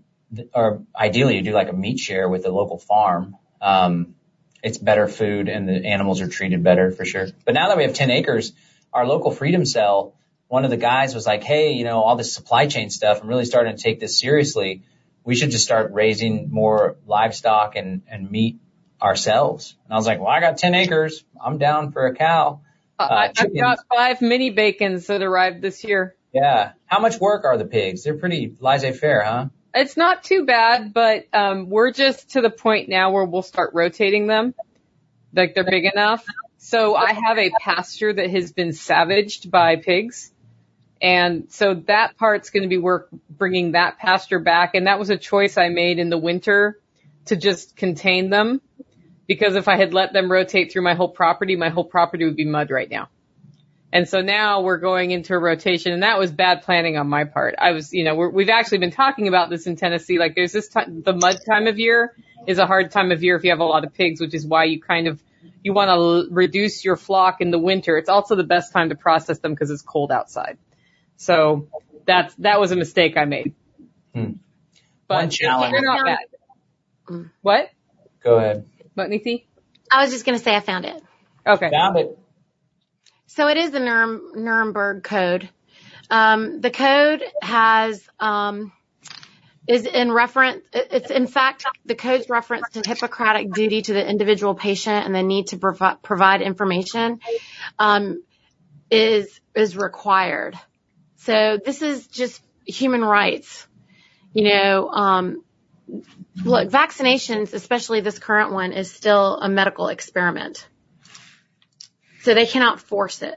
[0.54, 3.36] or ideally you do like a meat share with the local farm.
[3.60, 4.14] Um,
[4.62, 7.28] it's better food and the animals are treated better for sure.
[7.44, 8.52] But now that we have 10 acres,
[8.92, 10.14] our local freedom cell,
[10.48, 13.28] one of the guys was like, Hey, you know, all this supply chain stuff, I'm
[13.28, 14.82] really starting to take this seriously.
[15.24, 18.58] We should just start raising more livestock and, and meat
[19.02, 19.76] ourselves.
[19.84, 21.24] And I was like, well, I got 10 acres.
[21.44, 22.62] I'm down for a cow.
[22.98, 26.16] Uh, I, I've got five mini bacons that arrived this year.
[26.32, 26.72] Yeah.
[26.86, 28.04] How much work are the pigs?
[28.04, 29.46] They're pretty laissez-faire, huh?
[29.74, 33.70] It's not too bad, but um, we're just to the point now where we'll start
[33.74, 34.54] rotating them.
[35.34, 36.24] Like they're big enough.
[36.56, 40.32] So I have a pasture that has been savaged by pigs.
[41.00, 44.74] And so that part's going to be work bringing that pasture back.
[44.74, 46.78] And that was a choice I made in the winter
[47.26, 48.60] to just contain them.
[49.28, 52.36] Because if I had let them rotate through my whole property, my whole property would
[52.36, 53.10] be mud right now.
[53.92, 57.24] And so now we're going into a rotation and that was bad planning on my
[57.24, 57.54] part.
[57.58, 60.18] I was, you know, we're, we've actually been talking about this in Tennessee.
[60.18, 62.14] Like there's this time, the mud time of year
[62.46, 64.46] is a hard time of year if you have a lot of pigs, which is
[64.46, 65.22] why you kind of,
[65.64, 67.96] you want to l- reduce your flock in the winter.
[67.96, 70.58] It's also the best time to process them because it's cold outside.
[71.16, 71.68] So
[72.06, 73.54] that's that was a mistake I made.
[74.14, 74.32] Hmm.
[75.06, 75.72] But One challenge.
[75.72, 76.18] they're not bad.
[77.08, 77.30] Mm.
[77.40, 77.70] What?
[78.22, 78.68] Go ahead.
[78.94, 79.44] What, Neethi?
[79.90, 81.02] I was just going to say I found it.
[81.46, 81.70] Okay.
[81.70, 82.18] Found it.
[83.28, 85.48] So it is the Nuremberg Code.
[86.10, 88.72] Um, the code has um,
[89.66, 90.64] is in reference.
[90.72, 95.22] It's in fact the code's reference to Hippocratic duty to the individual patient and the
[95.22, 97.20] need to provi- provide information
[97.78, 98.22] um,
[98.90, 100.58] is is required.
[101.16, 103.66] So this is just human rights.
[104.32, 105.44] You know, um,
[106.44, 110.66] look, vaccinations, especially this current one, is still a medical experiment.
[112.22, 113.36] So they cannot force it.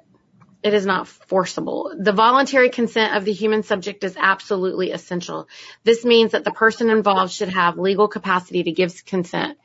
[0.63, 1.91] It is not forcible.
[1.97, 5.47] The voluntary consent of the human subject is absolutely essential.
[5.83, 9.57] This means that the person involved should have legal capacity to give consent,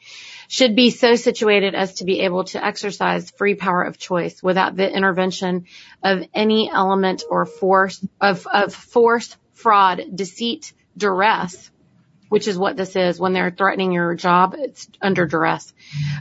[0.48, 4.74] should be so situated as to be able to exercise free power of choice without
[4.74, 5.66] the intervention
[6.02, 11.70] of any element or force of, of force, fraud, deceit, duress,
[12.30, 14.54] which is what this is when they're threatening your job.
[14.56, 15.74] It's under duress,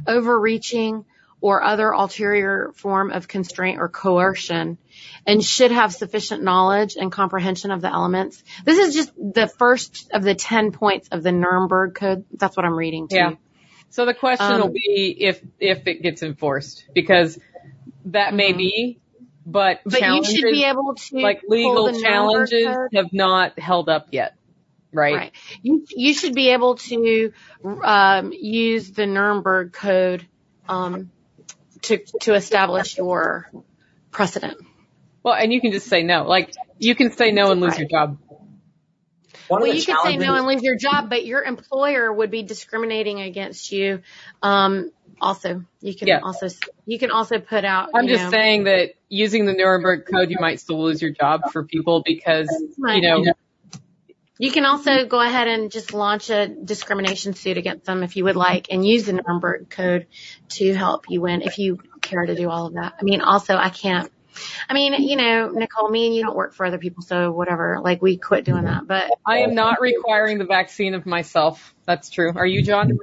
[0.05, 1.05] overreaching,
[1.45, 4.79] or other ulterior form of constraint or coercion
[5.27, 8.43] and should have sufficient knowledge and comprehension of the elements.
[8.63, 12.25] This is just the first of the 10 points of the Nuremberg Code.
[12.33, 13.29] That's what I'm reading to Yeah.
[13.29, 13.37] you.
[13.91, 17.37] So the question Um, will be if if it gets enforced because
[18.05, 18.97] that may be,
[19.45, 24.07] but But you challenges, should be able to like legal challenges have not held up
[24.09, 24.33] yet,
[24.91, 25.15] right?
[25.15, 25.31] Right.
[25.61, 27.33] You, you should be able to
[27.83, 30.25] um, use the Nuremberg Code
[30.67, 31.11] um,
[31.85, 33.49] to to establish your
[34.11, 34.57] precedent.
[35.23, 36.23] Well, and you can just say no.
[36.23, 37.79] Like you can say no and lose Right.
[37.79, 38.17] your job.
[39.47, 42.43] One Well, you could say no and lose your job, but your employer would be
[42.43, 44.01] discriminating against you.
[44.41, 44.91] Um,
[45.21, 46.19] also, you can Yeah.
[46.23, 46.47] also
[46.85, 47.89] you can also put out.
[47.93, 51.11] I'm you just know, saying that using the Nuremberg Code, you might still lose your
[51.11, 53.23] job for people because you know
[54.37, 58.25] You can also go ahead and just launch a discrimination suit against them if you
[58.25, 60.07] would like, and use the Nuremberg Code
[60.49, 62.95] to help you win if you care to do all of that.
[62.99, 64.11] I mean, also I can't.
[64.69, 67.79] I mean, you know, Nicole, me and you don't work for other people, so whatever.
[67.81, 71.73] Like we quit doing that, but I am not requiring the vaccine of myself.
[71.85, 72.33] That's true.
[72.35, 72.99] Are you, John?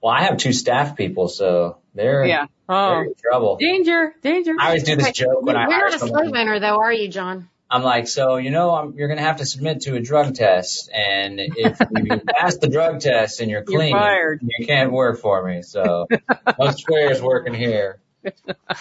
[0.00, 2.46] Well, I have two staff people, so they're Yeah.
[2.68, 3.56] they're Oh, in trouble.
[3.56, 4.52] danger, danger.
[4.60, 6.28] I always do this joke when I you're hire not a someone.
[6.28, 7.48] slave owner, though, are you, John?
[7.70, 10.34] I'm like, so you know, I'm, you're going to have to submit to a drug
[10.34, 14.40] test, and if you pass the drug test and you're You're clean, fired.
[14.42, 15.62] you can't work for me.
[15.62, 16.06] So
[16.58, 18.00] no squares working here.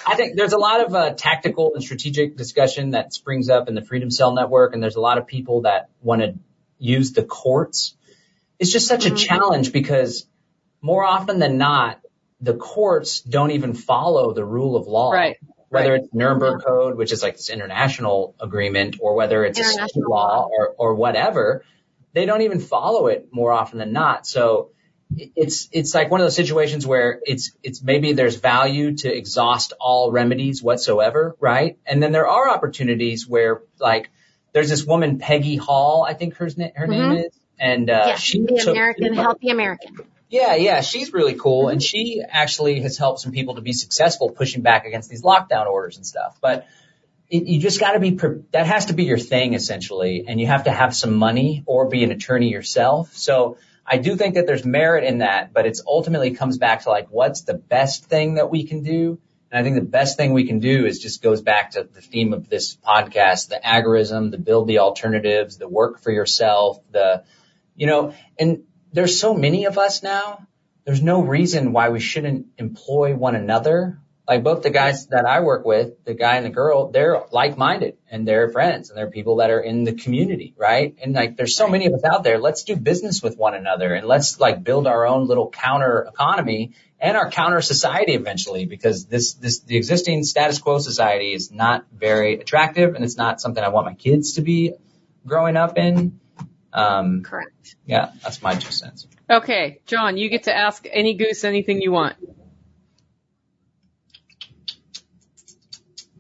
[0.08, 3.76] I think there's a lot of uh, tactical and strategic discussion that springs up in
[3.76, 6.36] the Freedom Cell Network, and there's a lot of people that want to
[6.78, 7.96] use the courts.
[8.60, 9.18] It's just such a Mhm.
[9.18, 10.28] challenge because
[10.82, 12.00] more often than not,
[12.42, 15.38] the courts don't even follow the rule of law Right.
[15.76, 19.74] Whether it's Nuremberg Code, which is like this international agreement, or whether it's a state
[19.76, 21.64] International law or, or whatever,
[22.14, 24.26] they don't even follow it more often than not.
[24.26, 24.72] So
[25.16, 29.74] it's, it's like one of those situations where it's, it's maybe there's value to exhaust
[29.80, 31.78] all remedies whatsoever, right?
[31.86, 34.10] And then there are opportunities where like
[34.54, 37.26] there's this woman, Peggy Hall, I think her, her name Mhm.
[37.26, 39.96] is, and, uh, yeah, she the took American, healthy American.
[40.30, 44.30] Yeah, yeah, she's really cool, and she actually has helped some people to be successful
[44.30, 46.38] pushing back against these lockdown orders and stuff.
[46.42, 46.68] But
[47.30, 50.40] it, you just got to be pre- that has to be your thing essentially, and
[50.40, 53.14] you have to have some money or be an attorney yourself.
[53.14, 56.90] So I do think that there's merit in that, but it's ultimately comes back to
[56.90, 59.20] like what's the best thing that we can do.
[59.52, 62.02] And I think the best thing we can do is just goes back to the
[62.02, 67.24] theme of this podcast, the agorism, the build the alternatives, the work for yourself, the,
[67.76, 68.64] you know, and
[68.96, 70.48] there's so many of us now.
[70.86, 74.00] There's no reason why we shouldn't employ one another.
[74.26, 77.98] Like both the guys that I work with, the guy and the girl, they're like-minded
[78.10, 80.96] and they're friends and they're people that are in the community, right?
[81.04, 82.40] And like there's so many of us out there.
[82.40, 86.74] Let's do business with one another and let's like build our own little counter economy
[87.00, 91.86] and our counter society eventually because this, this, the existing status quo society is not
[91.94, 94.74] very attractive and it's not something I want my kids to be
[95.28, 96.20] growing up in.
[96.76, 97.78] Um, Correct.
[97.86, 99.08] yeah, that's my two cents.
[99.30, 102.18] Okay, John, you get to ask any goose anything you want.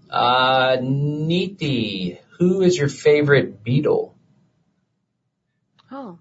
[0.09, 4.13] Uh, Neethi, who is your favorite Beatle?
[5.91, 6.19] Oh.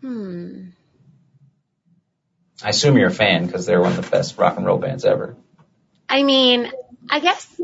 [0.00, 0.68] Hmm.
[2.62, 5.04] I assume you're a fan because they're one of the best rock and roll bands
[5.04, 5.34] ever.
[6.08, 6.70] I mean,
[7.10, 7.60] I guess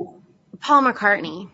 [0.58, 1.48] Paul McCartney.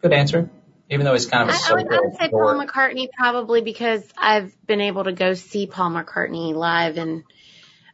[0.00, 0.48] Good answer.
[0.90, 2.66] Even though he's kind of a I, I, would, I would say social Paul.
[2.66, 7.22] McCartney probably because I've been able to go see Paul McCartney live and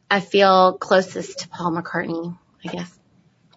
[0.09, 2.99] I feel closest to Paul McCartney, I guess.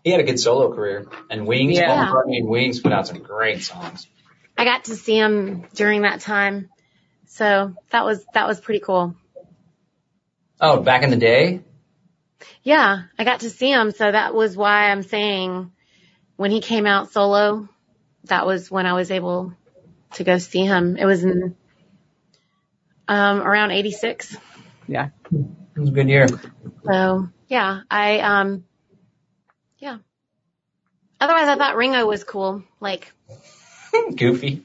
[0.04, 1.86] He had a good solo career, and Wings, Yeah.
[1.86, 4.06] Paul McCartney and Wings put out some great songs.
[4.58, 6.68] I got to see him during that time.
[7.26, 9.14] So that was, that was pretty cool.
[10.60, 11.60] Oh, back in the day,
[12.62, 13.92] Yeah, I got to see him.
[13.92, 15.72] So that was why I'm saying
[16.36, 17.68] when he came out solo,
[18.24, 19.52] that was when I was able
[20.14, 20.96] to go see him.
[20.96, 21.56] It was in,
[23.08, 24.36] um, around 86.
[24.86, 25.08] Yeah.
[25.32, 26.26] it was a good year.
[26.84, 28.64] So yeah, I, um,
[29.78, 29.98] yeah.
[31.20, 32.62] Otherwise I thought Ringo was cool.
[32.80, 33.12] Like,
[34.16, 34.62] Goofy.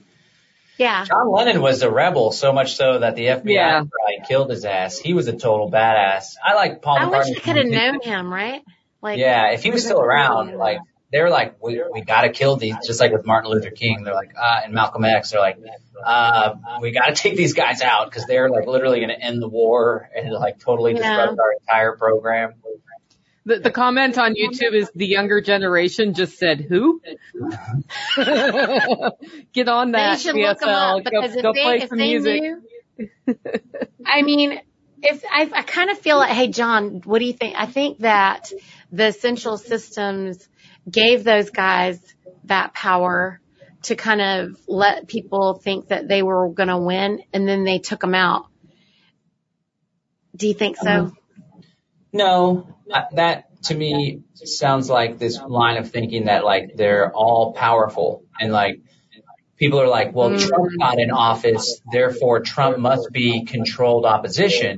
[0.78, 1.06] yeah.
[1.06, 3.72] John Lennon was a rebel, so much so that the FBI Yeah.
[3.80, 4.98] probably killed his ass.
[4.98, 6.36] He was a total badass.
[6.44, 7.38] I like Paul I wish McCartney.
[7.38, 8.62] I could have known him, right?
[9.02, 10.80] Like, yeah, if he was still around, like
[11.16, 14.04] they were like, we we gotta kill these, just like with Martin Luther King.
[14.04, 15.32] They're like, uh, and Malcolm X.
[15.32, 15.58] They're like,
[16.06, 20.10] uh, we gotta take these guys out because they're like literally gonna end the war
[20.14, 20.98] and like totally Yeah.
[21.00, 22.56] disrupt our entire program.
[23.46, 27.00] The, the comment on YouTube is the younger generation just said, who?
[29.54, 30.98] Get on They that, should look 'em CSL.
[31.06, 32.42] up Go, if go they, play if some they music.
[32.42, 32.62] knew,
[34.06, 34.60] I mean,
[35.02, 37.56] if I, I kind of feel like, hey, John, what do you think?
[37.58, 38.52] I think that
[38.92, 40.48] the central systems
[40.90, 42.00] gave those guys
[42.46, 43.42] that power
[43.84, 47.80] to kind of let people think that they were going to win and then they
[47.80, 48.48] took them out.
[50.36, 51.14] Do you think so?
[52.12, 57.54] No, I- that to me sounds like this line of thinking that like they're all
[57.54, 58.82] powerful and like
[59.58, 60.48] people are like, well, mm.
[60.48, 64.78] Trump got in office, therefore Trump must be controlled opposition.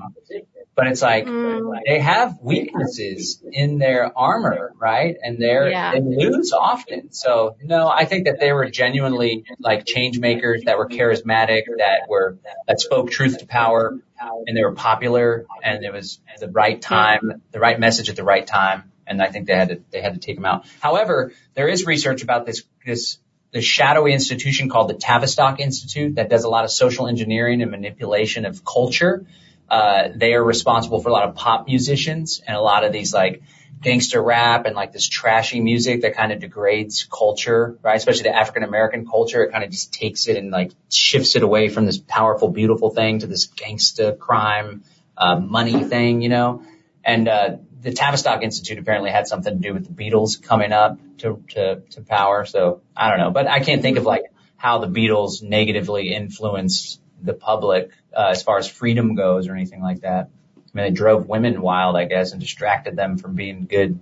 [0.77, 1.79] But it's like Mm.
[1.87, 5.17] they have weaknesses in their armor, right?
[5.23, 5.93] And they're Yeah.
[5.93, 7.11] they lose often.
[7.11, 12.01] So no, I think that they were genuinely like change makers that were charismatic, that
[12.07, 12.37] were
[12.67, 13.97] that spoke truth to power,
[14.45, 18.23] and they were popular, and it was the right time, the right message at the
[18.23, 18.91] right time.
[19.07, 20.67] And I think they had to they had to take them out.
[20.79, 23.17] However, there is research about this this
[23.51, 27.71] this shadowy institution called the Tavistock Institute that does a lot of social engineering and
[27.71, 29.25] manipulation of culture.
[29.69, 33.13] Uh, they are responsible for a lot of pop musicians and a lot of these
[33.13, 33.41] like
[33.81, 37.97] gangster rap and like this trashy music that kind of degrades culture, right?
[37.97, 39.43] Especially the African American culture.
[39.43, 42.89] It kind of just takes it and like shifts it away from this powerful, beautiful
[42.89, 44.83] thing to this gangsta crime,
[45.17, 46.63] uh, money thing, you know?
[47.03, 50.97] And, uh, the Tavistock Institute apparently had something to do with the Beatles coming up
[51.19, 52.43] to, to, to power.
[52.45, 54.23] So I don't know, but I can't think of like
[54.57, 57.91] how the Beatles negatively influenced the public,
[58.21, 60.29] as far as freedom goes or anything like that.
[60.57, 63.99] I mean, it drove women wild, I guess, and distracted them from being good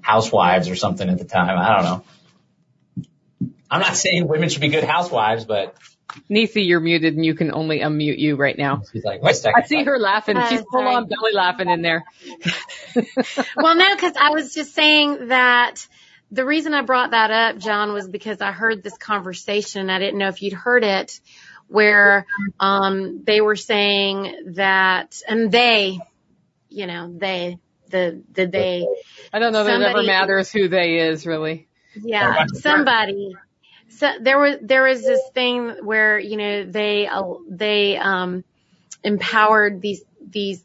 [0.00, 1.58] housewives or something at the time.
[1.58, 2.04] I don't know.
[3.70, 5.76] I'm not saying women should be good housewives, but
[6.30, 8.82] Neethi, you're muted and you can only unmute you right now.
[8.92, 9.62] she's like, wait a second.
[9.62, 10.36] I see her laughing.
[10.36, 12.04] Uh, She's full on belly laughing in there.
[13.56, 15.86] well, no, because I was just saying that
[16.30, 19.82] the reason I brought that up, John, was because I heard this conversation.
[19.82, 21.20] And I didn't know if you'd heard it,
[21.68, 22.26] where
[22.60, 25.98] um, they were saying that, and they,
[26.68, 27.58] you know, they,
[27.90, 28.86] the the they,
[29.32, 31.68] I don't know that it ever Somebody- matters who they is really.
[32.02, 33.36] yeah, somebody.
[33.90, 38.44] So there was there was this thing where you know they uh, they um
[39.02, 40.62] empowered these these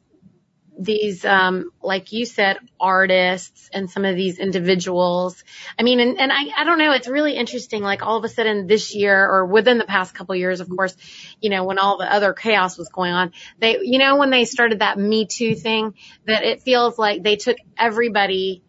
[0.78, 5.44] these um like you said artists and some of these individuals.
[5.78, 8.30] I mean and, and i i don't know it's really interesting like all of a
[8.30, 10.96] sudden this year or within the past couple years of course
[11.42, 14.46] you know when all the other chaos was going on they you know when they
[14.46, 15.94] started that me too thing
[16.26, 18.64] that it feels like they took everybody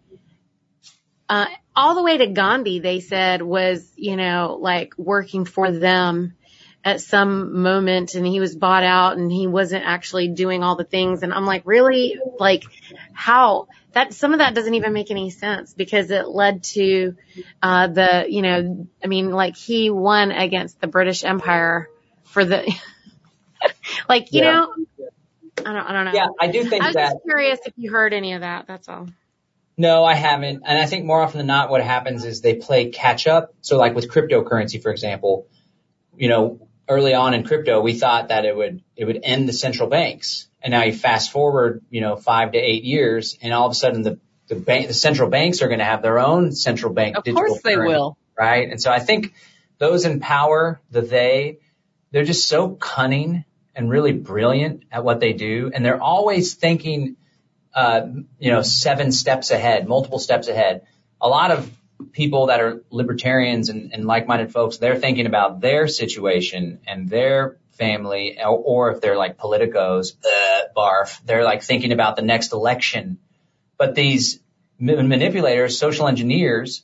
[1.29, 6.35] uh all the way to gandhi they said was you know like working for them
[6.85, 10.85] at some moment and he was bought out and he wasn't actually doing all the
[10.85, 12.65] things and I'm like really like
[13.15, 17.17] how that some of that doesn't even make any sense because it led to
[17.63, 21.89] uh the you know I mean like he won against the British Empire
[22.25, 22.71] for the
[24.09, 24.53] like you Yeah.
[24.55, 24.75] know
[25.65, 27.13] I don't I don't know Yeah, I do think that I was that.
[27.13, 29.09] just curious if you heard any of that that's all
[29.77, 30.63] No, I haven't.
[30.67, 33.55] And I think more often than not, what happens is they play catch up.
[33.61, 35.49] So like with cryptocurrency, for example,
[36.17, 39.53] you know, early on in crypto, we thought that it would, it would end the
[39.53, 40.49] central banks.
[40.63, 43.75] And now you fast forward, you know, five to eight years and all of a
[43.75, 47.17] sudden the, the bank, the central banks are going to have their own central bank.
[47.17, 48.19] Of digital course they currency, will.
[48.39, 48.71] Right.
[48.71, 49.35] And so I think
[49.79, 51.59] those in power, the they,
[52.11, 53.45] they're just so cunning
[53.75, 55.71] and really brilliant at what they do.
[55.75, 57.17] And they're always thinking,
[57.75, 58.03] uh,
[58.39, 60.87] you know, seven steps ahead, multiple steps ahead.
[61.21, 61.71] A lot of
[62.13, 67.57] people that are libertarians and, and like-minded folks, they're thinking about their situation and their
[67.73, 72.53] family, or, or if they're like politicos, uh, barf, they're like thinking about the next
[72.53, 73.19] election.
[73.77, 74.41] But these
[74.79, 76.83] manipulators, social engineers,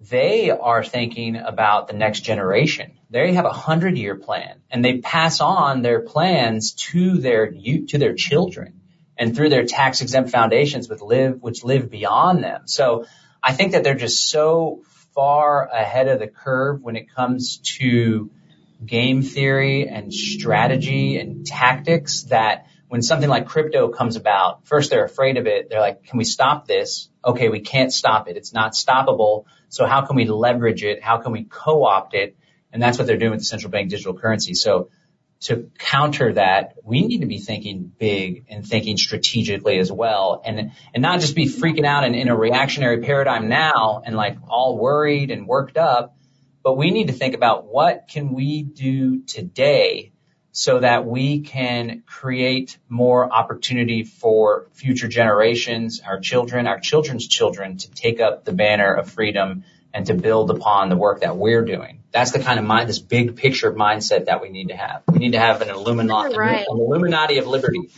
[0.00, 2.92] they are thinking about the next generation.
[3.10, 7.98] They have a hundred year plan and they pass on their plans to their to
[7.98, 8.80] their children
[9.16, 12.62] and through their tax exempt foundations which live which live beyond them.
[12.66, 13.06] So
[13.42, 14.82] I think that they're just so
[15.14, 18.30] far ahead of the curve when it comes to
[18.84, 25.04] game theory and strategy and tactics that when something like crypto comes about, first they're
[25.04, 25.68] afraid of it.
[25.68, 27.10] They're like, can we stop this?
[27.24, 28.36] Okay, we can't stop it.
[28.36, 29.44] It's not stoppable.
[29.68, 31.02] So how can we leverage it?
[31.02, 32.36] How can we co-opt it?
[32.72, 34.54] And that's what they're doing with the central bank digital currency.
[34.54, 34.90] So
[35.40, 40.42] to counter that, we need to be thinking big and thinking strategically as well.
[40.44, 44.36] And, and not just be freaking out and in a reactionary paradigm now and like
[44.48, 46.16] all worried and worked up,
[46.64, 50.12] but we need to think about what can we do today
[50.50, 57.76] so that we can create more opportunity for future generations, our children, our children's children
[57.76, 59.62] to take up the banner of freedom
[59.92, 62.02] and to build upon the work that we're doing.
[62.12, 65.02] That's the kind of mind, this big picture mindset that we need to have.
[65.08, 66.66] We need to have an Illuminati, right.
[66.68, 67.90] an Illuminati of liberty.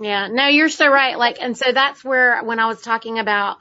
[0.00, 1.18] Yeah, no, you're so right.
[1.18, 3.58] Like, and so that's where when I was talking about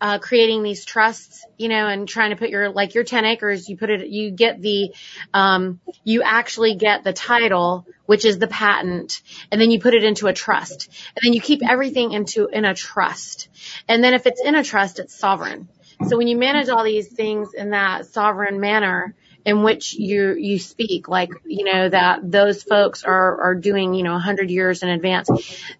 [0.00, 3.68] uh, creating these trusts, you know, and trying to put your, like your 10 acres,
[3.68, 4.94] you put it, you get the,
[5.34, 9.20] um, you actually get the title, which is the patent,
[9.50, 10.88] and then you put it into a trust.
[11.16, 13.48] And then you keep everything into, in a trust.
[13.88, 15.68] And then if it's in a trust, it's sovereign.
[16.08, 19.14] So when you manage all these things in that sovereign manner,
[19.44, 24.02] in which you you speak like you know that those folks are are doing you
[24.02, 25.30] know a 100 years in advance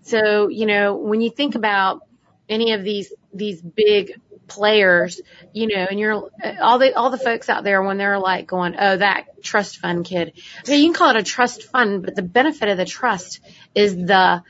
[0.01, 2.01] so you know when you think about
[2.49, 4.19] any of these these big
[4.51, 5.21] players,
[5.55, 6.29] you know, and you're
[6.61, 10.05] all the all the folks out there when they're like going, oh, that trust fund
[10.05, 10.33] kid.
[10.61, 13.41] Okay, you can call it a trust fund, but the benefit of the trust
[13.75, 14.43] is the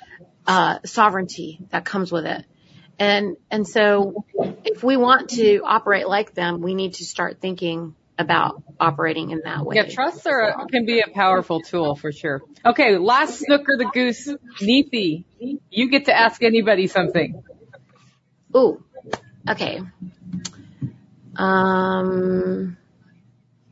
[0.46, 2.44] uh, sovereignty that comes with it.
[3.00, 4.26] And and so,
[4.62, 9.40] if we want to operate like them, we need to start thinking about operating in
[9.44, 9.76] that way.
[9.76, 12.42] Yeah, trusts are can be a powerful tool for sure.
[12.64, 14.28] Okay, last snooker the goose,
[14.60, 15.24] Neethi.
[15.70, 17.42] You get to ask anybody something.
[18.54, 18.84] Ooh,
[19.48, 19.80] okay.
[21.36, 22.76] Um,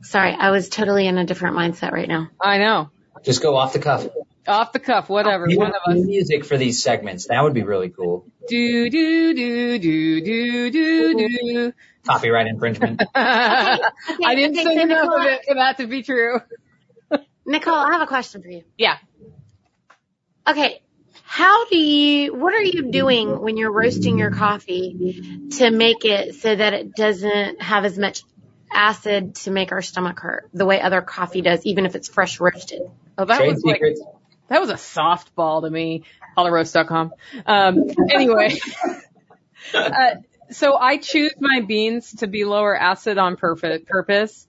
[0.01, 2.29] sorry, I was totally in a different mindset right now.
[2.41, 2.89] I know.
[3.23, 4.07] Just go off the cuff.
[4.49, 5.47] Off the cuff, whatever.
[5.47, 6.03] One of us.
[6.03, 7.27] Music for these segments.
[7.27, 8.25] That would be really cool.
[8.47, 11.73] Do do do do do do do.
[12.05, 13.01] Copyright infringement.
[13.01, 16.01] okay, okay, I didn't okay, sing so enough Nicole, of it for that to be
[16.01, 16.39] true.
[17.45, 18.63] Nicole, I have a question for you.
[18.77, 18.97] Yeah.
[20.47, 20.81] Okay,
[21.23, 26.33] how do you, what are you doing when you're roasting your coffee to make it
[26.35, 28.23] so that it doesn't have as much
[28.71, 32.39] acid to make our stomach hurt the way other coffee does, even if it's fresh
[32.39, 32.81] roasted?
[33.17, 34.01] Oh, that Trade was secrets.
[34.03, 34.18] like,
[34.49, 36.03] that was a softball to me.
[36.37, 37.13] HolloRoast.com.
[37.45, 38.57] Um, anyway,
[39.73, 40.15] uh,
[40.51, 44.47] so I choose my beans to be lower acid on purpose.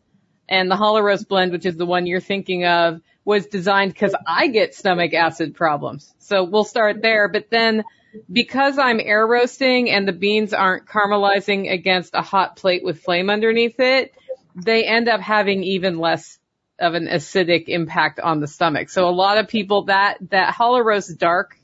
[0.48, 4.14] And the Hollow Roast blend, which is the one you're thinking of, was designed because
[4.26, 6.12] I get stomach acid problems.
[6.18, 7.28] So we'll start there.
[7.28, 7.84] But then
[8.32, 13.30] because I'm air roasting and the beans aren't caramelizing against a hot plate with flame
[13.30, 14.12] underneath it,
[14.56, 16.39] they end up having even less
[16.80, 18.88] of an acidic impact on the stomach.
[18.90, 21.56] So a lot of people that, that hollow roast dark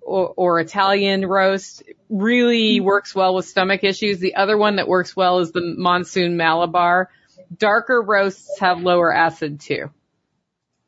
[0.00, 4.18] or, or Italian roast really works well with stomach issues.
[4.18, 7.10] The other one that works well is the monsoon Malabar.
[7.56, 9.90] Darker roasts have lower acid too.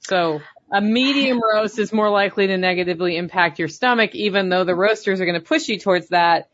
[0.00, 0.40] So
[0.70, 5.20] a medium roast is more likely to negatively impact your stomach, even though the roasters
[5.20, 6.48] are going to push you towards that.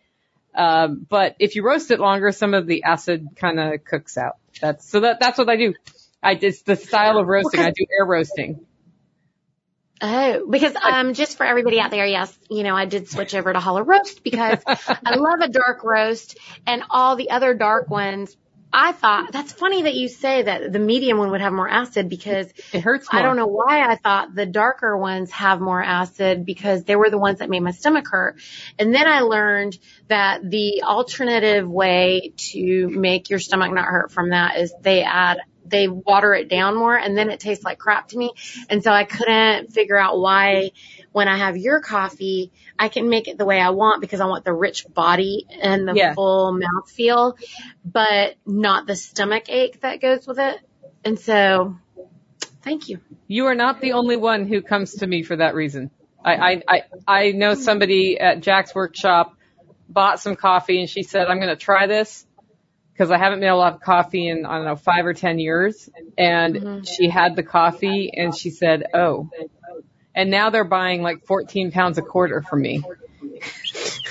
[0.55, 4.37] Um, but if you roast it longer, some of the acid kind of cooks out.
[4.61, 5.75] That's so that that's what I do.
[6.23, 7.61] I it's the style of roasting.
[7.61, 8.67] I do air roasting.
[10.03, 13.53] Oh, because um, just for everybody out there, yes, you know, I did switch over
[13.53, 18.35] to hollow roast because I love a dark roast, and all the other dark ones
[18.73, 22.09] I thought that's funny that you say that the medium one would have more acid
[22.09, 23.13] because it hurts.
[23.13, 23.21] More.
[23.21, 27.11] I don't know why I thought the darker ones have more acid because they were
[27.11, 28.37] the ones that made my stomach hurt.
[28.79, 29.77] And then I learned
[30.09, 35.41] that the alternative way to make your stomach not hurt from that is they add
[35.71, 38.33] they water it down more and then it tastes like crap to me.
[38.69, 40.73] And so I couldn't figure out why
[41.13, 44.27] when I have your coffee, I can make it the way I want because I
[44.27, 46.15] want the rich body and the yeah.
[46.15, 47.37] full mouth feel,
[47.85, 50.59] but not the stomach ache that goes with it.
[51.05, 51.77] And so
[52.63, 53.01] thank you.
[53.27, 55.91] You are not the only one who comes to me for that reason.
[56.23, 59.35] I, I, I, I know somebody at Jack's workshop
[59.89, 62.27] bought some coffee and she said, I'm going to try this
[63.01, 65.39] because I haven't made a lot of coffee in, I don't know, five or 10
[65.39, 65.89] years.
[66.19, 66.83] And mm-hmm.
[66.83, 69.31] she had the coffee and she said, Oh,
[70.15, 72.83] and now they're buying like 14 pounds a quarter from me.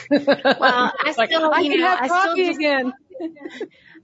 [0.09, 2.93] Well, I like, still, I you can know, have I still coffee just, again.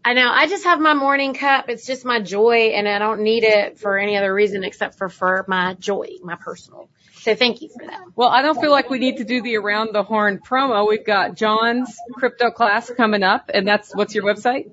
[0.06, 1.68] I know, I just have my morning cup.
[1.68, 5.10] It's just my joy and I don't need it for any other reason except for,
[5.10, 6.90] for my joy, my personal.
[7.26, 8.02] So thank you for that.
[8.16, 10.88] Well, I don't feel like we need to do the around the horn promo.
[10.88, 14.70] We've got John's crypto class coming up, and that's what's your website?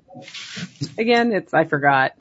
[0.99, 2.11] Again, it's I forgot.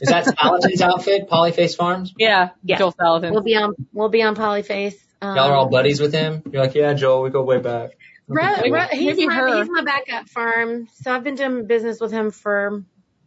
[0.00, 2.14] Is that Salatin's outfit, Polyface Farms?
[2.16, 2.78] Yeah, Yeah.
[2.78, 3.32] Joel Salatin.
[3.32, 4.94] we'll be on we'll be on Polyface.
[5.20, 6.42] Um, Y'all are all buddies with him?
[6.52, 7.90] You're like, yeah, Joel, we go way back.
[8.28, 9.58] Ro- Maybe- Ro- he's, maybe my, her.
[9.58, 10.86] he's my backup farm.
[11.02, 12.84] So I've been doing business with him for,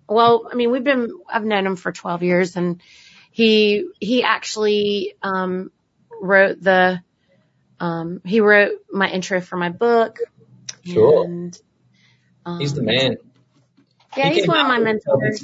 [0.07, 2.81] well, I mean, we've been, I've known him for 12 years and
[3.31, 5.71] he, he actually, um,
[6.21, 7.01] wrote the,
[7.79, 10.19] um, he wrote my intro for my book.
[10.85, 11.25] Sure.
[11.25, 11.59] And,
[12.45, 13.17] um, He's the man.
[14.15, 15.43] Yeah, He he's one of my mentors.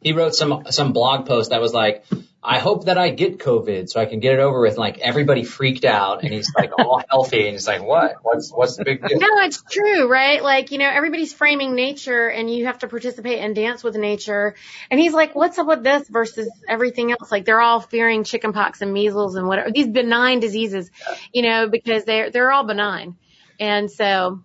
[0.00, 2.04] He wrote some some blog post that was like,
[2.44, 4.76] I hope that I get COVID so I can get it over with.
[4.76, 8.16] Like everybody freaked out, and he's like all healthy, and he's like, what?
[8.22, 9.20] What's what's the big deal?
[9.20, 10.42] No, it's true, right?
[10.42, 14.56] Like, you know, everybody's framing nature and you have to participate and dance with nature.
[14.90, 17.30] And he's like, what's up with this versus everything else?
[17.30, 20.90] Like they're all fearing chickenpox and measles and whatever, these benign diseases,
[21.32, 23.16] you know, because they're, they're all benign.
[23.60, 24.42] And so,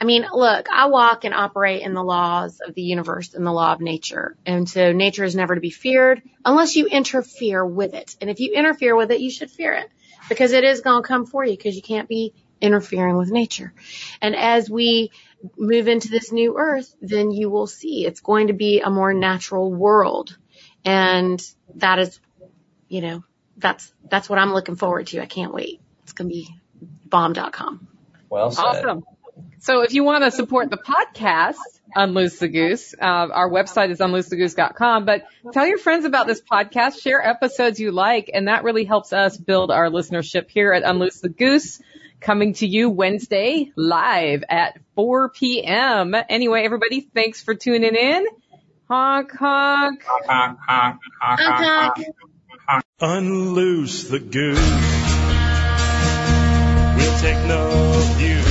[0.00, 3.52] I mean, look, I walk and operate in the laws of the universe and the
[3.52, 4.36] law of nature.
[4.44, 8.16] And so nature is never to be feared unless you interfere with it.
[8.20, 9.90] And if you interfere with it, you should fear it
[10.28, 13.72] because it is going to come for you because you can't be interfering with nature.
[14.20, 15.10] And as we
[15.56, 19.12] move into this new earth, then you will see it's going to be a more
[19.12, 20.36] natural world.
[20.84, 21.42] And
[21.76, 22.20] that is,
[22.88, 23.24] you know,
[23.56, 25.20] that's, that's what I'm looking forward to.
[25.20, 25.80] I can't wait.
[26.04, 26.48] It's going to be
[27.06, 27.88] bomb.com.
[28.30, 28.62] Well said.
[28.62, 29.04] Awesome.
[29.62, 31.54] So if you want to support the podcast,
[31.94, 35.22] Unloose the Goose, uh, our website is unloosethegoose.com, but
[35.52, 39.36] tell your friends about this podcast, share episodes you like, and that really helps us
[39.36, 41.80] build our listenership here at Unloose the Goose,
[42.18, 46.16] coming to you Wednesday live at 4 p.m.
[46.28, 48.26] Anyway, everybody, thanks for tuning in.
[48.88, 50.02] Honk, honk.
[51.22, 52.10] Okay.
[53.00, 54.58] Unloose the goose.
[56.96, 57.70] We'll take no
[58.16, 58.41] views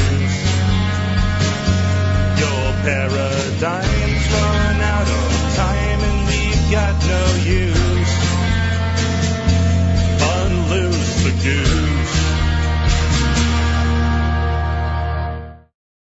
[2.84, 8.14] paradigm's run out of time and we've got no use.
[10.36, 11.70] Unloose the goose.